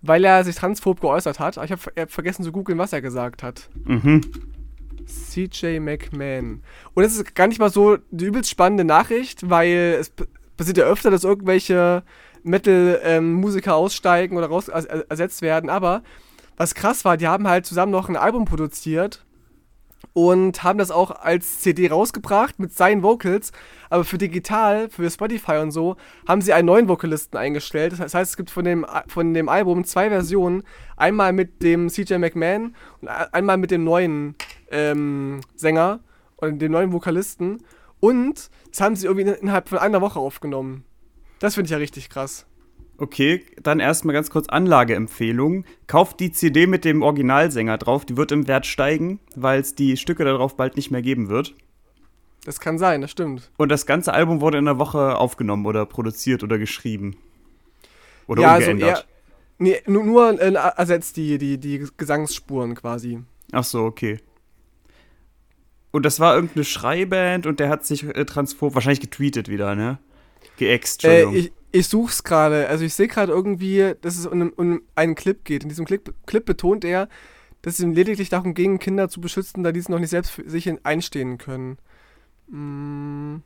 weil 0.00 0.24
er 0.24 0.44
sich 0.44 0.56
transphob 0.56 1.02
geäußert 1.02 1.38
hat. 1.38 1.58
Aber 1.58 1.66
ich 1.66 1.72
habe 1.72 1.82
hab 1.98 2.10
vergessen 2.10 2.44
zu 2.44 2.52
googeln, 2.52 2.78
was 2.78 2.94
er 2.94 3.02
gesagt 3.02 3.42
hat. 3.42 3.68
Mhm. 3.84 4.22
CJ 5.06 5.80
McMahon. 5.80 6.62
Und 6.94 7.04
es 7.04 7.14
ist 7.14 7.34
gar 7.34 7.46
nicht 7.46 7.58
mal 7.58 7.70
so 7.70 7.98
die 8.10 8.24
übelst 8.24 8.48
spannende 8.50 8.84
Nachricht, 8.84 9.50
weil 9.50 9.96
es 10.00 10.12
passiert 10.58 10.76
ja 10.76 10.84
öfter, 10.84 11.10
dass 11.10 11.24
irgendwelche 11.24 12.02
Metal-Musiker 12.42 13.74
aussteigen 13.74 14.36
oder 14.36 14.48
raus 14.48 14.68
er- 14.68 15.10
ersetzt 15.10 15.40
werden. 15.42 15.70
Aber 15.70 16.02
was 16.56 16.74
krass 16.74 17.04
war, 17.04 17.16
die 17.16 17.26
haben 17.28 17.48
halt 17.48 17.64
zusammen 17.66 17.92
noch 17.92 18.08
ein 18.08 18.16
Album 18.16 18.44
produziert 18.44 19.24
und 20.12 20.62
haben 20.62 20.78
das 20.78 20.90
auch 20.90 21.10
als 21.10 21.60
CD 21.60 21.88
rausgebracht 21.88 22.58
mit 22.58 22.72
seinen 22.72 23.02
Vocals. 23.02 23.52
Aber 23.90 24.04
für 24.04 24.18
digital, 24.18 24.90
für 24.90 25.08
Spotify 25.10 25.58
und 25.58 25.70
so, 25.70 25.96
haben 26.26 26.40
sie 26.40 26.52
einen 26.52 26.66
neuen 26.66 26.88
Vokalisten 26.88 27.38
eingestellt. 27.38 27.94
Das 27.98 28.14
heißt, 28.14 28.30
es 28.32 28.36
gibt 28.36 28.50
von 28.50 28.64
dem, 28.64 28.86
von 29.06 29.32
dem 29.34 29.48
Album 29.48 29.84
zwei 29.84 30.08
Versionen. 30.08 30.62
Einmal 30.96 31.32
mit 31.32 31.62
dem 31.62 31.88
CJ 31.88 32.14
McMahon 32.18 32.74
und 33.00 33.08
einmal 33.08 33.56
mit 33.56 33.70
dem 33.70 33.84
neuen 33.84 34.34
ähm, 34.70 35.40
Sänger 35.54 36.00
oder 36.36 36.52
dem 36.52 36.72
neuen 36.72 36.92
Vokalisten. 36.92 37.62
Und 38.00 38.50
das 38.70 38.80
haben 38.80 38.96
sie 38.96 39.06
irgendwie 39.06 39.30
innerhalb 39.30 39.68
von 39.68 39.78
einer 39.78 40.00
Woche 40.00 40.18
aufgenommen. 40.18 40.84
Das 41.38 41.54
finde 41.54 41.66
ich 41.66 41.72
ja 41.72 41.78
richtig 41.78 42.10
krass. 42.10 42.46
Okay, 43.00 43.44
dann 43.62 43.78
erstmal 43.78 44.12
ganz 44.12 44.28
kurz 44.28 44.48
Anlageempfehlung. 44.48 45.64
Kauft 45.86 46.18
die 46.18 46.32
CD 46.32 46.66
mit 46.66 46.84
dem 46.84 47.02
Originalsänger 47.02 47.78
drauf, 47.78 48.04
die 48.04 48.16
wird 48.16 48.32
im 48.32 48.48
Wert 48.48 48.66
steigen, 48.66 49.20
weil 49.36 49.60
es 49.60 49.76
die 49.76 49.96
Stücke 49.96 50.24
darauf 50.24 50.56
bald 50.56 50.76
nicht 50.76 50.90
mehr 50.90 51.02
geben 51.02 51.28
wird. 51.28 51.54
Das 52.44 52.58
kann 52.58 52.78
sein, 52.78 53.00
das 53.00 53.12
stimmt. 53.12 53.50
Und 53.56 53.68
das 53.68 53.86
ganze 53.86 54.12
Album 54.12 54.40
wurde 54.40 54.58
in 54.58 54.66
einer 54.66 54.78
Woche 54.78 55.16
aufgenommen 55.16 55.66
oder 55.66 55.86
produziert 55.86 56.42
oder 56.42 56.58
geschrieben. 56.58 57.16
Oder 58.26 58.42
ja, 58.42 58.52
also 58.54 58.70
umgeändert. 58.70 58.98
eher, 58.98 59.04
nee, 59.58 59.82
nur, 59.86 60.04
nur 60.04 60.40
äh, 60.40 60.54
ersetzt 60.54 61.16
die, 61.16 61.38
die, 61.38 61.58
die 61.58 61.86
Gesangsspuren 61.96 62.74
quasi. 62.74 63.20
Ach 63.52 63.64
so, 63.64 63.84
okay. 63.84 64.18
Und 65.90 66.04
das 66.04 66.20
war 66.20 66.34
irgendeine 66.34 66.64
Schreiband 66.64 67.46
und 67.46 67.60
der 67.60 67.68
hat 67.70 67.84
sich 67.86 68.04
äh, 68.04 68.24
transphob, 68.24 68.74
wahrscheinlich 68.74 69.00
getweetet 69.00 69.48
wieder, 69.48 69.74
ne? 69.74 69.98
Geäxt, 70.58 71.04
Äh, 71.04 71.22
Entschuldigung. 71.22 71.52
ich, 71.72 71.80
ich 71.80 71.88
such's 71.88 72.24
gerade. 72.24 72.68
Also 72.68 72.84
ich 72.84 72.94
sehe 72.94 73.08
gerade 73.08 73.32
irgendwie, 73.32 73.94
dass 74.00 74.18
es 74.18 74.26
um, 74.26 74.52
um 74.56 74.82
einen 74.94 75.14
Clip 75.14 75.44
geht. 75.44 75.62
In 75.62 75.68
diesem 75.68 75.86
Clip, 75.86 76.12
Clip 76.26 76.44
betont 76.44 76.84
er, 76.84 77.08
dass 77.62 77.74
es 77.74 77.80
ihm 77.80 77.92
lediglich 77.92 78.28
darum 78.28 78.54
ging, 78.54 78.78
Kinder 78.78 79.08
zu 79.08 79.20
beschützen, 79.20 79.64
da 79.64 79.72
diese 79.72 79.90
noch 79.90 79.98
nicht 79.98 80.10
selbst 80.10 80.30
für 80.30 80.48
sich 80.48 80.70
einstehen 80.84 81.38
können. 81.38 81.78
Mm. 82.48 83.42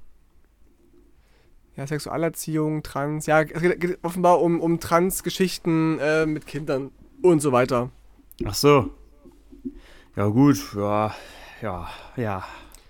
Ja, 1.77 1.87
Sexualerziehung, 1.87 2.83
Trans, 2.83 3.25
ja, 3.25 3.41
es 3.41 3.63
geht, 3.63 3.81
geht 3.81 3.99
offenbar 4.03 4.43
um, 4.43 4.61
um 4.61 4.79
Trans-Geschichten 4.79 5.99
äh, 6.01 6.27
mit 6.27 6.47
Kindern 6.47 6.91
und 7.23 7.41
so 7.41 7.51
weiter. 7.53 7.91
Ach 8.45 8.55
so. 8.55 8.91
Ja, 10.17 10.27
gut, 10.27 10.59
ja, 10.77 11.15
ja, 11.63 11.89
ja. 12.17 12.45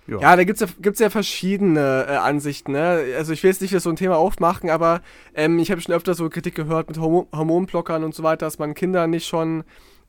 Ja, 0.08 0.18
Ja, 0.20 0.36
da 0.36 0.42
gibt's 0.42 0.60
ja, 0.60 0.66
gibt's 0.80 0.98
ja 0.98 1.10
verschiedene 1.10 2.06
äh, 2.08 2.16
Ansichten. 2.16 2.72
Ne? 2.72 3.14
Also 3.16 3.32
ich 3.32 3.42
will 3.44 3.50
jetzt 3.52 3.62
nicht 3.62 3.78
so 3.80 3.88
ein 3.88 3.94
Thema 3.94 4.16
aufmachen, 4.16 4.68
aber 4.68 5.00
ähm, 5.34 5.60
ich 5.60 5.70
habe 5.70 5.80
schon 5.80 5.94
öfter 5.94 6.14
so 6.14 6.28
Kritik 6.28 6.56
gehört 6.56 6.88
mit 6.88 6.98
Hormo 6.98 7.28
Hormonblockern 7.32 8.02
und 8.02 8.12
so 8.12 8.24
weiter, 8.24 8.46
dass 8.46 8.58
man 8.58 8.74
Kindern 8.74 9.10
nicht 9.10 9.28
schon 9.28 9.62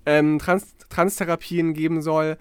ähm, 0.07 0.39
Trans 0.39 0.75
Transtherapien 0.89 1.75
geben 1.75 2.01
soll. 2.01 2.37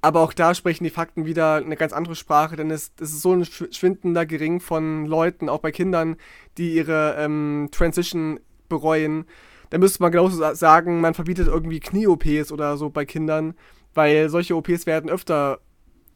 Aber 0.00 0.20
auch 0.20 0.32
da 0.32 0.54
sprechen 0.56 0.82
die 0.84 0.90
Fakten 0.90 1.24
wieder 1.24 1.54
eine 1.56 1.76
ganz 1.76 1.92
andere 1.92 2.16
Sprache, 2.16 2.56
denn 2.56 2.70
es, 2.72 2.92
es 3.00 3.12
ist 3.12 3.22
so 3.22 3.32
ein 3.32 3.44
schw- 3.44 3.72
schwindender 3.72 4.26
Gering 4.26 4.58
von 4.60 5.06
Leuten, 5.06 5.48
auch 5.48 5.58
bei 5.60 5.70
Kindern, 5.70 6.16
die 6.56 6.74
ihre 6.74 7.14
ähm, 7.18 7.68
Transition 7.70 8.40
bereuen. 8.68 9.24
Da 9.70 9.78
müsste 9.78 10.02
man 10.02 10.10
genauso 10.12 10.36
sa- 10.36 10.54
sagen, 10.56 11.00
man 11.00 11.14
verbietet 11.14 11.46
irgendwie 11.46 11.78
Knie-OPs 11.80 12.50
oder 12.52 12.76
so 12.76 12.90
bei 12.90 13.04
Kindern, 13.04 13.54
weil 13.94 14.28
solche 14.28 14.56
OPs 14.56 14.86
werden 14.86 15.10
öfter 15.10 15.60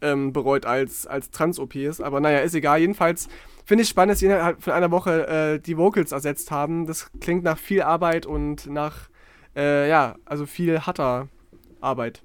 ähm, 0.03 0.33
bereut 0.33 0.67
als, 0.67 1.07
als 1.07 1.31
Trans-OPs. 1.31 2.01
Aber 2.01 2.21
naja, 2.21 2.41
ist 2.41 2.55
egal. 2.55 2.81
Jedenfalls 2.81 3.29
finde 3.65 3.83
ich 3.83 3.89
spannend, 3.89 4.13
dass 4.13 4.19
sie 4.19 4.27
innerhalb 4.27 4.63
von 4.63 4.73
einer 4.73 4.91
Woche 4.91 5.27
äh, 5.29 5.59
die 5.61 5.77
Vocals 5.79 6.13
ersetzt 6.13 6.51
haben. 6.51 6.87
Das 6.87 7.11
klingt 7.21 7.45
nach 7.45 7.59
viel 7.59 7.83
Arbeit 7.83 8.27
und 8.27 8.67
nach, 8.67 9.09
äh, 9.57 9.89
ja, 9.89 10.17
also 10.25 10.47
viel 10.47 10.81
harter 10.81 11.29
Arbeit. 11.81 12.23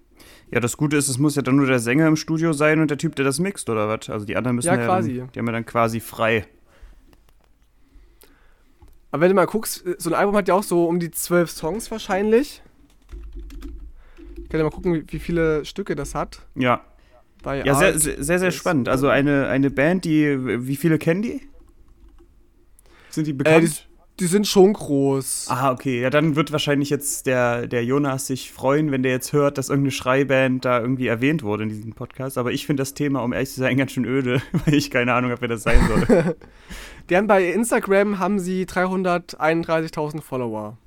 ja, 0.52 0.60
das 0.60 0.78
Gute 0.78 0.98
ist, 0.98 1.08
es 1.08 1.18
muss 1.18 1.36
ja 1.36 1.42
dann 1.42 1.56
nur 1.56 1.68
der 1.68 1.80
Sänger 1.80 2.08
im 2.08 2.16
Studio 2.16 2.54
sein 2.54 2.80
und 2.80 2.90
der 2.90 2.98
Typ, 2.98 3.16
der 3.16 3.26
das 3.26 3.40
mixt, 3.40 3.70
oder 3.70 3.88
was? 3.88 4.10
Also 4.10 4.26
die 4.26 4.36
anderen 4.36 4.56
müssen 4.56 4.68
Ja, 4.68 4.76
ja, 4.76 4.86
quasi. 4.86 5.18
Dann, 5.18 5.32
die 5.32 5.40
haben 5.40 5.48
ja 5.48 5.54
dann 5.54 5.66
quasi 5.66 6.00
frei. 6.00 6.46
Aber 9.12 9.22
wenn 9.22 9.30
du 9.30 9.36
mal 9.36 9.46
guckst, 9.46 9.84
so 9.98 10.10
ein 10.10 10.16
Album 10.16 10.36
hat 10.36 10.48
ja 10.48 10.54
auch 10.54 10.64
so 10.64 10.86
um 10.86 11.00
die 11.00 11.12
zwölf 11.12 11.50
Songs 11.50 11.90
wahrscheinlich. 11.92 12.62
Ich 14.48 14.50
kann 14.50 14.60
ja 14.62 14.64
mal 14.64 14.72
gucken, 14.72 15.04
wie, 15.10 15.20
viele 15.20 15.66
Stücke 15.66 15.94
das 15.96 16.16
hat. 16.16 16.40
Ja. 16.56 16.80
Bei 17.44 17.64
Ja, 17.66 17.76
sehr, 17.76 17.90
Art. 17.90 18.00
sehr, 18.00 18.24
sehr, 18.24 18.40
sehr 18.40 18.52
spannend. 18.52 18.88
Also 18.88 19.10
eine, 19.10 19.48
eine 19.48 19.70
Band, 19.70 20.06
die, 20.06 20.66
wie 20.66 20.78
viele 20.78 20.98
kennen 20.98 21.22
die? 21.22 21.42
Sind 23.10 23.28
die 23.28 23.32
Äh, 23.32 23.36
bekannt? 23.36 23.86
die, 24.20 24.22
die 24.22 24.28
sind 24.28 24.48
schon 24.48 24.72
groß. 24.72 25.48
Ah, 25.50 25.72
okay. 25.74 26.02
Ja, 26.02 26.10
dann 26.10 26.38
wird 26.38 26.54
wahrscheinlich 26.54 26.90
jetzt 26.90 27.26
der, 27.28 27.68
der 27.68 27.84
Jonas 27.84 28.28
sich 28.28 28.54
freuen, 28.54 28.90
wenn 28.92 29.04
der 29.04 29.12
jetzt 29.12 29.34
hört, 29.34 29.58
dass 29.58 29.68
irgendeine 29.68 29.92
Schreiband 29.92 30.64
da 30.64 30.80
irgendwie 30.80 31.08
erwähnt 31.08 31.44
wurde 31.44 31.64
in 31.64 31.70
diesem 31.70 31.92
Podcast. 31.94 32.38
Aber 32.38 32.54
ich 32.54 32.66
finde 32.66 32.80
das 32.82 32.94
Thema, 32.94 33.20
um 33.24 33.34
ehrlich 33.34 33.50
zu 33.52 33.60
sein, 33.60 33.76
ganz 33.76 33.92
schön 33.92 34.06
öde, 34.06 34.42
weil 34.66 34.74
ich 34.76 34.90
keine 34.92 35.14
Ahnung 35.14 35.32
habe, 35.32 35.42
wer 35.42 35.50
das 35.50 35.64
sein 35.64 35.82
soll. 35.90 36.36
Die 37.10 37.18
haben 37.18 37.28
bei 37.28 37.52
Instagram 37.52 38.18
haben 38.20 38.40
sie 38.40 38.64
331.000 38.66 40.22
Follower. 40.22 40.78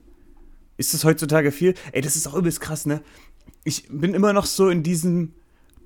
ist 0.79 0.95
das 0.95 1.05
heutzutage 1.05 1.53
viel? 1.53 1.75
Ey, 1.93 2.01
das 2.01 2.17
ist 2.17 2.27
auch 2.27 2.35
übelst 2.35 2.61
krass, 2.61 2.87
ne? 2.87 3.03
Ich 3.65 3.87
bin 3.91 4.15
immer 4.15 4.33
noch 4.33 4.47
so 4.47 4.69
in 4.69 4.83
diesem, 4.83 5.35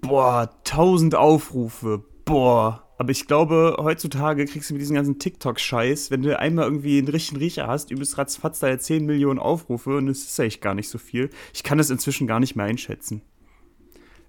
boah, 0.01 0.51
1000 0.65 1.15
Aufrufe, 1.15 2.05
boah. 2.25 2.85
Aber 2.97 3.11
ich 3.11 3.27
glaube, 3.27 3.77
heutzutage 3.81 4.45
kriegst 4.45 4.71
du 4.71 4.75
mit 4.75 4.81
diesem 4.81 4.95
ganzen 4.95 5.19
TikTok-Scheiß, 5.19 6.13
wenn 6.13 6.23
du 6.23 6.39
einmal 6.39 6.67
irgendwie 6.67 6.99
einen 6.99 7.09
richtigen 7.09 7.41
Riecher 7.41 7.67
hast, 7.67 7.91
übelst 7.91 8.17
ratzfatz 8.17 8.61
da 8.61 8.79
10 8.79 9.05
Millionen 9.05 9.41
Aufrufe 9.41 9.97
und 9.97 10.09
es 10.09 10.25
ist 10.25 10.39
echt 10.39 10.63
gar 10.63 10.75
nicht 10.75 10.89
so 10.89 10.99
viel. 10.99 11.31
Ich 11.53 11.65
kann 11.65 11.79
das 11.79 11.91
inzwischen 11.91 12.29
gar 12.29 12.39
nicht 12.39 12.55
mehr 12.55 12.67
einschätzen. 12.67 13.23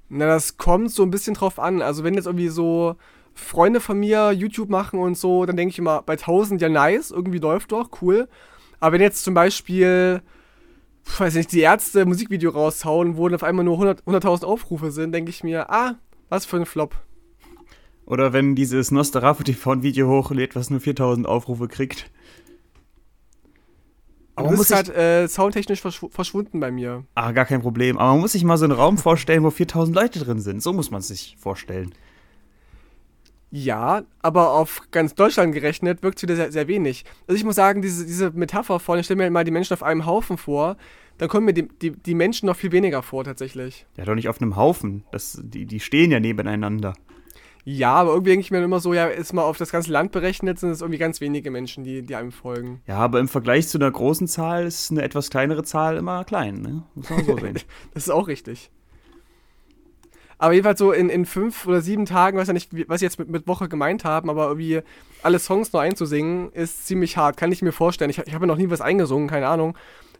Na, 0.09 0.25
das 0.25 0.57
kommt 0.57 0.91
so 0.91 1.03
ein 1.03 1.11
bisschen 1.11 1.35
drauf 1.35 1.59
an. 1.59 1.81
Also, 1.81 2.03
wenn 2.03 2.15
jetzt 2.15 2.25
irgendwie 2.25 2.49
so 2.49 2.95
Freunde 3.35 3.79
von 3.79 3.99
mir 3.99 4.31
YouTube 4.31 4.69
machen 4.69 4.99
und 4.99 5.17
so, 5.17 5.45
dann 5.45 5.57
denke 5.57 5.71
ich 5.71 5.79
immer, 5.79 6.01
bei 6.01 6.13
1000 6.13 6.61
ja 6.61 6.69
nice, 6.69 7.11
irgendwie 7.11 7.39
läuft 7.39 7.71
doch, 7.71 7.89
cool. 8.01 8.27
Aber 8.79 8.93
wenn 8.93 9.01
jetzt 9.01 9.23
zum 9.23 9.33
Beispiel, 9.35 10.21
weiß 11.19 11.35
nicht, 11.35 11.51
die 11.51 11.61
Ärzte 11.61 12.01
ein 12.01 12.07
Musikvideo 12.07 12.51
raushauen, 12.51 13.17
wo 13.17 13.27
dann 13.27 13.35
auf 13.35 13.43
einmal 13.43 13.65
nur 13.65 13.75
100 13.75 14.03
100.000 14.03 14.43
Aufrufe 14.43 14.91
sind, 14.91 15.11
denke 15.11 15.29
ich 15.29 15.43
mir, 15.43 15.69
ah, 15.69 15.95
was 16.29 16.45
für 16.45 16.57
ein 16.57 16.65
Flop. 16.65 16.95
Oder 18.05 18.33
wenn 18.33 18.55
dieses 18.55 18.91
Nosferatu 18.91 19.43
TV 19.43 19.71
ein 19.71 19.83
Video 19.83 20.07
hochlädt, 20.07 20.55
was 20.55 20.69
nur 20.69 20.79
4000 20.79 21.25
Aufrufe 21.27 21.67
kriegt. 21.67 22.11
Aber 24.35 24.49
das 24.49 24.59
ist 24.59 24.75
halt 24.75 24.89
äh, 24.89 25.27
soundtechnisch 25.27 25.81
verschw 25.81 26.09
verschwunden 26.09 26.59
bei 26.59 26.69
mir. 26.69 27.05
Ah, 27.15 27.31
gar 27.31 27.45
kein 27.45 27.61
Problem. 27.61 27.97
Aber 27.97 28.11
man 28.11 28.21
muss 28.21 28.33
sich 28.33 28.43
mal 28.43 28.57
so 28.57 28.65
einen 28.65 28.73
Raum 28.73 28.97
vorstellen, 28.97 29.43
wo 29.43 29.49
4000 29.49 29.95
Leute 29.95 30.19
drin 30.19 30.39
sind. 30.39 30.61
So 30.61 30.73
muss 30.73 30.91
man 30.91 30.99
es 30.99 31.07
sich 31.07 31.37
vorstellen. 31.39 31.93
Ja, 33.51 34.03
aber 34.21 34.51
auf 34.51 34.81
ganz 34.91 35.15
Deutschland 35.15 35.53
gerechnet 35.53 36.03
wirkt 36.03 36.17
es 36.17 36.23
wieder 36.23 36.35
sehr, 36.35 36.51
sehr 36.51 36.67
wenig. 36.67 37.05
Also 37.27 37.37
ich 37.37 37.43
muss 37.43 37.55
sagen, 37.55 37.81
diese, 37.81 38.05
diese 38.05 38.31
Metapher 38.31 38.79
von, 38.79 38.99
ich 38.99 39.05
stelle 39.05 39.23
mir 39.23 39.29
mal 39.29 39.43
die 39.43 39.51
Menschen 39.51 39.73
auf 39.73 39.83
einem 39.83 40.05
Haufen 40.05 40.37
vor, 40.37 40.77
dann 41.17 41.29
kommen 41.29 41.45
mir 41.45 41.53
die, 41.53 41.67
die, 41.67 41.91
die 41.91 42.15
Menschen 42.15 42.47
noch 42.47 42.57
viel 42.57 42.71
weniger 42.71 43.01
vor 43.01 43.23
tatsächlich. 43.23 43.85
Ja, 43.97 44.05
doch 44.05 44.15
nicht 44.15 44.27
auf 44.27 44.41
einem 44.41 44.55
Haufen. 44.55 45.05
Das, 45.11 45.39
die, 45.41 45.65
die 45.65 45.79
stehen 45.79 46.11
ja 46.11 46.19
nebeneinander. 46.19 46.95
Ja, 47.67 47.93
aber 47.95 48.11
irgendwie 48.11 48.29
denke 48.29 48.41
ich 48.41 48.51
mir 48.51 48.63
immer 48.63 48.79
so, 48.79 48.93
ja, 48.93 49.07
ist 49.07 49.33
mal 49.33 49.41
auf 49.41 49.57
das 49.57 49.71
ganze 49.71 49.91
Land 49.91 50.11
berechnet, 50.11 50.59
sind 50.59 50.69
es 50.69 50.81
irgendwie 50.81 50.99
ganz 50.99 51.19
wenige 51.19 51.49
Menschen, 51.49 51.83
die, 51.83 52.03
die 52.03 52.15
einem 52.15 52.31
folgen. 52.31 52.81
Ja, 52.85 52.97
aber 52.97 53.19
im 53.19 53.27
Vergleich 53.27 53.67
zu 53.67 53.79
einer 53.79 53.89
großen 53.89 54.27
Zahl 54.27 54.67
ist 54.67 54.91
eine 54.91 55.01
etwas 55.01 55.31
kleinere 55.31 55.63
Zahl 55.63 55.97
immer 55.97 56.23
klein, 56.25 56.61
ne? 56.61 56.83
Muss 56.93 57.09
man 57.09 57.25
so 57.25 57.37
sehen. 57.37 57.59
Das 57.93 58.03
ist 58.03 58.11
auch 58.11 58.27
richtig. 58.27 58.69
Aber 60.37 60.53
jedenfalls 60.53 60.79
so 60.79 60.91
in, 60.91 61.09
in 61.09 61.25
fünf 61.25 61.65
oder 61.65 61.81
sieben 61.81 62.05
Tagen, 62.05 62.37
weiß 62.37 62.47
ja 62.47 62.53
nicht, 62.53 62.69
was 62.89 62.99
sie 62.99 63.05
jetzt 63.05 63.19
mit, 63.19 63.29
mit 63.29 63.47
Woche 63.47 63.69
gemeint 63.69 64.03
haben, 64.03 64.29
aber 64.29 64.47
irgendwie 64.47 64.81
alle 65.23 65.39
Songs 65.39 65.71
neu 65.71 65.79
einzusingen, 65.79 66.51
ist 66.51 66.85
ziemlich 66.87 67.17
hart. 67.17 67.37
Kann 67.37 67.51
ich 67.51 67.61
mir 67.61 67.71
vorstellen. 67.71 68.09
Ich, 68.09 68.17
ich 68.19 68.33
habe 68.33 68.45
ja 68.45 68.47
noch 68.47 68.57
nie 68.57 68.69
was 68.69 68.81
eingesungen, 68.81 69.27
keine 69.29 69.47
Ahnung. 69.47 69.77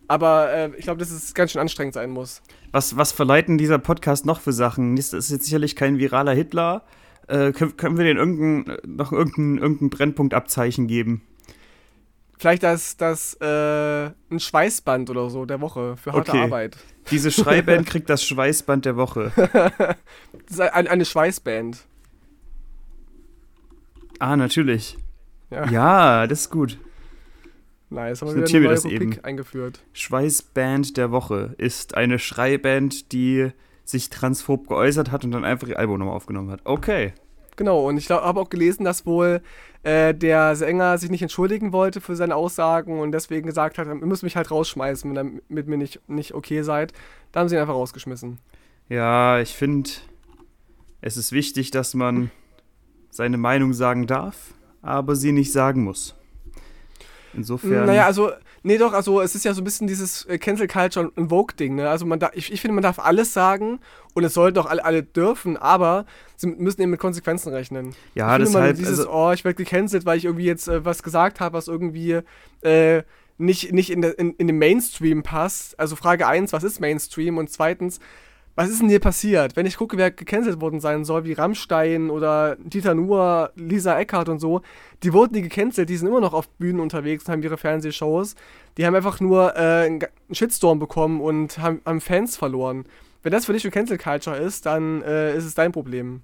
Aber 0.08 0.52
äh, 0.52 0.72
ich 0.78 0.86
glaube, 0.86 1.00
dass 1.00 1.12
es 1.12 1.34
ganz 1.34 1.52
schön 1.52 1.62
anstrengend 1.62 1.94
sein 1.94 2.12
muss. 2.12 2.42
Was, 2.72 2.96
was 2.96 3.12
verleiten 3.12 3.58
dieser 3.58 3.80
Podcast 3.80 4.26
noch 4.26 4.40
für 4.40 4.54
Sachen? 4.54 4.96
Das 4.96 5.14
ist 5.14 5.32
jetzt 5.32 5.46
sicherlich 5.46 5.76
kein 5.76 5.98
viraler 5.98 6.34
Hitler. 6.34 6.84
Äh, 7.28 7.52
können, 7.52 7.76
können 7.76 7.98
wir 7.98 8.06
den 8.06 8.18
irgendein, 8.18 8.78
noch 8.86 9.12
irgendein, 9.12 9.58
irgendein 9.58 9.90
Brennpunktabzeichen 9.90 10.88
geben? 10.88 11.22
Vielleicht 12.38 12.64
das, 12.64 12.98
das 12.98 13.36
äh, 13.42 14.06
ein 14.30 14.40
Schweißband 14.40 15.10
oder 15.10 15.30
so 15.30 15.46
der 15.46 15.62
Woche 15.62 15.96
für 15.98 16.12
harte 16.14 16.32
Okay. 16.32 16.42
Arbeit. 16.44 16.78
Diese 17.12 17.32
Schreiband 17.32 17.86
kriegt 17.88 18.10
das 18.10 18.26
Schweißband 18.26 18.86
der 18.86 18.98
Woche. 18.98 19.32
Das 19.36 20.52
ist 20.52 20.60
ein, 20.60 20.88
eine 20.88 21.06
Schweißband. 21.06 21.86
Ah, 24.20 24.36
natürlich. 24.36 24.98
Ja, 25.50 25.70
Ja, 25.70 26.28
das 26.28 26.42
ist 26.42 26.50
gut. 26.50 26.78
nice. 27.90 28.22
Haben 28.22 28.36
wir 28.36 28.48
wieder 28.48 28.48
eine 28.58 28.66
neue 28.66 28.76
das 28.76 28.86
Rubrik 28.86 29.02
eben. 29.02 29.24
eingeführt. 29.24 29.80
Schweißband 29.94 30.98
der 30.98 31.12
Woche 31.12 31.54
ist 31.58 31.96
eine 31.96 32.20
Schreiband, 32.20 33.12
die 33.12 33.50
sich 33.84 34.10
transphob 34.10 34.68
geäußert 34.68 35.12
hat 35.12 35.24
und 35.24 35.32
dann 35.32 35.46
einfach 35.46 35.68
ihr 35.68 35.78
Album 35.80 36.00
nochmal 36.00 36.16
aufgenommen 36.16 36.50
hat. 36.52 36.62
Okay. 36.64 37.14
Genau, 37.56 37.88
und 37.88 37.98
ich 37.98 38.10
habe 38.10 38.40
auch 38.40 38.50
gelesen, 38.50 38.84
dass 38.84 39.06
wohl 39.06 39.42
äh, 39.84 40.14
der 40.14 40.56
Sänger 40.56 40.98
sich 40.98 41.10
nicht 41.10 41.22
entschuldigen 41.22 41.72
wollte 41.72 42.02
für 42.02 42.16
seine 42.16 42.36
Aussagen 42.36 43.00
und 43.00 43.12
deswegen 43.12 43.46
gesagt 43.46 43.78
hat, 43.78 43.88
ihr 43.88 43.96
müsst 43.96 44.24
mich 44.24 44.36
halt 44.36 44.52
rausschmeißen, 44.52 45.16
wenn 45.16 45.26
ihr 45.26 45.42
mit 45.48 45.68
mir 45.68 45.78
nicht, 45.78 46.02
nicht 46.08 46.34
okay 46.34 46.64
seid. 46.64 46.94
Da 47.32 47.40
haben 47.40 47.50
sie 47.50 47.56
ihn 47.56 47.62
einfach 47.62 47.76
rausgeschmissen. 47.76 48.40
Ja, 48.90 49.40
ich 49.40 49.54
finde, 49.54 49.90
es 51.02 51.18
ist 51.18 51.32
wichtig, 51.32 51.72
dass 51.72 51.94
man 51.94 52.32
seine 53.10 53.38
Meinung 53.38 53.74
sagen 53.74 54.08
darf, 54.08 54.54
aber 54.82 55.16
sie 55.16 55.32
nicht 55.32 55.52
sagen 55.52 55.84
muss. 55.84 56.16
Insofern. 57.36 57.86
Naja, 57.86 58.06
also, 58.06 58.32
nee 58.64 58.78
doch, 58.78 58.94
also 58.94 59.22
es 59.22 59.36
ist 59.36 59.46
ja 59.46 59.54
so 59.54 59.62
ein 59.62 59.64
bisschen 59.64 59.88
dieses 59.88 60.26
äh, 60.26 60.38
Cancel 60.38 60.68
Culture 60.68 61.12
und 61.16 61.30
Vogue-Ding, 61.30 61.76
ne? 61.76 61.90
Also 61.90 62.06
man 62.06 62.20
da, 62.20 62.32
ich, 62.34 62.52
ich 62.52 62.62
finde, 62.62 62.76
man 62.76 62.84
darf 62.84 63.00
alles 63.00 63.34
sagen 63.34 63.80
und 64.14 64.24
es 64.24 64.34
sollten 64.34 64.58
auch 64.60 64.66
alle, 64.66 64.84
alle 64.84 65.04
dürfen, 65.04 65.58
aber 65.58 66.06
sie 66.36 66.48
müssen 66.48 66.82
eben 66.82 66.92
mit 66.92 67.00
Konsequenzen 67.00 67.54
rechnen. 67.54 67.96
ja, 68.14 68.38
ich 68.38 68.44
finde 68.44 68.46
deshalb. 68.46 68.78
dieses, 68.78 69.00
Also, 69.00 69.12
oh, 69.12 69.32
ich 69.32 69.44
werde 69.44 69.56
gecancelt, 69.56 70.06
weil 70.06 70.18
ich 70.18 70.26
irgendwie 70.26 70.46
jetzt 70.46 70.68
äh, 70.68 70.84
was 70.86 71.04
gesagt 71.04 71.40
habe, 71.40 71.58
was 71.58 71.68
irgendwie 71.68 72.22
äh, 72.62 73.04
nicht, 73.38 73.74
nicht 73.74 73.92
in, 73.92 74.02
der, 74.02 74.18
in, 74.18 74.34
in 74.36 74.48
den 74.48 74.58
Mainstream 74.58 75.24
passt. 75.24 75.78
Also 75.80 75.96
Frage 75.96 76.28
1, 76.28 76.54
was 76.54 76.64
ist 76.64 76.80
Mainstream? 76.80 77.38
Und 77.38 77.50
zweitens, 77.50 78.00
was 78.56 78.70
ist 78.70 78.82
denn 78.82 78.90
hier 78.90 79.00
passiert? 79.00 79.56
Wenn 79.58 79.66
ich 79.66 79.76
gucke, 79.78 79.98
wer 79.98 80.12
gecancelt 80.12 80.62
worden 80.62 80.80
sein 80.80 81.04
soll, 81.04 81.26
wie 81.26 81.34
Rammstein 81.34 82.10
oder 82.10 82.56
Dieter 82.56 82.96
Nuhr, 82.96 83.52
Lisa 83.56 84.00
Eckhardt 84.00 84.30
und 84.30 84.40
so, 84.40 84.62
die 85.04 85.12
wurden 85.12 85.34
nie 85.34 85.42
gecancelt, 85.42 85.90
die 85.90 85.98
sind 85.98 86.08
immer 86.08 86.22
noch 86.22 86.34
auf 86.34 86.48
Bühnen 86.50 86.80
unterwegs 86.80 87.26
und 87.26 87.34
haben 87.34 87.44
ihre 87.44 87.58
Fernsehshows. 87.58 88.36
Die 88.78 88.86
haben 88.86 88.96
einfach 88.96 89.20
nur 89.20 89.56
äh, 89.58 89.86
einen 89.86 90.00
Shitstorm 90.32 90.80
bekommen 90.80 91.20
und 91.20 91.58
haben, 91.58 91.82
haben 91.86 92.00
Fans 92.00 92.38
verloren. 92.38 92.86
Wenn 93.24 93.34
das 93.34 93.46
für 93.46 93.54
dich 93.54 93.64
für 93.64 93.72
Cancel 93.72 93.98
Culture 93.98 94.38
ist, 94.38 94.66
dann 94.66 95.02
äh, 95.02 95.36
ist 95.36 95.46
es 95.46 95.56
dein 95.56 95.72
Problem. 95.72 96.22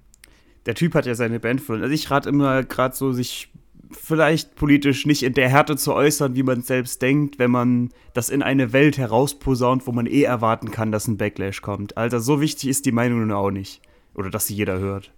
der 0.66 0.74
Typ 0.74 0.94
hat 0.94 1.06
ja 1.06 1.14
seine 1.14 1.40
Band 1.40 1.60
verloren. 1.60 1.84
Also 1.84 1.94
ich 1.94 2.10
rate 2.10 2.28
immer 2.28 2.62
gerade 2.62 2.94
so, 2.94 3.12
sich 3.12 3.51
vielleicht 3.92 4.54
politisch 4.54 5.06
nicht 5.06 5.22
in 5.22 5.34
der 5.34 5.48
Härte 5.48 5.76
zu 5.76 5.94
äußern, 5.94 6.34
wie 6.34 6.42
man 6.42 6.62
selbst 6.62 7.02
denkt, 7.02 7.38
wenn 7.38 7.50
man 7.50 7.90
das 8.14 8.28
in 8.28 8.42
eine 8.42 8.72
Welt 8.72 8.98
herausposaunt, 8.98 9.86
wo 9.86 9.92
man 9.92 10.06
eh 10.06 10.22
erwarten 10.22 10.70
kann, 10.70 10.92
dass 10.92 11.08
ein 11.08 11.16
Backlash 11.16 11.62
kommt. 11.62 11.96
Alter, 11.96 12.20
so 12.20 12.40
wichtig 12.40 12.68
ist 12.68 12.86
die 12.86 12.92
Meinung 12.92 13.20
nun 13.20 13.32
auch 13.32 13.50
nicht. 13.50 13.80
Oder 14.14 14.30
dass 14.30 14.46
sie 14.46 14.54
jeder 14.54 14.78
hört. 14.78 15.12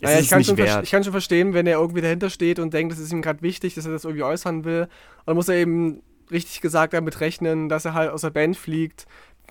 Naja, 0.00 0.18
ich, 0.18 0.30
kann 0.30 0.42
schon 0.42 0.58
ich 0.58 0.90
kann 0.90 1.04
schon 1.04 1.12
verstehen, 1.12 1.52
wenn 1.52 1.66
er 1.66 1.78
irgendwie 1.78 2.00
dahinter 2.00 2.30
steht 2.30 2.58
und 2.58 2.72
denkt, 2.72 2.94
es 2.94 2.98
ist 2.98 3.12
ihm 3.12 3.22
gerade 3.22 3.42
wichtig, 3.42 3.74
dass 3.74 3.84
er 3.84 3.92
das 3.92 4.04
irgendwie 4.04 4.22
äußern 4.22 4.64
will. 4.64 4.82
Und 4.82 5.26
dann 5.26 5.36
muss 5.36 5.48
er 5.48 5.56
eben 5.56 6.02
richtig 6.30 6.60
gesagt 6.60 6.94
damit 6.94 7.20
rechnen, 7.20 7.68
dass 7.68 7.84
er 7.84 7.94
halt 7.94 8.10
aus 8.10 8.22
der 8.22 8.30
Band 8.30 8.56
fliegt. 8.56 9.06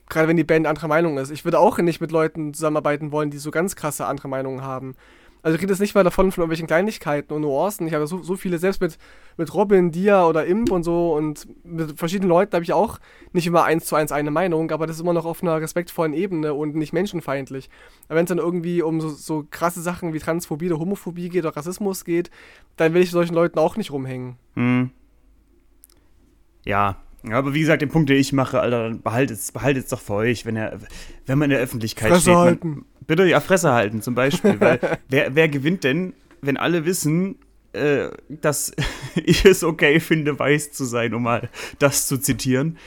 Gerade 0.10 0.28
wenn 0.28 0.38
die 0.38 0.44
Band 0.44 0.66
anderer 0.66 0.88
Meinung 0.88 1.20
ist. 1.20 1.30
Ich 1.30 1.46
würde 1.46 1.60
auch 1.60 1.78
nicht 1.78 2.02
mit 2.02 2.12
Leuten 2.12 2.54
zusammenarbeiten 2.54 3.12
wollen, 3.12 3.30
die 3.30 3.38
so 3.38 3.52
ganz 3.52 3.76
krasse 3.76 4.08
andere 4.08 4.28
Meinungen 4.28 4.64
haben. 4.64 4.96
Also 5.42 5.56
ich 5.56 5.62
rede 5.62 5.72
jetzt 5.72 5.80
nicht 5.80 5.96
mal 5.96 6.04
davon 6.04 6.32
von 6.32 6.42
irgendwelchen 6.42 6.68
Kleinigkeiten 6.68 7.34
und 7.34 7.42
Nuancen. 7.42 7.88
Ich 7.88 7.94
habe 7.94 8.08
so, 8.08 8.22
so 8.22 8.36
viele, 8.36 8.58
selbst 8.58 8.82
mit, 8.82 8.98
mit 9.38 9.54
Robin, 9.54 9.92
Dia 9.92 10.26
oder 10.26 10.46
Imp 10.46 10.72
und 10.72 10.84
so 10.84 11.14
und 11.14 11.48
mit 11.64 11.98
verschiedenen 11.98 12.30
Leuten 12.30 12.54
habe 12.54 12.64
ich 12.64 12.74
auch 12.74 13.00
nicht 13.32 13.48
immer 13.48 13.64
eins 13.64 13.86
zu 13.86 13.96
eins 13.96 14.12
eine 14.12 14.32
Meinung, 14.32 14.72
aber 14.72 14.86
das 14.86 14.98
ist 14.98 15.02
immer 15.02 15.14
noch 15.14 15.26
auf 15.26 15.42
einer 15.42 15.62
respektvollen 15.62 16.14
Ebene 16.14 16.54
und 16.54 16.76
nicht 16.76 16.92
menschenfeindlich. 16.92 17.70
Aber 18.08 18.18
wenn 18.18 18.26
es 18.26 18.30
dann 18.30 18.38
irgendwie 18.38 18.82
um 18.82 19.00
so, 19.00 19.10
so 19.10 19.46
krasse 19.50 19.82
Sachen 19.82 20.14
wie 20.14 20.20
Transphobie 20.20 20.68
oder 20.68 20.80
Homophobie 20.80 21.30
geht 21.30 21.46
oder 21.46 21.56
Rassismus 21.56 22.04
geht, 22.04 22.30
dann 22.76 22.94
will 22.94 23.02
ich 23.02 23.12
solchen 23.12 23.34
Leuten 23.34 23.60
auch 23.60 23.78
nicht 23.78 23.92
rumhängen. 23.92 24.36
Hm. 24.56 24.92
Ja, 26.66 26.98
Ja, 27.24 27.38
aber 27.38 27.54
wie 27.54 27.60
gesagt, 27.60 27.82
den 27.82 27.90
Punkt, 27.90 28.10
den 28.10 28.18
ich 28.18 28.32
mache, 28.32 28.60
Alter, 28.60 28.92
behaltet 28.96 29.38
es 29.38 29.90
doch 29.90 30.00
für 30.00 30.14
euch, 30.14 30.46
wenn, 30.46 30.56
er, 30.56 30.80
wenn 31.26 31.38
man 31.38 31.50
in 31.50 31.56
der 31.56 31.60
Öffentlichkeit 31.60 32.12
Fresse 32.12 32.32
steht. 32.32 32.64
Man, 32.64 32.86
bitte, 33.10 33.26
ja, 33.26 33.42
Fresse 33.42 33.74
halten 33.74 34.02
zum 34.02 34.16
Beispiel. 34.16 34.60
weil 34.62 34.80
wer, 35.10 35.36
wer 35.36 35.50
gewinnt 35.50 35.84
denn, 35.84 36.14
wenn 36.42 36.58
alle 36.58 36.86
wissen, 36.86 37.38
äh, 37.74 38.10
dass 38.30 38.72
ich 39.16 39.44
es 39.44 39.64
okay 39.64 40.00
finde, 40.00 40.40
weiß 40.40 40.72
zu 40.72 40.86
sein, 40.86 41.14
um 41.14 41.24
mal 41.24 41.50
das 41.80 42.08
zu 42.08 42.18
zitieren? 42.18 42.78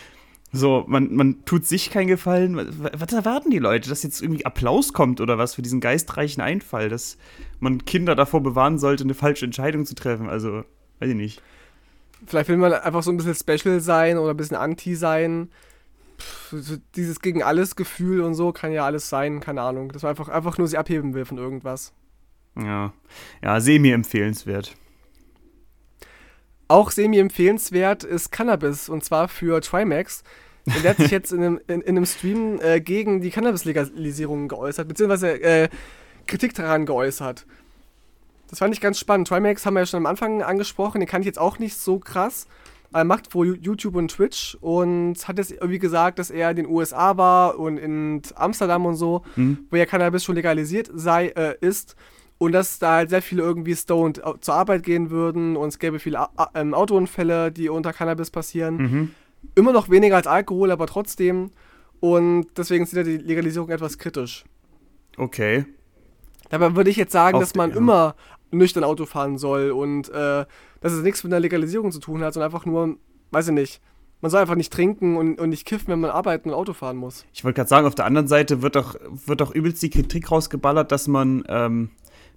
So, 0.55 0.85
man, 0.87 1.15
man 1.15 1.45
tut 1.45 1.67
sich 1.67 1.91
keinen 1.91 2.09
Gefallen. 2.09 2.57
Was 2.79 3.13
erwarten 3.13 3.51
die 3.51 3.59
Leute? 3.59 3.89
Dass 3.89 4.03
jetzt 4.03 4.23
irgendwie 4.23 4.45
Applaus 4.45 4.93
kommt 4.93 5.21
oder 5.21 5.39
was 5.39 5.55
für 5.55 5.63
diesen 5.63 5.81
geistreichen 5.81 6.43
Einfall, 6.43 6.89
dass 6.89 7.17
man 7.59 7.85
Kinder 7.85 8.15
davor 8.15 8.43
bewahren 8.43 8.79
sollte, 8.79 9.03
eine 9.03 9.15
falsche 9.15 9.47
Entscheidung 9.47 9.87
zu 9.87 9.95
treffen? 9.95 10.29
Also, 10.29 10.65
weiß 11.01 11.09
ich 11.09 11.17
nicht. 11.17 11.43
Vielleicht 12.27 12.49
will 12.49 12.59
man 12.59 12.75
einfach 12.75 13.03
so 13.03 13.11
ein 13.11 13.17
bisschen 13.17 13.35
special 13.35 13.81
sein 13.81 14.19
oder 14.19 14.35
ein 14.35 14.37
bisschen 14.37 14.59
anti 14.59 14.95
sein. 14.95 15.49
Pff, 16.23 16.79
dieses 16.95 17.21
gegen 17.21 17.43
alles 17.43 17.77
Gefühl 17.77 18.23
und 18.23 18.35
so 18.35 18.53
kann 18.53 18.73
ja 18.73 18.85
alles 18.85 19.09
sein, 19.09 19.41
keine 19.41 19.63
Ahnung. 19.63 19.91
Dass 19.93 20.03
man 20.03 20.11
einfach, 20.11 20.29
einfach 20.29 20.59
nur 20.59 20.69
sie 20.69 20.79
abheben 20.79 21.15
will 21.15 21.25
von 21.25 21.39
irgendwas. 21.39 21.93
Ja, 22.57 22.93
ja 23.43 23.61
semi-empfehlenswert. 23.61 24.75
Auch 26.69 26.91
semi-empfehlenswert 26.91 28.05
ist 28.05 28.33
Cannabis 28.33 28.89
und 28.89 29.05
zwar 29.05 29.29
für 29.29 29.61
Trimax. 29.61 30.23
Der 30.67 30.91
hat 30.91 30.99
sich 30.99 31.11
jetzt 31.11 31.33
in 31.33 31.43
einem, 31.43 31.61
in, 31.67 31.81
in 31.81 31.97
einem 31.97 32.07
Stream 32.07 32.61
äh, 32.61 32.81
gegen 32.81 33.21
die 33.21 33.31
Cannabis-Legalisierung 33.31 34.49
geäußert, 34.49 34.89
beziehungsweise 34.89 35.41
äh, 35.43 35.69
Kritik 36.27 36.55
daran 36.55 36.87
geäußert. 36.87 37.47
Das 38.49 38.59
fand 38.59 38.75
ich 38.75 38.81
ganz 38.81 38.99
spannend. 38.99 39.29
Trimax 39.29 39.65
haben 39.65 39.75
wir 39.75 39.81
ja 39.81 39.87
schon 39.87 39.99
am 39.99 40.07
Anfang 40.07 40.43
angesprochen, 40.43 41.01
den 41.01 41.09
kann 41.09 41.23
ich 41.23 41.27
jetzt 41.27 41.39
auch 41.39 41.59
nicht 41.59 41.77
so 41.77 41.99
krass. 41.99 42.47
Er 42.93 43.05
macht 43.05 43.35
wohl 43.35 43.57
YouTube 43.61 43.97
und 43.97 44.09
Twitch 44.11 44.57
und 44.61 45.17
hat 45.27 45.39
jetzt 45.39 45.53
irgendwie 45.53 45.79
gesagt, 45.79 46.19
dass 46.19 46.31
er 46.31 46.51
in 46.51 46.57
den 46.57 46.67
USA 46.67 47.17
war 47.17 47.59
und 47.59 47.79
in 47.79 48.23
Amsterdam 48.35 48.87
und 48.87 48.97
so, 48.97 49.23
Mhm. 49.37 49.67
wo 49.71 49.77
ja 49.77 49.87
Cannabis 49.87 50.25
schon 50.25 50.35
legalisiert 50.37 50.91
sei, 50.95 51.29
äh, 51.29 51.55
ist. 51.61 51.97
Und 52.39 52.53
dass 52.53 52.79
da 52.81 52.95
halt 52.97 53.11
sehr 53.11 53.23
viele 53.23 53.43
irgendwie 53.43 53.77
stoned 53.77 54.21
zur 54.41 54.55
Arbeit 54.55 54.83
gehen 54.83 55.11
würden 55.11 55.57
und 55.57 55.69
es 55.69 55.79
gäbe 55.79 55.99
viele 56.01 56.27
ähm, 56.55 56.75
Autounfälle, 56.75 57.53
die 57.53 57.69
unter 57.69 57.93
Cannabis 57.93 58.31
passieren. 58.33 58.77
Mhm. 58.77 59.11
Immer 59.55 59.73
noch 59.73 59.89
weniger 59.91 60.17
als 60.17 60.27
Alkohol, 60.27 60.71
aber 60.73 60.87
trotzdem. 60.87 61.51
Und 62.01 62.47
deswegen 62.57 62.85
sieht 62.85 62.97
er 62.99 63.05
die 63.05 63.17
Legalisierung 63.19 63.69
etwas 63.71 63.97
kritisch. 63.97 64.45
Okay. 65.17 65.67
Dabei 66.51 66.75
würde 66.77 66.91
ich 66.91 66.97
jetzt 66.97 67.13
sagen, 67.13 67.37
Auf- 67.37 67.43
dass 67.43 67.55
man 67.55 67.71
ja. 67.71 67.77
immer 67.77 68.15
nüchtern 68.53 68.85
Auto 68.85 69.07
fahren 69.07 69.39
soll 69.39 69.71
und 69.71 70.09
äh, 70.11 70.45
dass 70.81 70.93
es 70.93 71.03
nichts 71.03 71.25
mit 71.25 71.33
einer 71.33 71.41
Legalisierung 71.41 71.91
zu 71.91 72.01
tun 72.01 72.23
hat, 72.23 72.35
sondern 72.35 72.53
einfach 72.53 72.67
nur, 72.67 72.97
weiß 73.31 73.49
ich 73.49 73.55
nicht, 73.55 73.81
man 74.21 74.31
soll 74.31 74.41
einfach 74.41 74.55
nicht 74.55 74.73
trinken 74.73 75.17
und, 75.17 75.41
und 75.41 75.49
nicht 75.49 75.67
kiffen, 75.67 75.89
wenn 75.89 76.01
man 76.01 76.11
arbeiten 76.11 76.51
und 76.51 76.55
Auto 76.55 76.73
fahren 76.73 76.97
muss. 76.97 77.27
Ich 77.33 77.45
wollte 77.45 77.57
gerade 77.57 77.69
sagen, 77.69 77.87
auf 77.87 77.97
der 77.97 78.05
anderen 78.05 78.29
Seite 78.29 78.63
wird 78.63 78.77
doch, 78.77 78.95
wird 79.27 79.41
doch 79.41 79.53
übelst 79.53 79.83
die 79.83 79.91
Kritik 79.91 80.31
rausgeballert, 80.31 80.93
dass 80.93 81.09
man 81.09 81.45
ähm, 81.49 81.91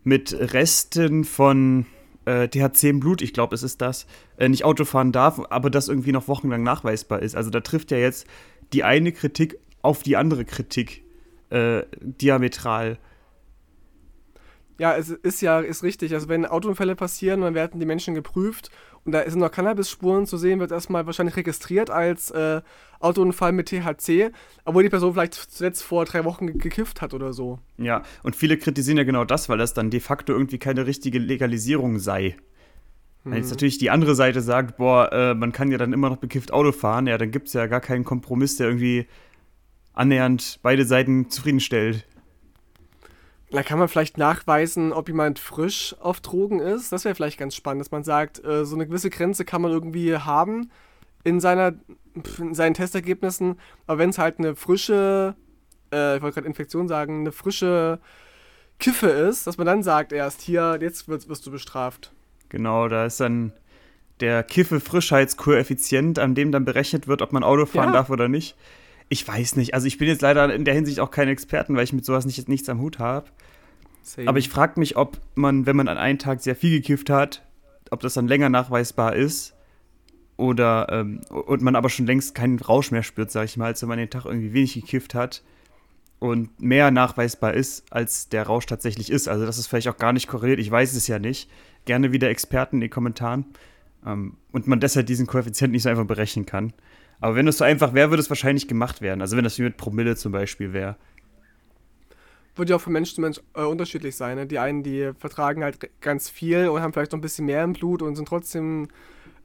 mit 0.04 0.34
Resten 0.34 1.26
von 1.26 1.86
äh, 2.26 2.48
THC 2.48 2.90
im 2.90 3.00
Blut, 3.00 3.22
ich 3.22 3.34
glaube, 3.34 3.54
es 3.54 3.62
ist 3.62 3.82
das, 3.82 4.08
äh, 4.38 4.50
nicht 4.50 4.66
Auto 4.66 4.84
fahren 4.84 5.12
darf, 5.12 5.40
aber 5.50 5.70
das 5.70 5.88
irgendwie 5.88 6.12
noch 6.12 6.28
wochenlang 6.28 6.64
nachweisbar 6.64 7.22
ist. 7.22 7.36
Also 7.36 7.52
da 7.52 7.60
trifft 7.60 7.92
ja 7.92 7.98
jetzt 7.98 8.26
die 8.74 8.84
eine 8.84 9.12
Kritik 9.12 9.60
auf 9.84 10.02
die 10.02 10.18
andere 10.18 10.44
Kritik 10.44 11.04
äh, 11.52 11.84
diametral. 12.00 12.98
Ja, 14.78 14.96
es 14.98 15.10
ist 15.10 15.42
ja 15.42 15.60
ist 15.62 15.84
richtig. 15.84 16.14
Also 16.14 16.28
wenn 16.28 16.46
Autounfälle 16.46 16.96
passieren, 16.96 17.42
dann 17.42 17.54
werden 17.54 17.80
die 17.80 17.86
Menschen 17.86 18.14
geprüft 18.14 18.70
und 19.06 19.14
da 19.14 19.24
sind 19.30 19.40
noch 19.40 19.52
Cannabis-Spuren 19.52 20.26
zu 20.26 20.38
sehen, 20.38 20.60
wird 20.60 20.72
erstmal 20.72 21.06
wahrscheinlich 21.06 21.38
registriert 21.38 21.90
als 21.90 22.32
äh, 22.32 22.62
Autounfall 23.00 23.52
mit 23.54 23.68
THC, 23.70 24.32
obwohl 24.66 24.84
die 24.84 24.90
Person 24.90 25.14
vielleicht 25.14 25.34
zuletzt 25.36 25.84
vor 25.84 26.06
drei 26.06 26.26
Wochen 26.26 26.48
ge- 26.48 26.58
gekifft 26.58 27.02
hat 27.02 27.14
oder 27.14 27.32
so. 27.32 27.60
Ja, 27.78 28.04
und 28.24 28.36
viele 28.36 28.58
kritisieren 28.58 28.98
ja 28.98 29.04
genau 29.04 29.24
das, 29.24 29.48
weil 29.48 29.58
das 29.58 29.74
dann 29.74 29.92
de 29.92 30.00
facto 30.00 30.34
irgendwie 30.34 30.58
keine 30.58 30.86
richtige 30.88 31.20
Legalisierung 31.20 32.00
sei. 32.00 32.36
Wenn 33.24 33.38
jetzt 33.38 33.50
natürlich 33.50 33.80
die 33.80 33.90
andere 33.90 34.14
Seite 34.14 34.42
sagt, 34.42 34.78
boah, 34.78 35.12
äh, 35.12 35.34
man 35.34 35.52
kann 35.52 35.72
ja 35.72 35.80
dann 35.80 35.94
immer 35.94 36.10
noch 36.10 36.18
bekifft 36.18 36.54
Auto 36.54 36.72
fahren, 36.72 37.08
ja, 37.08 37.18
dann 37.18 37.32
gibt 37.32 37.48
es 37.48 37.54
ja 37.54 37.66
gar 37.66 37.82
keinen 37.82 38.04
Kompromiss, 38.04 38.58
der 38.58 38.68
irgendwie 38.68 39.08
annähernd 39.94 40.60
beide 40.62 40.86
Seiten 40.86 41.30
zufriedenstellt. 41.30 42.06
Da 43.52 43.64
kann 43.64 43.80
man 43.80 43.88
vielleicht 43.88 44.18
nachweisen, 44.18 44.92
ob 44.92 45.08
jemand 45.08 45.40
frisch 45.40 45.96
auf 46.00 46.20
Drogen 46.20 46.60
ist. 46.60 46.92
Das 46.92 47.06
wäre 47.06 47.16
vielleicht 47.16 47.38
ganz 47.38 47.56
spannend, 47.56 47.82
dass 47.82 47.92
man 47.92 48.04
sagt, 48.04 48.44
äh, 48.44 48.66
so 48.66 48.76
eine 48.76 48.88
gewisse 48.88 49.10
Grenze 49.10 49.46
kann 49.46 49.62
man 49.62 49.72
irgendwie 49.72 50.18
haben 50.18 50.72
in, 51.24 51.40
seiner, 51.40 51.74
in 52.40 52.54
seinen 52.56 52.74
Testergebnissen. 52.74 53.60
Aber 53.88 54.00
wenn 54.00 54.10
es 54.10 54.18
halt 54.18 54.40
eine 54.40 54.56
frische, 54.56 55.36
äh, 55.94 56.18
ich 56.18 56.22
wollte 56.22 56.36
gerade 56.36 56.48
Infektion 56.48 56.88
sagen, 56.88 57.22
eine 57.22 57.32
frische 57.32 58.00
Kiffe 58.80 59.08
ist, 59.08 59.48
dass 59.48 59.58
man 59.58 59.68
dann 59.68 59.84
sagt 59.84 60.12
erst, 60.12 60.42
hier, 60.42 60.78
jetzt 60.82 61.08
wirst, 61.08 61.30
wirst 61.30 61.46
du 61.46 61.52
bestraft. 61.52 62.12
Genau, 62.50 62.88
da 62.88 63.06
ist 63.06 63.20
dann 63.20 63.54
der 64.20 64.44
Kiffe-Frischheitskoeffizient, 64.44 66.20
an 66.20 66.36
dem 66.36 66.52
dann 66.52 66.66
berechnet 66.66 67.08
wird, 67.08 67.22
ob 67.22 67.32
man 67.34 67.44
Auto 67.44 67.66
fahren 67.66 67.88
Ja. 67.90 67.94
darf 67.94 68.10
oder 68.10 68.28
nicht. 68.28 68.56
Ich 69.10 69.28
weiß 69.28 69.56
nicht. 69.56 69.74
Also 69.74 69.88
ich 69.88 69.98
bin 69.98 70.08
jetzt 70.08 70.22
leider 70.22 70.54
in 70.54 70.66
der 70.66 70.74
Hinsicht 70.74 71.00
auch 71.00 71.12
kein 71.12 71.28
Experten, 71.28 71.76
weil 71.76 71.84
ich 71.84 71.94
mit 71.94 72.06
sowas 72.06 72.26
nicht, 72.26 72.48
nichts 72.50 72.70
am 72.70 72.82
Hut 72.82 73.00
habe. 73.00 73.30
Aber 74.26 74.38
ich 74.38 74.50
frage 74.50 74.80
mich, 74.80 74.98
ob 74.98 75.20
man, 75.34 75.66
wenn 75.66 75.76
man 75.76 75.88
an 75.88 75.98
einem 75.98 76.20
Tag 76.20 76.42
sehr 76.42 76.56
viel 76.56 76.72
gekifft 76.80 77.10
hat, 77.10 77.44
ob 77.90 78.02
das 78.02 78.14
dann 78.14 78.28
länger 78.28 78.50
nachweisbar 78.50 79.16
ist. 79.16 79.54
Oder, 80.38 80.88
ähm, 80.92 81.22
und 81.30 81.62
man 81.62 81.76
aber 81.76 81.90
schon 81.90 82.06
längst 82.06 82.36
keinen 82.36 82.60
Rausch 82.60 82.92
mehr 82.92 83.04
spürt, 83.04 83.32
sag 83.32 83.46
ich 83.46 83.58
mal, 83.58 83.68
als 83.68 83.82
wenn 83.82 83.90
man 83.90 83.98
den 83.98 84.10
Tag 84.10 84.26
irgendwie 84.26 84.54
wenig 84.54 84.74
gekifft 84.74 85.16
hat 85.16 85.44
und 86.20 86.62
mehr 86.62 86.92
nachweisbar 86.92 87.54
ist, 87.54 87.86
als 87.92 88.28
der 88.30 88.44
Rausch 88.44 88.66
tatsächlich 88.66 89.10
ist. 89.10 89.28
Also, 89.28 89.46
das 89.46 89.58
ist 89.58 89.68
vielleicht 89.68 89.88
auch 89.88 89.98
gar 89.98 90.14
nicht 90.14 90.28
korreliert. 90.28 90.60
Ich 90.60 90.70
weiß 90.70 90.94
es 90.94 91.08
ja 91.08 91.20
nicht. 91.20 91.50
Gerne 91.86 92.12
wieder 92.12 92.30
Experten 92.30 92.78
in 92.78 92.82
den 92.82 92.90
Kommentaren. 92.90 93.46
Ähm, 94.06 94.38
und 94.52 94.68
man 94.68 94.80
deshalb 94.80 95.08
diesen 95.08 95.26
Koeffizient 95.26 95.72
nicht 95.72 95.84
so 95.84 95.90
einfach 95.90 96.06
berechnen 96.06 96.46
kann. 96.46 96.74
Aber 97.22 97.36
wenn 97.36 97.48
es 97.48 97.58
so 97.58 97.64
einfach 97.64 97.94
wäre, 97.94 98.10
würde 98.10 98.22
es 98.22 98.30
wahrscheinlich 98.30 98.68
gemacht 98.68 99.02
werden. 99.02 99.22
Also, 99.22 99.38
wenn 99.38 99.44
das 99.44 99.58
wie 99.58 99.64
mit 99.64 99.78
Promille 99.78 100.16
zum 100.16 100.32
Beispiel 100.32 100.74
wäre. 100.74 100.96
Wird 102.56 102.70
ja 102.70 102.78
auch 102.78 102.82
von 102.82 102.94
Mensch 102.94 103.14
zu 103.14 103.22
Mensch 103.22 103.42
äh, 103.54 103.64
unterschiedlich 103.64 104.16
sein. 104.16 104.38
Ne? 104.38 104.48
Die 104.48 104.60
einen, 104.60 104.82
die 104.82 105.12
vertragen 105.18 105.64
halt 105.64 105.90
ganz 106.00 106.30
viel 106.30 106.70
und 106.70 106.82
haben 106.82 106.94
vielleicht 106.94 107.12
noch 107.12 107.20
ein 107.20 107.22
bisschen 107.22 107.46
mehr 107.46 107.64
im 107.64 107.74
Blut 107.74 108.02
und 108.02 108.16
sind 108.16 108.28
trotzdem 108.30 108.88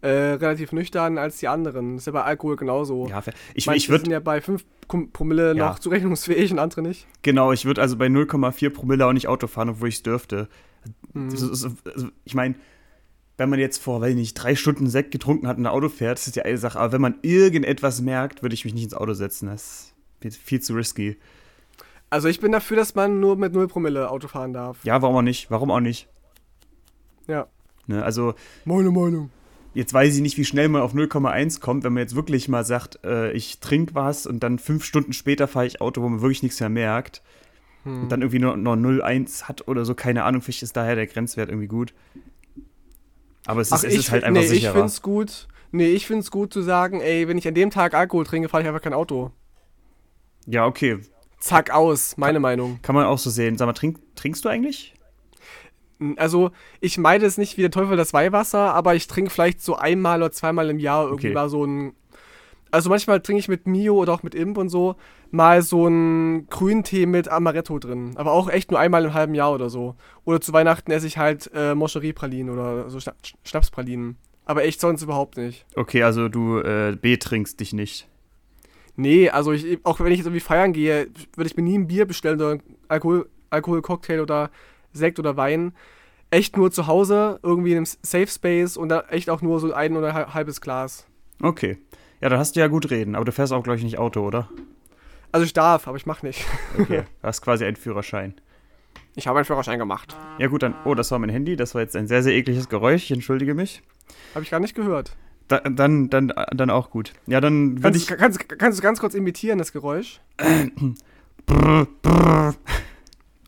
äh, 0.03 0.09
relativ 0.09 0.71
nüchtern 0.73 1.19
als 1.19 1.39
die 1.39 1.49
anderen. 1.49 1.95
Das 1.97 2.03
ist 2.03 2.07
ja 2.07 2.13
bei 2.13 2.23
Alkohol 2.23 2.55
genauso. 2.57 3.09
Ja, 3.09 3.23
ich, 3.55 3.67
Manche 3.67 3.79
ich 3.79 3.89
würde 3.89 4.05
sind 4.05 4.13
ja 4.13 4.21
bei 4.21 4.41
5 4.41 4.65
Promille 5.13 5.55
Ja. 5.57 5.71
noch 5.71 5.79
zurechnungsfähig 5.81 6.53
und 6.53 6.59
andere 6.61 6.83
nicht. 6.83 7.07
Genau, 7.23 7.53
ich 7.53 7.65
würde 7.65 7.81
also 7.83 7.97
bei 7.97 8.07
0,4 8.07 8.71
Promille 8.71 9.05
auch 9.07 9.13
nicht 9.13 9.27
Auto 9.29 9.47
fahren, 9.49 9.71
obwohl 9.71 9.89
ich 9.89 9.97
es 9.97 10.03
dürfte. 10.05 10.49
Mhm. 11.13 11.31
Das 11.31 11.43
ist- 11.43 11.65
also 11.85 12.09
ich 12.25 12.35
meine, 12.35 12.55
wenn 13.41 13.49
man 13.49 13.59
jetzt 13.59 13.79
vor, 13.79 14.03
weil 14.03 14.15
nicht, 14.15 14.35
drei 14.35 14.55
Stunden 14.55 14.87
Sekt 14.87 15.13
getrunken 15.13 15.49
hat 15.49 15.57
und 15.57 15.65
ein 15.65 15.67
Auto 15.67 15.89
fährt, 15.89 16.19
das 16.19 16.27
ist 16.27 16.37
ja 16.37 16.45
eine 16.45 16.59
Sache. 16.59 16.79
Aber 16.79 16.93
wenn 16.93 17.01
man 17.01 17.15
irgendetwas 17.23 18.03
merkt, 18.03 18.43
würde 18.43 18.55
ich 18.55 18.67
mich 18.67 18.75
nicht 18.75 18.85
ins 18.85 18.95
Auto 18.95 19.15
setzen. 19.15 19.47
Das 19.47 19.95
ist 20.23 20.37
viel 20.37 20.61
zu 20.61 20.75
risky. 20.75 21.17
Also 22.11 22.29
ich 22.29 22.39
bin 22.39 22.53
dafür, 22.53 22.77
dass 22.77 22.95
man 22.95 23.19
nur 23.19 23.37
mit 23.37 23.55
0 23.55 23.67
Promille 23.67 24.11
Auto 24.11 24.29
fahren 24.29 24.53
darf. 24.53 24.85
Ja, 24.85 25.01
warum 25.01 25.17
auch 25.17 25.23
nicht? 25.23 25.51
Warum 25.51 25.71
auch 25.71 25.81
nicht? 25.81 26.07
Ja. 27.29 27.47
Ne, 27.87 28.05
also, 28.05 28.35
Meine 28.67 28.91
Meinung. 28.91 29.31
jetzt 29.73 29.95
weiß 29.95 30.15
ich 30.15 30.21
nicht, 30.21 30.37
wie 30.37 30.45
schnell 30.45 30.69
man 30.69 30.83
auf 30.83 30.93
0,1 30.93 31.61
kommt, 31.61 31.83
wenn 31.83 31.95
man 31.95 32.03
jetzt 32.03 32.15
wirklich 32.15 32.47
mal 32.47 32.67
sagt, 32.67 33.03
äh, 33.05 33.33
ich 33.33 33.61
trinke 33.61 33.95
was 33.95 34.27
und 34.27 34.43
dann 34.43 34.59
fünf 34.59 34.85
Stunden 34.85 35.15
später 35.15 35.49
fahre 35.49 35.67
ich 35.67 35.81
Auto, 35.81 36.03
wo 36.03 36.09
man 36.11 36.21
wirklich 36.21 36.43
nichts 36.43 36.61
mehr 36.61 36.69
merkt. 36.69 37.23
Hm. 37.85 38.03
Und 38.03 38.13
dann 38.13 38.21
irgendwie 38.21 38.41
nur, 38.41 38.59
nur 38.59 38.75
0,1 38.75 39.45
hat 39.45 39.67
oder 39.67 39.87
so, 39.87 39.95
keine 39.95 40.25
Ahnung, 40.25 40.43
vielleicht 40.43 40.63
ist 40.63 40.77
daher 40.77 40.95
der 40.95 41.07
Grenzwert 41.07 41.49
irgendwie 41.49 41.69
gut. 41.69 41.95
Aber 43.51 43.61
es 43.61 43.73
ist, 43.73 43.85
es 43.85 43.95
ist 43.95 44.11
halt 44.13 44.23
einfach 44.25 44.41
nee, 44.41 44.47
ich 44.47 44.53
sicherer. 44.53 44.73
finde 44.73 44.87
es 44.87 45.03
gut. 45.03 45.49
Nee, 45.73 45.89
ich 45.89 46.07
finde 46.07 46.21
es 46.21 46.31
gut 46.31 46.53
zu 46.53 46.63
sagen, 46.63 47.01
ey, 47.01 47.27
wenn 47.29 47.37
ich 47.39 47.47
an 47.49 47.55
dem 47.55 47.71
Tag 47.71 47.95
Alkohol 47.95 48.25
trinke, 48.25 48.49
fahre 48.49 48.63
ich 48.63 48.69
einfach 48.69 48.83
kein 48.83 48.95
Auto. 48.95 49.33
Ja, 50.47 50.67
okay. 50.67 50.99
Zack, 51.39 51.71
aus, 51.71 52.17
meine 52.17 52.39
Meinung. 52.41 52.79
Kann 52.83 52.95
man 52.95 53.07
auch 53.07 53.19
so 53.19 53.31
sehen. 53.31 53.57
Sag 53.59 53.67
mal, 53.67 53.73
trink, 53.73 53.99
trinkst 54.15 54.45
du 54.45 54.49
eigentlich? 54.49 54.95
Also, 56.17 56.51
ich 56.81 56.97
meide 56.97 57.27
es 57.27 57.39
nicht 57.39 57.57
wie 57.57 57.63
der 57.63 57.71
Teufel 57.71 57.97
das 57.97 58.13
Weihwasser, 58.13 58.73
aber 58.75 58.95
ich 58.95 59.07
trinke 59.07 59.31
vielleicht 59.31 59.61
so 59.63 59.77
einmal 59.77 60.21
oder 60.23 60.33
zweimal 60.33 60.71
im 60.71 60.79
Jahr 60.79 61.05
irgendwie 61.05 61.29
Okay. 61.29 61.35
mal 61.35 61.49
so 61.49 61.65
ein. 61.65 61.95
Also 62.71 62.89
manchmal 62.89 63.21
trinke 63.21 63.41
ich 63.41 63.49
mit 63.49 63.67
Mio 63.67 63.95
oder 63.97 64.13
auch 64.13 64.23
mit 64.23 64.35
Imp 64.35 64.57
und 64.57 64.69
so 64.69 64.95
mal 65.31 65.63
so 65.63 65.87
einen 65.87 66.47
Grüntee 66.49 67.07
mit 67.07 67.29
Amaretto 67.29 67.79
drin. 67.79 68.13
Aber 68.17 68.33
auch 68.33 68.49
echt 68.49 68.71
nur 68.71 68.81
einmal 68.81 69.05
im 69.05 69.15
halben 69.15 69.35
Jahr 69.35 69.53
oder 69.53 69.71
so. 69.71 69.95
Oder 70.25 70.41
zu 70.41 70.53
Weihnachten 70.53 70.91
esse 70.91 71.07
ich 71.07 71.19
halt 71.19 71.51
äh, 71.55 71.75
Moscherie-Pralinen 71.75 72.53
oder 72.53 72.91
so 72.91 72.99
Schna 73.01 73.13
Sch- 73.25 73.35
Schnapspralinen. 73.45 74.17
Aber 74.45 74.65
echt 74.65 74.81
sonst 74.81 75.03
überhaupt 75.03 75.37
nicht. 75.37 75.65
Okay, 75.77 76.03
also 76.03 76.29
du 76.29 76.59
äh, 76.59 76.97
betrinkst 77.01 77.61
dich 77.61 77.73
nicht. 77.73 78.09
Nee, 78.97 79.31
also 79.31 79.53
ich, 79.53 79.79
auch 79.85 80.01
wenn 80.01 80.11
ich 80.13 80.19
jetzt 80.19 80.27
irgendwie 80.27 80.41
feiern 80.41 80.73
gehe, 80.73 81.09
würde 81.37 81.49
ich 81.49 81.57
mir 81.57 81.63
nie 81.63 81.79
ein 81.79 81.87
Bier 81.87 82.07
bestellen 82.07 82.41
oder 82.41 82.59
Alkohol, 82.89 83.29
Alkoholcocktail 83.51 84.21
oder 84.21 84.51
Sekt 84.93 85.19
oder 85.19 85.37
Wein. 85.37 85.73
Echt 86.31 86.57
nur 86.57 86.71
zu 86.71 86.87
Hause, 86.87 87.39
irgendwie 87.43 87.71
in 87.73 87.79
einem 87.79 87.87
Safe 87.87 88.27
Space 88.27 88.77
und 88.77 88.89
da 88.89 89.05
echt 89.11 89.31
auch 89.31 89.43
nur 89.43 89.61
so 89.61 89.73
ein 89.73 89.97
oder 89.97 90.15
ein 90.15 90.35
halbes 90.35 90.61
Glas. 90.61 91.07
Okay. 91.43 91.79
Ja, 92.21 92.29
dann 92.29 92.39
hast 92.39 92.55
du 92.57 92.61
ja 92.61 92.67
gut 92.67 92.91
reden, 92.91 93.15
aber 93.15 93.25
du 93.25 93.33
fährst 93.33 93.53
auch, 93.53 93.63
glaube 93.63 93.79
ich, 93.79 93.85
nicht 93.85 93.99
Auto, 93.99 94.21
oder? 94.27 94.49
Also 95.33 95.45
ich 95.45 95.53
darf, 95.53 95.87
aber 95.87 95.97
ich 95.97 96.07
mach 96.07 96.23
nicht. 96.23 96.45
Okay. 96.79 97.03
du 97.21 97.27
hast 97.27 97.43
quasi 97.43 97.65
einen 97.65 97.77
Führerschein. 97.77 98.35
Ich 99.17 99.27
habe 99.27 99.39
einen 99.39 99.45
Führerschein 99.45 99.79
gemacht. 99.79 100.17
Ja, 100.39 100.47
gut, 100.47 100.63
dann. 100.63 100.75
Oh, 100.85 100.95
das 100.95 101.11
war 101.11 101.19
mein 101.19 101.31
Handy. 101.31 101.57
Das 101.57 101.75
war 101.75 101.83
jetzt 101.83 101.97
ein 101.97 102.07
sehr, 102.07 102.23
sehr 102.23 102.35
ekliges 102.35 102.69
Geräusch. 102.69 103.05
Ich 103.05 103.11
entschuldige 103.11 103.55
mich. 103.55 103.83
Habe 104.35 104.45
ich 104.45 104.51
gar 104.51 104.61
nicht 104.61 104.75
gehört. 104.75 105.17
Da, 105.49 105.59
dann, 105.59 106.09
dann, 106.11 106.33
dann 106.53 106.71
auch 106.71 106.91
gut. 106.91 107.13
Ja, 107.27 107.41
dann 107.41 107.81
Kannst, 107.83 108.09
ich. 108.11 108.17
kannst, 108.17 108.49
kannst 108.49 108.79
du 108.79 108.83
ganz 108.83 109.01
kurz 109.01 109.15
imitieren, 109.15 109.59
das 109.59 109.73
Geräusch? 109.73 110.21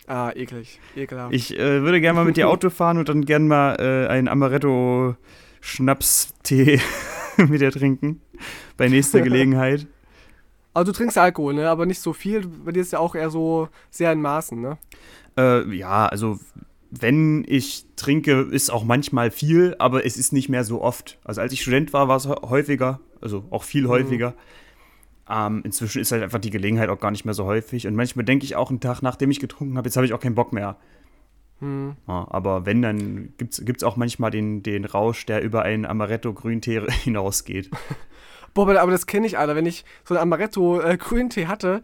Ah, 0.08 0.30
eklig. 0.34 0.80
Ekelhaft. 0.96 1.32
Ich 1.32 1.56
äh, 1.58 1.80
würde 1.82 2.00
gerne 2.00 2.16
mal 2.18 2.24
mit 2.24 2.36
dir 2.36 2.48
Auto 2.50 2.68
fahren 2.70 2.98
und 2.98 3.08
dann 3.08 3.24
gerne 3.24 3.44
mal 3.46 3.76
äh, 3.78 4.08
ein 4.08 4.28
Amaretto 4.28 5.16
Schnapstee 5.60 6.80
mit 7.36 7.60
dir 7.60 7.70
trinken. 7.70 8.20
Bei 8.76 8.88
nächster 8.88 9.20
Gelegenheit. 9.22 9.86
Aber 10.74 10.84
du 10.84 10.92
trinkst 10.92 11.18
Alkohol, 11.18 11.54
ne? 11.54 11.68
Aber 11.68 11.86
nicht 11.86 12.00
so 12.00 12.12
viel. 12.12 12.46
Bei 12.46 12.72
dir 12.72 12.80
ist 12.80 12.92
ja 12.92 12.98
auch 12.98 13.14
eher 13.14 13.30
so 13.30 13.68
sehr 13.90 14.12
in 14.12 14.22
Maßen, 14.22 14.60
ne? 14.60 14.78
Äh, 15.36 15.74
ja, 15.74 16.06
also 16.06 16.38
wenn 16.90 17.44
ich 17.48 17.86
trinke, 17.96 18.42
ist 18.42 18.70
auch 18.70 18.84
manchmal 18.84 19.30
viel, 19.30 19.74
aber 19.78 20.04
es 20.04 20.16
ist 20.16 20.32
nicht 20.32 20.48
mehr 20.48 20.64
so 20.64 20.82
oft. 20.82 21.18
Also 21.24 21.40
als 21.40 21.52
ich 21.52 21.62
Student 21.62 21.92
war, 21.92 22.08
war 22.08 22.16
es 22.16 22.26
häufiger, 22.26 23.00
also 23.20 23.44
auch 23.50 23.62
viel 23.62 23.88
häufiger. 23.88 24.34
Ähm, 25.28 25.62
inzwischen 25.64 26.02
ist 26.02 26.12
halt 26.12 26.22
einfach 26.22 26.40
die 26.40 26.50
Gelegenheit 26.50 26.90
auch 26.90 27.00
gar 27.00 27.10
nicht 27.10 27.24
mehr 27.24 27.32
so 27.32 27.44
häufig. 27.44 27.86
Und 27.86 27.94
manchmal 27.94 28.24
denke 28.26 28.44
ich 28.44 28.56
auch 28.56 28.68
einen 28.68 28.80
Tag, 28.80 29.00
nachdem 29.00 29.30
ich 29.30 29.40
getrunken 29.40 29.78
habe, 29.78 29.88
jetzt 29.88 29.96
habe 29.96 30.04
ich 30.04 30.12
auch 30.12 30.20
keinen 30.20 30.34
Bock 30.34 30.52
mehr. 30.52 30.76
Hm. 31.60 31.96
Ja, 32.08 32.26
aber 32.28 32.66
wenn, 32.66 32.82
dann 32.82 33.32
gibt 33.38 33.54
es 33.54 33.84
auch 33.84 33.96
manchmal 33.96 34.30
den, 34.30 34.62
den 34.62 34.84
Rausch, 34.84 35.24
der 35.24 35.42
über 35.42 35.62
einen 35.62 35.86
Amaretto-Grüntee 35.86 36.82
hinausgeht. 37.04 37.70
Boah, 38.54 38.68
aber 38.78 38.90
das 38.92 39.06
kenne 39.06 39.26
ich, 39.26 39.38
Alter. 39.38 39.56
Wenn 39.56 39.66
ich 39.66 39.84
so 40.04 40.14
einen 40.14 40.22
Amaretto-Grüntee 40.22 41.46
hatte, 41.46 41.82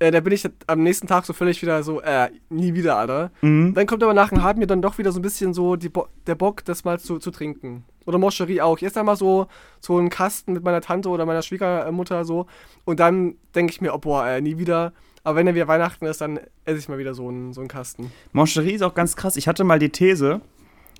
äh, 0.00 0.10
da 0.10 0.20
bin 0.20 0.32
ich 0.32 0.48
am 0.66 0.82
nächsten 0.82 1.06
Tag 1.06 1.24
so 1.24 1.32
völlig 1.32 1.60
wieder 1.60 1.82
so, 1.82 2.00
äh, 2.00 2.30
nie 2.50 2.74
wieder, 2.74 2.96
Alter. 2.96 3.30
Mhm. 3.40 3.74
Dann 3.74 3.86
kommt 3.86 4.02
aber 4.02 4.14
nach 4.14 4.30
einem 4.30 4.42
halben 4.42 4.60
Jahr 4.60 4.68
dann 4.68 4.82
doch 4.82 4.98
wieder 4.98 5.12
so 5.12 5.18
ein 5.18 5.22
bisschen 5.22 5.54
so 5.54 5.76
die 5.76 5.88
Bo 5.88 6.06
der 6.26 6.36
Bock, 6.36 6.64
das 6.64 6.84
mal 6.84 7.00
zu, 7.00 7.18
zu 7.18 7.30
trinken. 7.30 7.84
Oder 8.06 8.18
Moscherie 8.18 8.60
auch. 8.60 8.78
Jetzt 8.78 8.96
einmal 8.96 9.16
so, 9.16 9.48
so 9.80 9.98
einen 9.98 10.08
Kasten 10.08 10.52
mit 10.52 10.64
meiner 10.64 10.80
Tante 10.80 11.08
oder 11.08 11.26
meiner 11.26 11.42
Schwiegermutter 11.42 12.24
so. 12.24 12.46
Und 12.84 13.00
dann 13.00 13.34
denke 13.54 13.72
ich 13.72 13.80
mir, 13.80 13.92
oh, 13.92 13.98
boah, 13.98 14.26
äh, 14.26 14.40
nie 14.40 14.58
wieder. 14.58 14.92
Aber 15.24 15.36
wenn 15.36 15.46
dann 15.46 15.54
wieder 15.54 15.68
Weihnachten 15.68 16.06
ist, 16.06 16.20
dann 16.20 16.40
esse 16.64 16.78
ich 16.78 16.88
mal 16.88 16.98
wieder 16.98 17.14
so 17.14 17.28
einen, 17.28 17.52
so 17.52 17.60
einen 17.60 17.68
Kasten. 17.68 18.12
Moncherie 18.32 18.72
ist 18.72 18.82
auch 18.82 18.94
ganz 18.94 19.16
krass. 19.16 19.36
Ich 19.36 19.48
hatte 19.48 19.64
mal 19.64 19.78
die 19.78 19.90
These, 19.90 20.40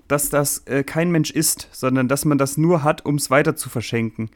dass 0.08 0.28
das 0.28 0.66
äh, 0.66 0.82
kein 0.82 1.10
Mensch 1.10 1.30
isst, 1.30 1.68
sondern 1.72 2.08
dass 2.08 2.24
man 2.24 2.36
das 2.36 2.58
nur 2.58 2.82
hat, 2.82 3.06
um 3.06 3.14
es 3.14 3.30
weiter 3.30 3.56
zu 3.56 3.70
verschenken. 3.70 4.30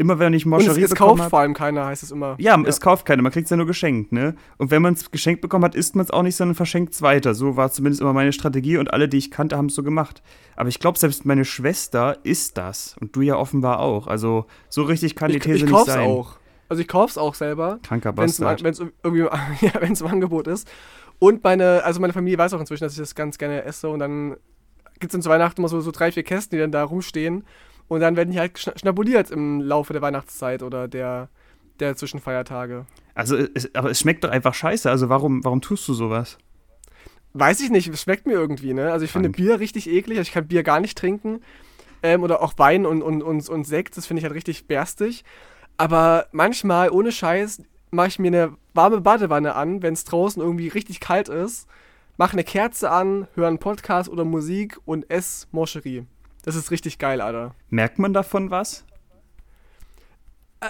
Immer 0.00 0.18
wenn 0.18 0.32
ich 0.32 0.46
es 0.46 0.50
bekommen 0.64 0.94
kauft 0.94 1.20
habe. 1.20 1.28
vor 1.28 1.40
allem 1.40 1.52
keiner, 1.52 1.84
heißt 1.84 2.02
es 2.02 2.10
immer. 2.10 2.34
Ja, 2.38 2.58
es 2.64 2.80
kauft 2.80 3.04
keiner, 3.04 3.20
man 3.20 3.32
kriegt 3.32 3.44
es 3.44 3.50
ja 3.50 3.58
nur 3.58 3.66
geschenkt, 3.66 4.12
ne? 4.12 4.34
Und 4.56 4.70
wenn 4.70 4.80
man 4.80 4.94
es 4.94 5.10
geschenkt 5.10 5.42
bekommen 5.42 5.62
hat, 5.62 5.74
isst 5.74 5.94
man 5.94 6.06
es 6.06 6.10
auch 6.10 6.22
nicht, 6.22 6.36
sondern 6.36 6.54
verschenkt 6.54 6.94
es 6.94 7.02
weiter. 7.02 7.34
So 7.34 7.58
war 7.58 7.70
zumindest 7.70 8.00
immer 8.00 8.14
meine 8.14 8.32
Strategie 8.32 8.78
und 8.78 8.94
alle, 8.94 9.10
die 9.10 9.18
ich 9.18 9.30
kannte, 9.30 9.58
haben 9.58 9.66
es 9.66 9.74
so 9.74 9.82
gemacht. 9.82 10.22
Aber 10.56 10.70
ich 10.70 10.78
glaube, 10.78 10.98
selbst 10.98 11.26
meine 11.26 11.44
Schwester 11.44 12.16
isst 12.22 12.56
das 12.56 12.96
und 12.98 13.14
du 13.14 13.20
ja 13.20 13.36
offenbar 13.36 13.80
auch. 13.80 14.06
Also 14.06 14.46
so 14.70 14.84
richtig 14.84 15.16
kann 15.16 15.32
die 15.32 15.36
Ich, 15.36 15.42
These 15.42 15.56
ich 15.56 15.62
nicht 15.64 15.72
kauf's 15.72 15.92
sein. 15.92 16.08
auch. 16.08 16.38
Also 16.70 16.80
ich 16.80 16.88
kauf's 16.88 17.18
auch 17.18 17.34
selber. 17.34 17.78
Kranker 17.82 18.16
wenn 18.16 18.24
es 18.24 18.40
Bastard. 18.40 18.80
irgendwie 19.02 19.20
ja, 19.60 19.72
wenn's 19.80 20.00
im 20.00 20.06
Angebot 20.06 20.46
ist. 20.46 20.66
Und 21.18 21.44
meine, 21.44 21.84
also 21.84 22.00
meine 22.00 22.14
Familie 22.14 22.38
weiß 22.38 22.54
auch 22.54 22.60
inzwischen, 22.60 22.84
dass 22.84 22.94
ich 22.94 23.00
das 23.00 23.14
ganz 23.14 23.36
gerne 23.36 23.64
esse. 23.64 23.90
Und 23.90 23.98
dann 23.98 24.30
gibt 24.98 25.06
es 25.06 25.12
dann 25.12 25.20
zu 25.20 25.28
Weihnachten 25.28 25.60
immer 25.60 25.68
so, 25.68 25.78
so 25.82 25.90
drei, 25.90 26.10
vier 26.10 26.22
Kästen, 26.22 26.56
die 26.56 26.60
dann 26.62 26.72
da 26.72 26.84
rumstehen. 26.84 27.44
Und 27.90 27.98
dann 27.98 28.14
werden 28.14 28.30
die 28.30 28.38
halt 28.38 28.56
schna 28.56 28.72
schnabuliert 28.78 29.32
im 29.32 29.60
Laufe 29.60 29.92
der 29.92 30.00
Weihnachtszeit 30.00 30.62
oder 30.62 30.86
der, 30.86 31.28
der 31.80 31.96
Zwischenfeiertage. 31.96 32.86
Also, 33.14 33.36
es, 33.36 33.74
aber 33.74 33.90
es 33.90 33.98
schmeckt 33.98 34.22
doch 34.22 34.30
einfach 34.30 34.54
scheiße. 34.54 34.88
Also 34.88 35.08
warum, 35.08 35.42
warum 35.42 35.60
tust 35.60 35.88
du 35.88 35.94
sowas? 35.94 36.38
Weiß 37.32 37.60
ich 37.60 37.68
nicht, 37.68 37.88
es 37.88 38.02
schmeckt 38.02 38.28
mir 38.28 38.34
irgendwie, 38.34 38.74
ne? 38.74 38.92
Also 38.92 39.04
ich 39.04 39.10
finde 39.10 39.30
Krank. 39.30 39.38
Bier 39.38 39.58
richtig 39.58 39.90
eklig, 39.90 40.18
also 40.18 40.28
ich 40.28 40.32
kann 40.32 40.46
Bier 40.46 40.62
gar 40.62 40.78
nicht 40.78 40.96
trinken. 40.96 41.40
Ähm, 42.04 42.22
oder 42.22 42.42
auch 42.42 42.52
Wein 42.58 42.86
und, 42.86 43.02
und, 43.02 43.24
und, 43.24 43.48
und 43.48 43.64
Sekt, 43.64 43.96
das 43.96 44.06
finde 44.06 44.20
ich 44.20 44.24
halt 44.24 44.36
richtig 44.36 44.68
berstig. 44.68 45.24
Aber 45.76 46.26
manchmal, 46.30 46.90
ohne 46.90 47.10
Scheiß, 47.10 47.60
mache 47.90 48.06
ich 48.06 48.18
mir 48.20 48.28
eine 48.28 48.56
warme 48.72 49.00
Badewanne 49.00 49.56
an, 49.56 49.82
wenn 49.82 49.94
es 49.94 50.04
draußen 50.04 50.40
irgendwie 50.40 50.68
richtig 50.68 51.00
kalt 51.00 51.28
ist, 51.28 51.66
mache 52.18 52.34
eine 52.34 52.44
Kerze 52.44 52.92
an, 52.92 53.26
höre 53.34 53.48
einen 53.48 53.58
Podcast 53.58 54.08
oder 54.08 54.24
Musik 54.24 54.78
und 54.84 55.10
esse 55.10 55.48
Moscherie. 55.50 56.06
Das 56.44 56.56
ist 56.56 56.70
richtig 56.70 56.98
geil, 56.98 57.20
Alter. 57.20 57.54
Merkt 57.68 57.98
man 57.98 58.12
davon 58.12 58.50
was? 58.50 58.84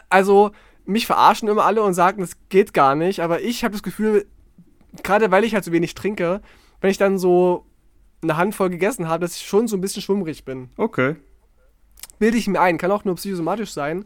Also, 0.08 0.52
mich 0.84 1.06
verarschen 1.06 1.48
immer 1.48 1.64
alle 1.64 1.82
und 1.82 1.94
sagen, 1.94 2.20
das 2.20 2.36
geht 2.48 2.74
gar 2.74 2.94
nicht, 2.94 3.20
aber 3.20 3.40
ich 3.40 3.64
habe 3.64 3.72
das 3.72 3.82
Gefühl, 3.82 4.26
gerade 5.02 5.30
weil 5.30 5.44
ich 5.44 5.54
halt 5.54 5.64
so 5.64 5.72
wenig 5.72 5.94
trinke, 5.94 6.40
wenn 6.80 6.90
ich 6.90 6.98
dann 6.98 7.18
so 7.18 7.66
eine 8.22 8.36
Handvoll 8.36 8.70
gegessen 8.70 9.08
habe, 9.08 9.22
dass 9.22 9.36
ich 9.36 9.46
schon 9.46 9.68
so 9.68 9.76
ein 9.76 9.80
bisschen 9.80 10.02
schwummrig 10.02 10.44
bin. 10.44 10.70
Okay. 10.76 11.16
Bilde 12.18 12.36
ich 12.36 12.48
mir 12.48 12.60
ein, 12.60 12.78
kann 12.78 12.90
auch 12.90 13.04
nur 13.04 13.14
psychosomatisch 13.14 13.72
sein. 13.72 14.04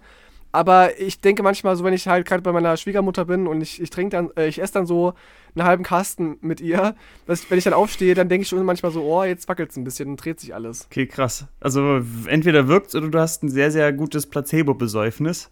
Aber 0.54 1.00
ich 1.00 1.20
denke 1.20 1.42
manchmal 1.42 1.74
so, 1.74 1.82
wenn 1.82 1.94
ich 1.94 2.06
halt 2.06 2.28
gerade 2.28 2.40
bei 2.40 2.52
meiner 2.52 2.76
Schwiegermutter 2.76 3.24
bin 3.24 3.48
und 3.48 3.60
ich, 3.60 3.82
ich 3.82 3.90
trinke 3.90 4.16
dann, 4.16 4.30
äh, 4.36 4.46
ich 4.46 4.62
esse 4.62 4.74
dann 4.74 4.86
so 4.86 5.14
einen 5.56 5.66
halben 5.66 5.82
Kasten 5.82 6.38
mit 6.42 6.60
ihr, 6.60 6.94
dass, 7.26 7.50
wenn 7.50 7.58
ich 7.58 7.64
dann 7.64 7.72
aufstehe, 7.72 8.14
dann 8.14 8.28
denke 8.28 8.42
ich 8.42 8.48
schon 8.48 8.64
manchmal 8.64 8.92
so, 8.92 9.02
oh, 9.02 9.24
jetzt 9.24 9.48
wackelt 9.48 9.72
es 9.72 9.76
ein 9.76 9.82
bisschen 9.82 10.10
und 10.10 10.24
dreht 10.24 10.38
sich 10.38 10.54
alles. 10.54 10.86
Okay, 10.86 11.08
krass. 11.08 11.48
Also 11.58 12.02
entweder 12.26 12.68
wirkt's 12.68 12.94
oder 12.94 13.08
du 13.08 13.18
hast 13.18 13.42
ein 13.42 13.48
sehr, 13.48 13.72
sehr 13.72 13.92
gutes 13.92 14.26
Placebo-Besäufnis. 14.26 15.50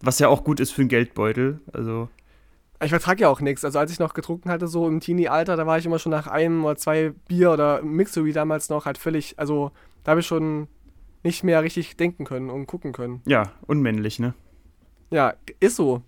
Was 0.00 0.18
ja 0.20 0.28
auch 0.28 0.42
gut 0.42 0.58
ist 0.58 0.70
für 0.70 0.80
einen 0.80 0.88
Geldbeutel. 0.88 1.60
Also, 1.74 2.08
Ich 2.82 2.88
vertrage 2.88 3.20
ja 3.20 3.28
auch 3.28 3.42
nichts. 3.42 3.62
Also 3.62 3.78
als 3.78 3.92
ich 3.92 3.98
noch 3.98 4.14
getrunken 4.14 4.48
hatte, 4.48 4.68
so 4.68 4.88
im 4.88 5.00
Teenie-Alter, 5.00 5.56
da 5.56 5.66
war 5.66 5.76
ich 5.76 5.84
immer 5.84 5.98
schon 5.98 6.12
nach 6.12 6.28
einem 6.28 6.64
oder 6.64 6.76
zwei 6.76 7.12
Bier 7.28 7.52
oder 7.52 7.82
Mixery 7.82 8.32
damals 8.32 8.70
noch 8.70 8.86
halt 8.86 8.96
völlig, 8.96 9.38
also 9.38 9.70
da 10.02 10.12
habe 10.12 10.20
ich 10.20 10.26
schon 10.26 10.66
nicht 11.22 11.44
mehr 11.44 11.62
richtig 11.62 11.96
denken 11.96 12.24
können 12.24 12.50
und 12.50 12.66
gucken 12.66 12.92
können. 12.92 13.20
ja, 13.26 13.52
unmännlich, 13.66 14.18
ne? 14.18 14.34
Ja, 15.10 15.34
ist 15.60 15.76
so. 15.76 16.02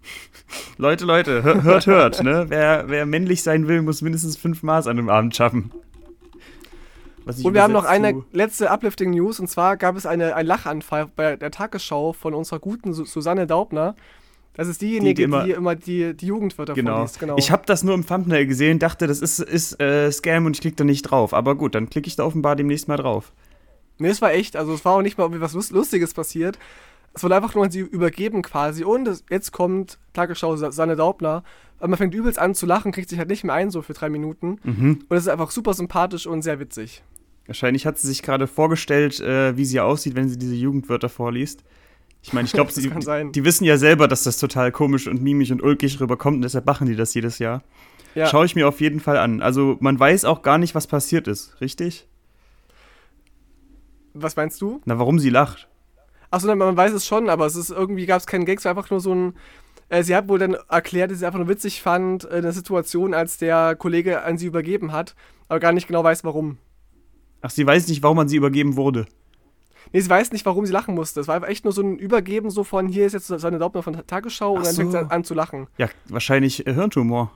Leute, 0.78 1.04
Leute, 1.04 1.42
hör- 1.42 1.62
hört, 1.62 1.86
hört, 1.86 2.22
ne? 2.22 2.46
Wer, 2.48 2.84
wer 2.88 3.04
männlich 3.06 3.42
sein 3.42 3.68
will, 3.68 3.82
muss 3.82 4.00
mindestens 4.02 4.36
fünf 4.36 4.62
Maß 4.62 4.86
an 4.86 4.98
einem 4.98 5.08
Abend 5.08 5.34
schaffen. 5.36 5.70
Und 7.26 7.52
wir 7.52 7.62
haben 7.62 7.74
noch 7.74 7.84
eine 7.84 8.22
letzte 8.32 8.70
Uplifting 8.70 9.10
News 9.10 9.38
und 9.38 9.48
zwar 9.48 9.76
gab 9.76 9.96
es 9.96 10.06
eine, 10.06 10.34
einen 10.34 10.48
Lachanfall 10.48 11.08
bei 11.14 11.36
der 11.36 11.50
Tagesschau 11.50 12.14
von 12.14 12.32
unserer 12.32 12.58
guten 12.58 12.94
Su 12.94 13.04
Susanne 13.04 13.46
Daubner. 13.46 13.96
Das 14.54 14.66
ist 14.66 14.80
diejenige, 14.80 15.10
Die, 15.10 15.14
die 15.16 15.22
immer- 15.24 15.44
die 15.44 15.50
immer 15.50 15.74
die, 15.76 16.16
die 16.16 16.26
Jugendwörter 16.26 16.72
Genau. 16.72 16.94
vorliest. 16.94 17.20
Genau. 17.20 17.36
Ich 17.36 17.50
habe 17.50 17.64
das 17.66 17.84
nur 17.84 17.94
im 17.94 18.06
Thumbnail 18.06 18.46
gesehen, 18.46 18.78
dachte, 18.78 19.06
das 19.06 19.20
ist, 19.20 19.40
ist 19.40 19.78
äh, 19.78 20.10
Scam 20.10 20.46
und 20.46 20.56
ich 20.56 20.62
klicke 20.62 20.76
da 20.76 20.84
nicht 20.84 21.02
drauf. 21.02 21.34
Aber 21.34 21.54
gut, 21.54 21.74
dann 21.74 21.90
klicke 21.90 22.08
ich 22.08 22.16
da 22.16 22.24
offenbar 22.24 22.56
demnächst 22.56 22.88
mal 22.88 22.96
drauf. 22.96 23.32
Nee, 23.98 24.08
es 24.08 24.22
war 24.22 24.32
echt, 24.32 24.56
also 24.56 24.72
es 24.74 24.84
war 24.84 24.94
auch 24.94 25.02
nicht 25.02 25.18
mal 25.18 25.24
irgendwie 25.24 25.40
was 25.40 25.54
Lust- 25.54 25.72
Lustiges 25.72 26.14
passiert. 26.14 26.58
Es 27.14 27.22
wurde 27.24 27.36
einfach 27.36 27.54
nur 27.54 27.70
sie 27.70 27.80
übergeben 27.80 28.42
quasi. 28.42 28.84
Und 28.84 29.08
es, 29.08 29.24
jetzt 29.30 29.50
kommt 29.52 29.98
Tagesschau 30.12 30.56
Sa- 30.56 30.70
Susanne 30.70 30.94
Daubner. 30.96 31.42
Aber 31.78 31.88
man 31.88 31.96
fängt 31.98 32.14
übelst 32.14 32.38
an 32.38 32.54
zu 32.54 32.66
lachen, 32.66 32.92
kriegt 32.92 33.08
sich 33.08 33.18
halt 33.18 33.28
nicht 33.28 33.44
mehr 33.44 33.54
ein, 33.54 33.70
so 33.70 33.82
für 33.82 33.92
drei 33.94 34.08
Minuten. 34.08 34.58
Mhm. 34.64 35.04
Und 35.08 35.16
es 35.16 35.24
ist 35.24 35.28
einfach 35.28 35.50
super 35.50 35.74
sympathisch 35.74 36.26
und 36.26 36.42
sehr 36.42 36.60
witzig. 36.60 37.02
Wahrscheinlich 37.46 37.86
hat 37.86 37.98
sie 37.98 38.08
sich 38.08 38.22
gerade 38.22 38.46
vorgestellt, 38.46 39.20
äh, 39.20 39.56
wie 39.56 39.64
sie 39.64 39.80
aussieht, 39.80 40.14
wenn 40.16 40.28
sie 40.28 40.38
diese 40.38 40.54
Jugendwörter 40.54 41.08
vorliest. 41.08 41.64
Ich 42.22 42.32
meine, 42.32 42.46
ich 42.46 42.52
glaube, 42.52 42.70
sein. 43.00 43.32
die 43.32 43.44
wissen 43.44 43.64
ja 43.64 43.78
selber, 43.78 44.06
dass 44.08 44.24
das 44.24 44.38
total 44.38 44.70
komisch 44.72 45.06
und 45.08 45.22
mimisch 45.22 45.50
und 45.50 45.62
ulkig 45.62 46.00
rüberkommt 46.00 46.36
und 46.36 46.42
deshalb 46.42 46.66
machen 46.66 46.86
die 46.88 46.96
das 46.96 47.14
jedes 47.14 47.38
Jahr. 47.38 47.62
Ja. 48.14 48.26
Schaue 48.26 48.44
ich 48.44 48.54
mir 48.56 48.66
auf 48.68 48.80
jeden 48.80 49.00
Fall 49.00 49.16
an. 49.16 49.40
Also 49.40 49.76
man 49.80 49.98
weiß 49.98 50.24
auch 50.24 50.42
gar 50.42 50.58
nicht, 50.58 50.74
was 50.74 50.86
passiert 50.88 51.28
ist, 51.28 51.60
richtig? 51.60 52.06
Was 54.20 54.36
meinst 54.36 54.60
du? 54.60 54.80
Na, 54.84 54.98
warum 54.98 55.18
sie 55.18 55.30
lacht. 55.30 55.68
Achso, 56.30 56.54
man 56.54 56.76
weiß 56.76 56.92
es 56.92 57.06
schon, 57.06 57.28
aber 57.30 57.46
es 57.46 57.56
ist 57.56 57.70
irgendwie 57.70 58.06
gab 58.06 58.18
es 58.20 58.26
keinen 58.26 58.44
Gag, 58.44 58.58
es 58.58 58.64
war 58.64 58.76
einfach 58.76 58.90
nur 58.90 59.00
so 59.00 59.14
ein. 59.14 59.34
Äh, 59.88 60.02
sie 60.02 60.14
hat 60.14 60.28
wohl 60.28 60.38
dann 60.38 60.56
erklärt, 60.68 61.10
dass 61.10 61.20
sie 61.20 61.26
einfach 61.26 61.38
nur 61.38 61.48
witzig 61.48 61.80
fand, 61.80 62.24
äh, 62.24 62.34
eine 62.34 62.52
Situation, 62.52 63.14
als 63.14 63.38
der 63.38 63.74
Kollege 63.76 64.22
an 64.22 64.36
sie 64.36 64.46
übergeben 64.46 64.92
hat, 64.92 65.14
aber 65.48 65.60
gar 65.60 65.72
nicht 65.72 65.86
genau 65.86 66.04
weiß, 66.04 66.24
warum. 66.24 66.58
Ach, 67.40 67.50
sie 67.50 67.66
weiß 67.66 67.88
nicht, 67.88 68.02
warum 68.02 68.16
man 68.18 68.28
sie 68.28 68.36
übergeben 68.36 68.76
wurde. 68.76 69.06
Nee, 69.92 70.00
sie 70.00 70.10
weiß 70.10 70.32
nicht, 70.32 70.44
warum 70.44 70.66
sie 70.66 70.72
lachen 70.72 70.94
musste. 70.94 71.20
Es 71.20 71.28
war 71.28 71.36
einfach 71.36 71.48
echt 71.48 71.64
nur 71.64 71.72
so 71.72 71.80
ein 71.80 71.96
Übergeben, 71.96 72.50
so 72.50 72.62
von 72.64 72.88
hier 72.88 73.06
ist 73.06 73.14
jetzt 73.14 73.28
seine 73.28 73.58
Daubner 73.58 73.82
von 73.82 74.06
Tagesschau 74.06 74.52
und 74.52 74.58
Ach 74.60 74.64
dann 74.64 74.74
fängt 74.74 74.90
sie 74.92 74.98
so. 74.98 75.04
an, 75.04 75.10
an 75.10 75.24
zu 75.24 75.32
lachen. 75.34 75.66
Ja, 75.78 75.88
wahrscheinlich 76.08 76.66
äh, 76.66 76.74
Hirntumor. 76.74 77.30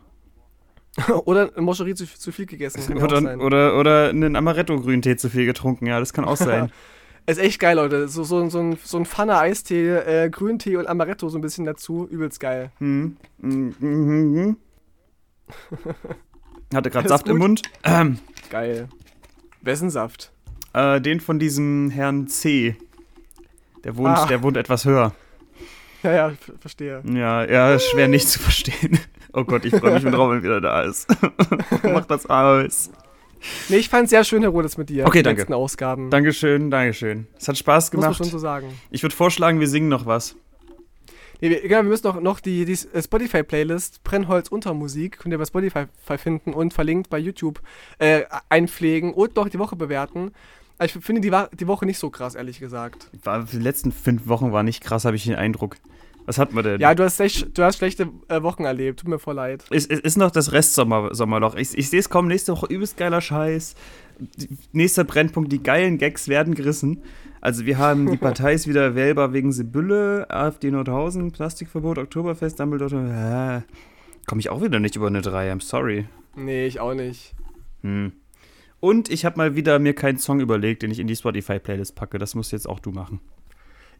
oder 1.24 1.50
eine 1.52 1.62
Moscherie 1.62 1.94
zu, 1.94 2.06
zu 2.06 2.32
viel 2.32 2.46
gegessen. 2.46 2.96
Oder, 2.98 3.22
sein. 3.22 3.40
oder, 3.40 3.78
oder 3.78 4.08
einen 4.10 4.36
Amaretto-Grüntee 4.36 5.16
zu 5.16 5.30
viel 5.30 5.46
getrunken. 5.46 5.86
Ja, 5.86 5.98
das 6.00 6.12
kann 6.12 6.24
auch 6.24 6.36
sein. 6.36 6.70
Ist 7.26 7.38
echt 7.38 7.60
geil, 7.60 7.76
Leute. 7.76 8.08
So, 8.08 8.24
so, 8.24 8.48
so 8.50 8.58
ein, 8.58 8.76
so 8.82 8.98
ein 8.98 9.06
Pfanne 9.06 9.38
Eistee, 9.38 9.88
äh, 9.90 10.28
Grüntee 10.28 10.76
und 10.76 10.88
Amaretto 10.88 11.28
so 11.28 11.38
ein 11.38 11.40
bisschen 11.40 11.64
dazu. 11.64 12.06
Übelst 12.10 12.40
geil. 12.40 12.72
Hm. 12.78 13.16
Mhm, 13.38 13.74
mhm. 13.78 14.56
Hatte 16.74 16.90
gerade 16.90 17.08
Saft 17.08 17.28
im 17.28 17.34
gut? 17.36 17.40
Mund. 17.42 17.62
Ähm, 17.84 18.18
Geil. 18.50 18.88
Wessen 19.60 19.90
Saft? 19.90 20.32
äh, 20.74 21.00
den 21.00 21.20
von 21.20 21.38
diesem 21.38 21.90
Herrn 21.90 22.26
C. 22.28 22.76
Der 23.84 23.96
wohnt, 23.96 24.18
Ah. 24.18 24.26
der 24.26 24.42
wohnt 24.42 24.56
etwas 24.56 24.84
höher. 24.84 25.14
Ja, 26.02 26.12
ja, 26.12 26.32
verstehe. 26.60 27.02
Ja, 27.04 27.44
ja, 27.44 27.78
schwer 27.78 28.08
nicht 28.08 28.28
zu 28.28 28.40
verstehen. 28.40 28.98
Oh 29.32 29.44
Gott, 29.44 29.64
ich 29.64 29.74
freue 29.74 29.94
mich, 29.94 30.04
wenn 30.04 30.14
Robin 30.14 30.42
wieder 30.42 30.60
da 30.60 30.82
ist. 30.82 31.08
Mach 31.82 32.04
das 32.04 32.26
aus. 32.26 32.90
Nee, 33.68 33.76
ich 33.76 33.88
fand 33.88 34.04
es 34.04 34.10
sehr 34.10 34.24
schön, 34.24 34.42
Herr 34.42 34.50
Rodes, 34.50 34.76
mit 34.78 34.88
dir. 34.88 35.06
Okay, 35.06 35.18
die 35.18 35.22
danke. 35.24 35.40
letzten 35.40 35.54
Ausgaben. 35.54 36.10
Dankeschön, 36.10 36.70
Dankeschön. 36.70 37.26
Es 37.38 37.48
hat 37.48 37.58
Spaß 37.58 37.92
Muss 37.92 37.92
man 37.92 38.02
gemacht. 38.02 38.18
schon 38.18 38.26
so 38.28 38.38
sagen. 38.38 38.68
Ich 38.90 39.02
würde 39.02 39.14
vorschlagen, 39.14 39.58
wir 39.58 39.68
singen 39.68 39.88
noch 39.88 40.06
was. 40.06 40.36
Nee, 41.40 41.50
wir, 41.50 41.60
genau, 41.62 41.78
wir 41.82 41.88
müssen 41.88 42.06
noch, 42.06 42.20
noch 42.20 42.38
die, 42.38 42.64
die 42.64 42.76
Spotify-Playlist 42.76 44.04
Brennholz 44.04 44.48
unter 44.48 44.74
Musik, 44.74 45.18
könnt 45.18 45.32
ihr 45.32 45.38
bei 45.38 45.44
Spotify 45.44 45.86
finden 46.16 46.52
und 46.54 46.72
verlinkt 46.72 47.10
bei 47.10 47.18
YouTube 47.18 47.60
äh, 47.98 48.22
einpflegen 48.48 49.12
und 49.12 49.34
noch 49.34 49.48
die 49.48 49.58
Woche 49.58 49.74
bewerten. 49.74 50.30
ich 50.80 50.92
finde 50.92 51.20
die, 51.20 51.36
die 51.56 51.66
Woche 51.66 51.84
nicht 51.84 51.98
so 51.98 52.10
krass, 52.10 52.36
ehrlich 52.36 52.60
gesagt. 52.60 53.10
War, 53.24 53.42
die 53.42 53.56
letzten 53.56 53.90
fünf 53.90 54.28
Wochen 54.28 54.52
war 54.52 54.62
nicht 54.62 54.84
krass, 54.84 55.04
habe 55.04 55.16
ich 55.16 55.24
den 55.24 55.34
Eindruck. 55.34 55.78
Was 56.26 56.38
hat 56.38 56.52
man 56.52 56.64
denn? 56.64 56.80
Ja, 56.80 56.94
du 56.94 57.02
hast, 57.02 57.18
echt, 57.20 57.56
du 57.56 57.62
hast 57.62 57.78
schlechte 57.78 58.08
äh, 58.28 58.42
Wochen 58.42 58.64
erlebt. 58.64 59.00
Tut 59.00 59.08
mir 59.08 59.18
voll 59.18 59.34
leid. 59.34 59.64
Es, 59.70 59.86
es 59.86 60.00
ist 60.00 60.16
noch 60.16 60.30
das 60.30 60.52
Restsommerloch. 60.52 61.56
Ich, 61.56 61.76
ich 61.76 61.90
sehe 61.90 62.00
es 62.00 62.08
kommen, 62.08 62.28
nächste 62.28 62.52
Woche 62.52 62.66
übelst 62.66 62.96
geiler 62.96 63.20
Scheiß. 63.20 63.74
Die, 64.18 64.48
nächster 64.72 65.04
Brennpunkt, 65.04 65.52
die 65.52 65.62
geilen 65.62 65.98
Gags 65.98 66.28
werden 66.28 66.54
gerissen. 66.54 67.02
Also 67.40 67.66
wir 67.66 67.78
haben, 67.78 68.10
die 68.10 68.16
Partei 68.18 68.54
ist 68.54 68.68
wieder 68.68 68.94
wählbar 68.94 69.32
wegen 69.32 69.52
Sibylle, 69.52 70.26
AfD 70.30 70.70
Nordhausen, 70.70 71.32
Plastikverbot, 71.32 71.98
Oktoberfest, 71.98 72.60
Dumbledore. 72.60 73.64
Äh, 73.66 73.72
Komme 74.26 74.40
ich 74.40 74.50
auch 74.50 74.62
wieder 74.62 74.78
nicht 74.78 74.96
über 74.96 75.08
eine 75.08 75.22
3, 75.22 75.52
I'm 75.52 75.62
sorry. 75.62 76.06
Nee, 76.36 76.66
ich 76.66 76.78
auch 76.78 76.94
nicht. 76.94 77.34
Hm. 77.82 78.12
Und 78.78 79.10
ich 79.10 79.24
habe 79.24 79.36
mal 79.36 79.56
wieder 79.56 79.78
mir 79.78 79.94
keinen 79.94 80.18
Song 80.18 80.40
überlegt, 80.40 80.82
den 80.82 80.90
ich 80.90 80.98
in 80.98 81.06
die 81.06 81.16
Spotify-Playlist 81.16 81.94
packe. 81.94 82.18
Das 82.18 82.34
musst 82.34 82.52
jetzt 82.52 82.68
auch 82.68 82.80
du 82.80 82.90
machen. 82.90 83.20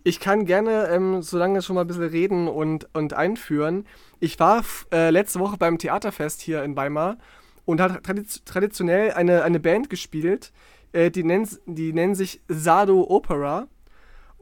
Ich 0.05 0.19
kann 0.21 0.45
gerne, 0.47 0.89
ähm, 0.89 1.23
solange 1.23 1.63
schon 1.63 1.75
mal 1.75 1.83
ein 1.83 1.87
bisschen 1.87 2.03
reden 2.03 2.49
und, 2.49 2.89
und 2.93 3.15
einführen. 3.15 3.87
Ich 4.21 4.39
war 4.41 4.65
äh, 4.93 5.11
letzte 5.11 5.39
Woche 5.41 5.57
beim 5.59 5.79
Theaterfest 5.79 6.41
hier 6.41 6.63
in 6.65 6.77
Weimar 6.77 7.19
und 7.65 7.81
hat 7.81 8.03
tradiz 8.05 8.43
traditionell 8.45 9.13
eine, 9.13 9.43
eine 9.45 9.61
Band 9.61 9.91
gespielt. 9.91 10.53
Äh, 10.93 11.11
die, 11.11 11.23
nennen, 11.25 11.49
die 11.67 11.93
nennen 11.93 12.15
sich 12.15 12.41
Sado 12.49 13.07
Opera. 13.09 13.69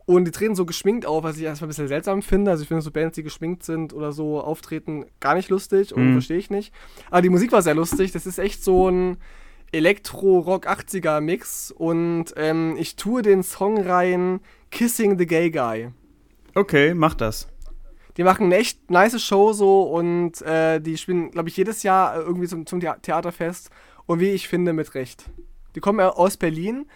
Und 0.06 0.24
die 0.24 0.32
treten 0.32 0.56
so 0.56 0.66
geschminkt 0.66 1.06
auf, 1.06 1.22
was 1.22 1.36
ich 1.36 1.44
erstmal 1.44 1.66
ein 1.66 1.70
bisschen 1.70 1.86
seltsam 1.86 2.22
finde. 2.22 2.50
Also 2.50 2.62
ich 2.62 2.68
finde 2.68 2.82
so 2.82 2.90
Bands, 2.90 3.14
die 3.14 3.22
geschminkt 3.22 3.62
sind 3.62 3.92
oder 3.92 4.10
so 4.12 4.40
auftreten, 4.40 5.04
gar 5.20 5.34
nicht 5.34 5.50
lustig 5.50 5.94
und 5.94 6.08
Mhm. 6.08 6.12
verstehe 6.14 6.38
ich 6.38 6.50
nicht. 6.50 6.72
Aber 7.10 7.22
die 7.22 7.28
Musik 7.28 7.52
war 7.52 7.62
sehr 7.62 7.74
lustig. 7.76 8.10
Das 8.10 8.26
ist 8.26 8.38
echt 8.38 8.64
so 8.64 8.88
ein 8.90 9.18
Elektro-Rock 9.70 10.66
80er 10.66 11.20
Mix. 11.20 11.70
Und 11.70 12.26
ähm, 12.36 12.74
ich 12.78 12.96
tue 12.96 13.22
den 13.22 13.42
Song 13.44 13.78
rein 13.80 14.40
Kissing 14.70 15.18
the 15.18 15.26
Gay 15.26 15.50
Guy. 15.50 15.90
Okay, 16.54 16.94
mach 16.94 17.14
das. 17.14 17.48
Die 18.16 18.24
machen 18.24 18.46
eine 18.46 18.56
echt 18.56 18.90
nice 18.90 19.20
Show 19.22 19.52
so 19.52 19.82
und 19.82 20.42
äh, 20.42 20.80
die 20.80 20.96
spielen, 20.98 21.30
glaube 21.30 21.48
ich, 21.48 21.56
jedes 21.56 21.82
Jahr 21.82 22.16
äh, 22.16 22.20
irgendwie 22.20 22.48
zum, 22.48 22.66
zum 22.66 22.80
Thea- 22.80 22.98
Theaterfest. 23.00 23.70
Und 24.06 24.20
wie 24.20 24.30
ich 24.30 24.48
finde, 24.48 24.72
mit 24.72 24.94
Recht. 24.94 25.30
Die 25.76 25.80
kommen 25.80 26.00
aus 26.00 26.36
Berlin, 26.36 26.86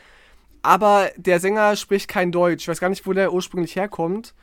aber 0.63 1.11
der 1.17 1.39
Sänger 1.39 1.77
spricht 1.77 2.09
kein 2.09 2.33
Deutsch. 2.33 2.65
Ich 2.65 2.69
weiß 2.69 2.81
gar 2.81 2.89
nicht, 2.89 3.07
wo 3.07 3.13
der 3.13 3.33
ursprünglich 3.33 3.77
herkommt. 3.77 4.35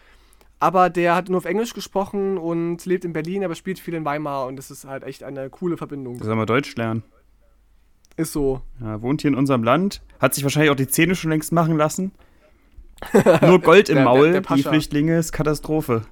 Aber 0.60 0.90
der 0.92 1.16
hat 1.16 1.28
nur 1.28 1.40
auf 1.40 1.46
Englisch 1.46 1.74
gesprochen 1.74 2.38
und 2.38 2.86
lebt 2.86 3.04
in 3.04 3.14
Berlin, 3.14 3.44
aber 3.44 3.56
spielt 3.56 3.80
viel 3.80 3.96
in 3.96 4.06
Weimar 4.06 4.46
und 4.46 4.56
das 4.58 4.70
ist 4.70 4.86
halt 4.86 5.04
echt 5.04 5.24
eine 5.24 5.50
coole 5.50 5.76
Verbindung. 5.76 6.22
Soll 6.24 6.36
mal 6.36 6.46
Deutsch 6.46 6.76
lernen. 6.76 7.04
Ist 8.16 8.32
so. 8.32 8.62
Ja, 8.80 9.02
wohnt 9.02 9.22
hier 9.22 9.30
in 9.32 9.36
unserem 9.36 9.64
Land, 9.64 10.04
hat 10.20 10.36
sich 10.36 10.44
wahrscheinlich 10.44 10.70
auch 10.72 10.76
die 10.76 10.88
Zähne 10.88 11.16
schon 11.16 11.32
längst 11.32 11.52
machen 11.52 11.78
lassen. 11.78 12.12
Nur 13.41 13.60
Gold 13.62 13.89
im 13.89 13.95
Der- 13.95 14.04
der- 14.04 14.14
Maul, 14.14 14.32
der 14.32 14.41
die 14.41 14.47
Pascha. 14.47 14.70
Flüchtlinge 14.70 15.18
ist 15.18 15.32
Katastrophe. 15.32 16.04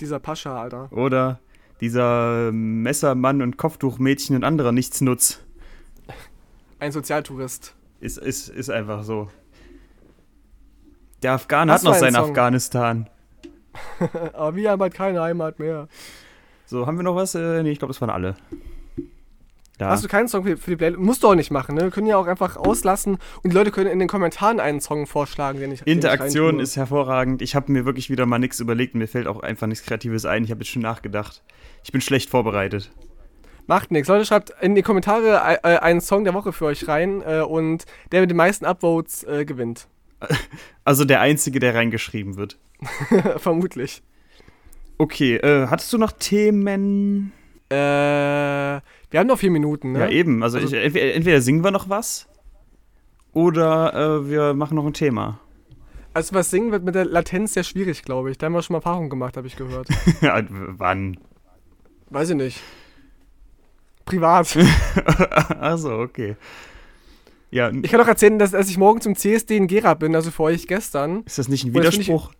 Dieser 0.00 0.18
Pascha, 0.18 0.60
Alter. 0.60 0.90
Oder 0.92 1.40
dieser 1.80 2.50
Messermann 2.52 3.42
und 3.42 3.56
Kopftuchmädchen 3.56 4.36
und 4.36 4.44
anderer 4.44 4.72
Nichtsnutz. 4.72 5.40
Ein 6.78 6.92
Sozialtourist. 6.92 7.74
Ist, 8.00 8.18
ist, 8.18 8.48
ist 8.48 8.70
einfach 8.70 9.04
so. 9.04 9.28
Der 11.22 11.32
Afghan 11.32 11.70
hat 11.70 11.82
noch 11.84 11.94
sein 11.94 12.14
Song? 12.14 12.24
Afghanistan. 12.30 13.08
Aber 14.32 14.54
wir 14.56 14.70
haben 14.70 14.82
halt 14.82 14.94
keine 14.94 15.20
Heimat 15.22 15.58
mehr. 15.58 15.88
So, 16.66 16.86
haben 16.86 16.96
wir 16.96 17.04
noch 17.04 17.14
was? 17.16 17.34
Äh, 17.34 17.62
nee, 17.62 17.70
ich 17.70 17.78
glaube, 17.78 17.92
das 17.92 18.00
waren 18.00 18.10
alle. 18.10 18.34
Ja. 19.82 19.88
Hast 19.88 20.04
du 20.04 20.08
keinen 20.08 20.28
Song 20.28 20.44
für, 20.44 20.54
die 20.54 20.76
Playlist? 20.76 21.00
Musst 21.00 21.24
du 21.24 21.28
auch 21.28 21.34
nicht 21.34 21.50
machen, 21.50 21.74
ne? 21.74 21.82
Wir 21.82 21.90
können 21.90 22.06
ja 22.06 22.16
auch 22.16 22.28
einfach 22.28 22.56
auslassen 22.56 23.18
und 23.42 23.52
die 23.52 23.56
Leute 23.56 23.72
können 23.72 23.90
in 23.90 23.98
den 23.98 24.06
Kommentaren 24.06 24.60
einen 24.60 24.80
Song 24.80 25.08
vorschlagen, 25.08 25.58
den 25.58 25.72
ich 25.72 25.80
den 25.80 25.88
ich 25.88 25.94
Interaktion 25.96 26.60
ist 26.60 26.76
hervorragend. 26.76 27.42
Ich 27.42 27.56
habe 27.56 27.72
mir 27.72 27.84
wirklich 27.84 28.08
wieder 28.08 28.24
mal 28.24 28.38
nichts 28.38 28.60
überlegt. 28.60 28.94
Mir 28.94 29.08
fällt 29.08 29.26
auch 29.26 29.40
einfach 29.40 29.66
nichts 29.66 29.84
Kreatives 29.84 30.24
ein. 30.24 30.44
Ich 30.44 30.52
habe 30.52 30.60
jetzt 30.60 30.70
schon 30.70 30.82
nachgedacht. 30.82 31.42
Ich 31.82 31.90
bin 31.90 32.00
schlecht 32.00 32.30
vorbereitet. 32.30 32.92
Macht 33.66 33.90
nichts. 33.90 34.06
Leute, 34.06 34.24
schreibt 34.24 34.54
in 34.60 34.76
die 34.76 34.82
Kommentare 34.82 35.58
äh, 35.64 35.74
äh, 35.74 35.78
einen 35.78 36.00
Song 36.00 36.22
der 36.22 36.34
Woche 36.34 36.52
für 36.52 36.66
euch 36.66 36.86
rein 36.86 37.20
äh, 37.26 37.40
und 37.40 37.84
der 38.12 38.20
mit 38.20 38.30
den 38.30 38.36
meisten 38.36 38.64
Upvotes 38.64 39.24
äh, 39.24 39.44
gewinnt. 39.44 39.88
Also 40.84 41.04
der 41.04 41.20
Einzige, 41.20 41.60
der 41.60 41.74
reingeschrieben 41.74 42.36
wird. 42.36 42.58
Vermutlich. 43.36 44.02
Okay, 44.98 45.38
hattest 45.68 45.92
du 45.92 45.98
noch 45.98 46.10
Themen? 46.10 47.32
Äh, 47.72 48.80
wir 49.10 49.20
haben 49.20 49.26
noch 49.26 49.38
vier 49.38 49.50
Minuten, 49.50 49.92
ne? 49.92 50.00
Ja, 50.00 50.08
eben. 50.08 50.42
Also, 50.42 50.58
Also- 50.58 50.76
ich, 50.76 50.82
entweder, 50.84 51.14
entweder 51.14 51.40
singen 51.40 51.64
wir 51.64 51.70
noch 51.70 51.88
was 51.88 52.28
oder 53.32 53.94
äh, 53.94 54.28
wir 54.30 54.54
machen 54.54 54.74
noch 54.76 54.86
ein 54.86 54.92
Thema. 54.94 55.40
Also 56.14 56.34
was 56.34 56.50
singen 56.50 56.72
wird 56.72 56.84
mit 56.84 56.94
der 56.94 57.06
Latenz 57.06 57.54
sehr 57.54 57.64
schwierig, 57.64 58.02
glaube 58.02 58.30
ich. 58.30 58.36
Da 58.38 58.46
haben 58.46 58.52
wir 58.52 58.62
schon 58.62 58.74
mal 58.74 58.78
Erfahrungen 58.78 59.08
gemacht, 59.08 59.36
habe 59.38 59.46
ich 59.46 59.56
gehört. 59.56 59.88
wann? 60.20 61.16
Weiß 62.10 62.28
ich 62.30 62.36
nicht. 62.36 62.60
Privat. 64.04 64.54
Achso, 65.60 66.02
okay. 66.02 66.36
Ja, 67.50 67.70
Ich 67.70 67.90
kann 67.90 68.00
auch 68.00 68.08
erzählen, 68.08 68.38
dass, 68.38 68.50
dass 68.50 68.68
ich 68.68 68.76
morgen 68.78 69.00
zum 69.00 69.14
CSD 69.14 69.56
in 69.56 69.66
Gera 69.66 69.94
bin, 69.94 70.14
also 70.14 70.30
für 70.30 70.42
euch 70.44 70.66
gestern. 70.66 71.22
ist 71.24 71.38
das 71.38 71.48
nicht 71.48 71.64
ein 71.64 71.70
Oh, 71.70 71.80
find 71.80 71.86
ich- 71.86 71.92
Widerspruch? 72.08 72.32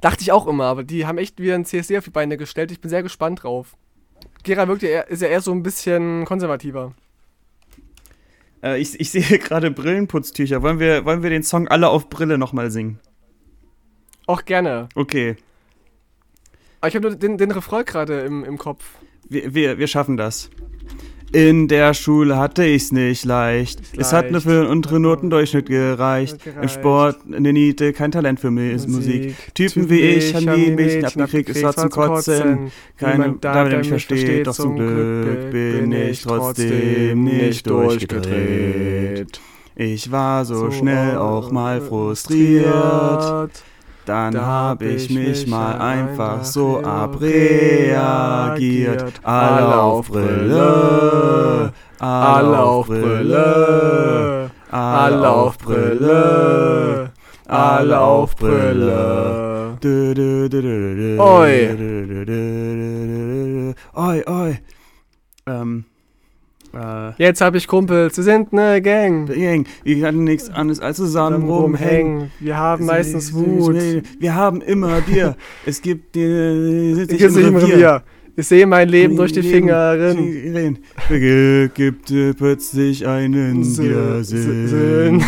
Dachte 0.00 0.22
ich 0.22 0.32
auch 0.32 0.46
immer, 0.46 0.64
aber 0.64 0.84
die 0.84 1.06
haben 1.06 1.16
echt 1.18 1.40
wieder 1.40 1.54
ein 1.54 1.64
CSD 1.64 1.98
auf 1.98 2.04
die 2.04 2.10
Beine 2.10 2.36
gestellt. 2.36 2.70
Ich 2.70 2.80
bin 2.80 2.90
sehr 2.90 3.02
gespannt 3.02 3.42
drauf. 3.42 3.76
Gera 4.46 4.68
wirkt 4.68 4.82
ja 4.82 4.88
eher, 4.88 5.08
ist 5.08 5.22
ja 5.22 5.28
eher 5.28 5.40
so 5.40 5.50
ein 5.52 5.64
bisschen 5.64 6.24
konservativer. 6.24 6.94
Äh, 8.62 8.80
ich, 8.80 8.98
ich 9.00 9.10
sehe 9.10 9.38
gerade 9.40 9.72
Brillenputztücher. 9.72 10.62
Wollen 10.62 10.78
wir, 10.78 11.04
wollen 11.04 11.24
wir 11.24 11.30
den 11.30 11.42
Song 11.42 11.66
Alle 11.66 11.88
auf 11.88 12.08
Brille 12.08 12.38
nochmal 12.38 12.70
singen? 12.70 13.00
Auch 14.26 14.44
gerne. 14.44 14.88
Okay, 14.94 15.36
Aber 16.80 16.88
ich 16.88 16.94
habe 16.94 17.08
nur 17.08 17.16
den, 17.16 17.38
den 17.38 17.50
Refrain 17.50 17.84
gerade 17.84 18.20
im, 18.20 18.44
im 18.44 18.56
Kopf. 18.56 18.84
wir, 19.28 19.52
wir, 19.54 19.78
wir 19.78 19.86
schaffen 19.88 20.16
das. 20.16 20.50
In 21.32 21.68
der 21.68 21.92
Schule 21.92 22.36
hatte 22.38 22.64
ich's 22.64 22.92
nicht 22.92 23.24
leicht. 23.24 23.80
Nicht 23.80 24.00
Es 24.00 24.12
hat 24.12 24.30
nur 24.30 24.40
für 24.40 24.60
einen 24.60 24.68
unteren 24.68 25.02
Notendurchschnitt 25.02 25.66
gereicht. 25.66 26.42
Gereicht. 26.42 26.62
Im 26.62 26.68
Sport 26.68 27.18
eine 27.30 27.52
Niete, 27.52 27.92
kein 27.92 28.12
Talent 28.12 28.40
für 28.40 28.50
Mus- 28.50 28.86
Musik. 28.86 29.34
Typen 29.54 29.90
wie 29.90 30.00
ich 30.00 30.34
haben 30.34 30.46
die 30.54 30.70
Mädchen 30.70 31.04
abgekriegt, 31.04 31.50
es 31.50 31.62
war 31.62 31.74
zum 31.74 31.90
Kotzen. 31.90 32.70
Keine, 32.96 33.12
Niemand 33.24 33.44
da, 33.44 33.68
der 33.68 33.78
mich 33.78 33.88
versteht, 33.88 34.46
doch 34.46 34.54
zum 34.54 34.76
Glück 34.76 35.50
bin 35.50 35.92
ich 35.92 36.22
trotzdem 36.22 37.24
nicht 37.24 37.68
durchgedreht. 37.68 39.40
Ich 39.74 40.10
war 40.10 40.44
so 40.44 40.70
schnell 40.70 41.16
auch 41.18 41.50
mal 41.50 41.80
frustriert. 41.82 43.50
Dann 44.06 44.32
Da 44.32 44.46
hab 44.46 44.82
ich 44.82 45.10
mich 45.10 45.46
mal 45.48 45.78
einfach 45.80 46.44
so 46.44 46.80
abreagiert. 46.80 47.94
Alle 49.24 49.80
auf 49.80 50.08
Brille, 50.08 51.72
alle 51.98 52.58
auf 52.60 52.86
Brille, 52.86 54.50
alle 54.70 55.28
auf 55.28 55.58
Brille, 55.58 57.10
alle 57.48 57.98
auf 58.00 58.36
Brille. 58.36 59.76
Oi. 61.18 61.68
Oi, 63.92 64.22
oi. 64.28 64.58
Ähm, 65.48 65.84
äh, 66.76 67.22
Jetzt 67.22 67.40
hab 67.40 67.54
ich 67.54 67.66
Kumpels, 67.66 68.16
wir 68.16 68.24
sind 68.24 68.52
ne 68.52 68.80
Gang. 68.82 69.26
Gang, 69.26 69.66
wir 69.84 70.06
hatten 70.06 70.24
nichts 70.24 70.50
anderes 70.50 70.80
als 70.80 70.96
zusammen 70.96 71.48
rumhängen. 71.48 72.30
Wir 72.40 72.56
haben 72.56 72.86
meistens 72.86 73.32
Wut. 73.32 73.76
Wir 74.18 74.34
haben 74.34 74.60
immer 74.60 75.00
Bier. 75.00 75.36
es 75.64 75.80
gibt 75.82 76.14
die 76.14 76.94
sitz 76.94 77.12
Ich 77.12 77.18
gehe 77.18 77.28
im 77.28 77.56
Revier. 77.56 78.02
Ich 78.38 78.48
sehe 78.48 78.66
mein 78.66 78.90
Leben 78.90 79.16
durch 79.16 79.32
die 79.32 79.42
Finger 79.42 79.92
rinnen. 79.98 80.78
Gibt 81.08 82.10
äh, 82.10 82.34
plötzlich 82.34 83.06
einen 83.06 83.64
Sinn. 83.64 85.24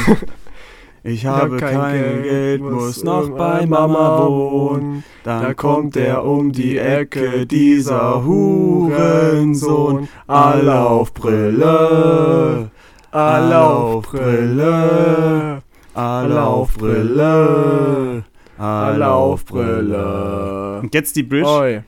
Ich 1.04 1.26
habe 1.26 1.56
kein, 1.58 2.22
Geld, 2.22 2.60
muss 2.60 3.04
noch 3.04 3.30
bei 3.30 3.66
Mama 3.66 4.26
wohnen. 4.26 5.04
Dann 5.24 5.54
kommt 5.56 5.96
er 5.96 6.24
um 6.24 6.52
die 6.52 6.76
Ecke, 6.78 7.46
dieser 7.46 8.24
Hurensohn. 8.24 10.08
Alle 10.26 10.80
auf 10.80 11.14
Brille, 11.14 12.70
Alle 13.10 13.58
auf 13.60 14.08
Brille. 14.08 15.62
alle 15.94 16.42
auf 16.42 16.74
Brille, 16.76 18.24
alle 18.58 19.10
auf 19.10 19.44
Brille. 19.44 20.80
Und 20.82 20.94
jetzt 20.94 21.16
die 21.16 21.22
Bridge. 21.22 21.48
Oi. 21.48 21.82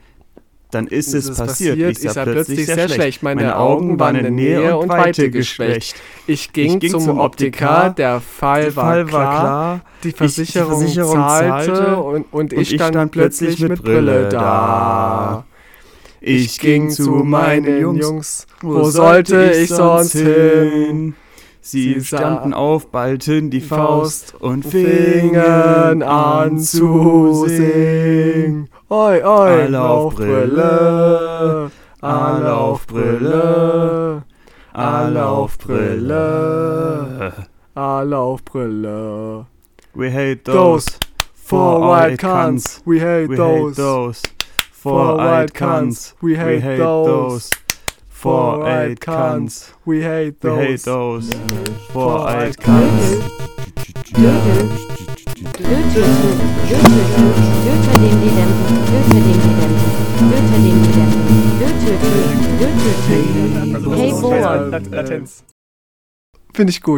Dann 0.71 0.87
ist 0.87 1.13
es 1.13 1.27
es 1.27 1.37
passiert. 1.37 1.77
passiert, 1.77 2.03
Ich 2.03 2.11
sah 2.11 2.23
plötzlich 2.23 2.65
sehr 2.65 2.87
schlecht. 2.89 3.23
Meine 3.23 3.57
Augen 3.57 3.99
waren 3.99 4.15
in 4.15 4.35
Nähe 4.35 4.77
und 4.77 4.89
Weite 4.89 5.29
geschwächt. 5.29 5.95
Ich 6.27 6.53
ging, 6.53 6.75
Ich 6.75 6.79
ging 6.79 6.91
zum, 6.91 7.01
zum 7.01 7.19
Optiker, 7.19 7.93
der 7.95 8.21
Fall, 8.21 8.75
war, 8.75 9.03
klar, 9.05 9.39
klar. 9.39 9.81
die 10.03 10.11
Versicherung, 10.11 10.79
Versicherung 10.79 11.13
zahlte, 11.15 11.73
zahlte 11.73 11.97
und, 11.97 12.25
und, 12.31 12.53
ich 12.53 12.57
und 12.57 12.61
ich 12.61 12.69
stand, 12.75 12.93
stand 12.93 13.11
plötzlich 13.11 13.59
mit 13.59 13.83
Brille 13.83 14.29
da. 14.29 15.45
Ich 16.21 16.59
ging 16.59 16.89
zu 16.89 17.11
meinen 17.23 17.97
Jungs. 17.97 18.45
wo 18.61 18.83
sollte 18.89 19.51
ich 19.51 19.69
sonst 19.69 20.13
hin? 20.13 21.15
Sie, 21.63 22.03
standen 22.03 22.51
sah- 22.51 22.57
auf, 22.57 22.87
ballten 22.87 23.49
die 23.51 23.61
Faust 23.61 24.33
und 24.39 24.65
fingen 24.65 26.01
an 26.01 26.57
zu 26.59 27.45
singen. 27.47 28.67
Oi, 28.93 29.21
oi, 29.23 29.67
Anlaufbrille, 29.67 31.71
Anlaufbrille, 32.03 34.25
Anlaufbrille, 34.75 37.47
Anlaufbrille. 37.77 39.45
We 39.95 40.09
hate 40.09 40.43
those, 40.43 40.85
those 40.85 40.99
for 41.33 41.79
white 41.79 42.19
cunts. 42.19 42.81
We 42.83 42.99
hate 42.99 43.29
those, 43.29 43.77
hate 43.77 44.43
for 44.71 45.15
white 45.15 45.53
cunts. 45.53 46.13
We 46.21 46.35
hate, 46.35 46.59
those. 46.59 47.49
For 48.09 48.59
white 48.59 48.99
cunts. 48.99 49.71
We 49.85 50.01
hate 50.01 50.41
those. 50.41 50.59
We 50.59 50.65
hate 50.65 50.81
those. 50.81 51.33
For 51.93 52.25
white 52.25 52.57
cunts. 52.57 53.21
Finde 66.53 66.71
ich 66.71 66.81
gut. 66.81 66.89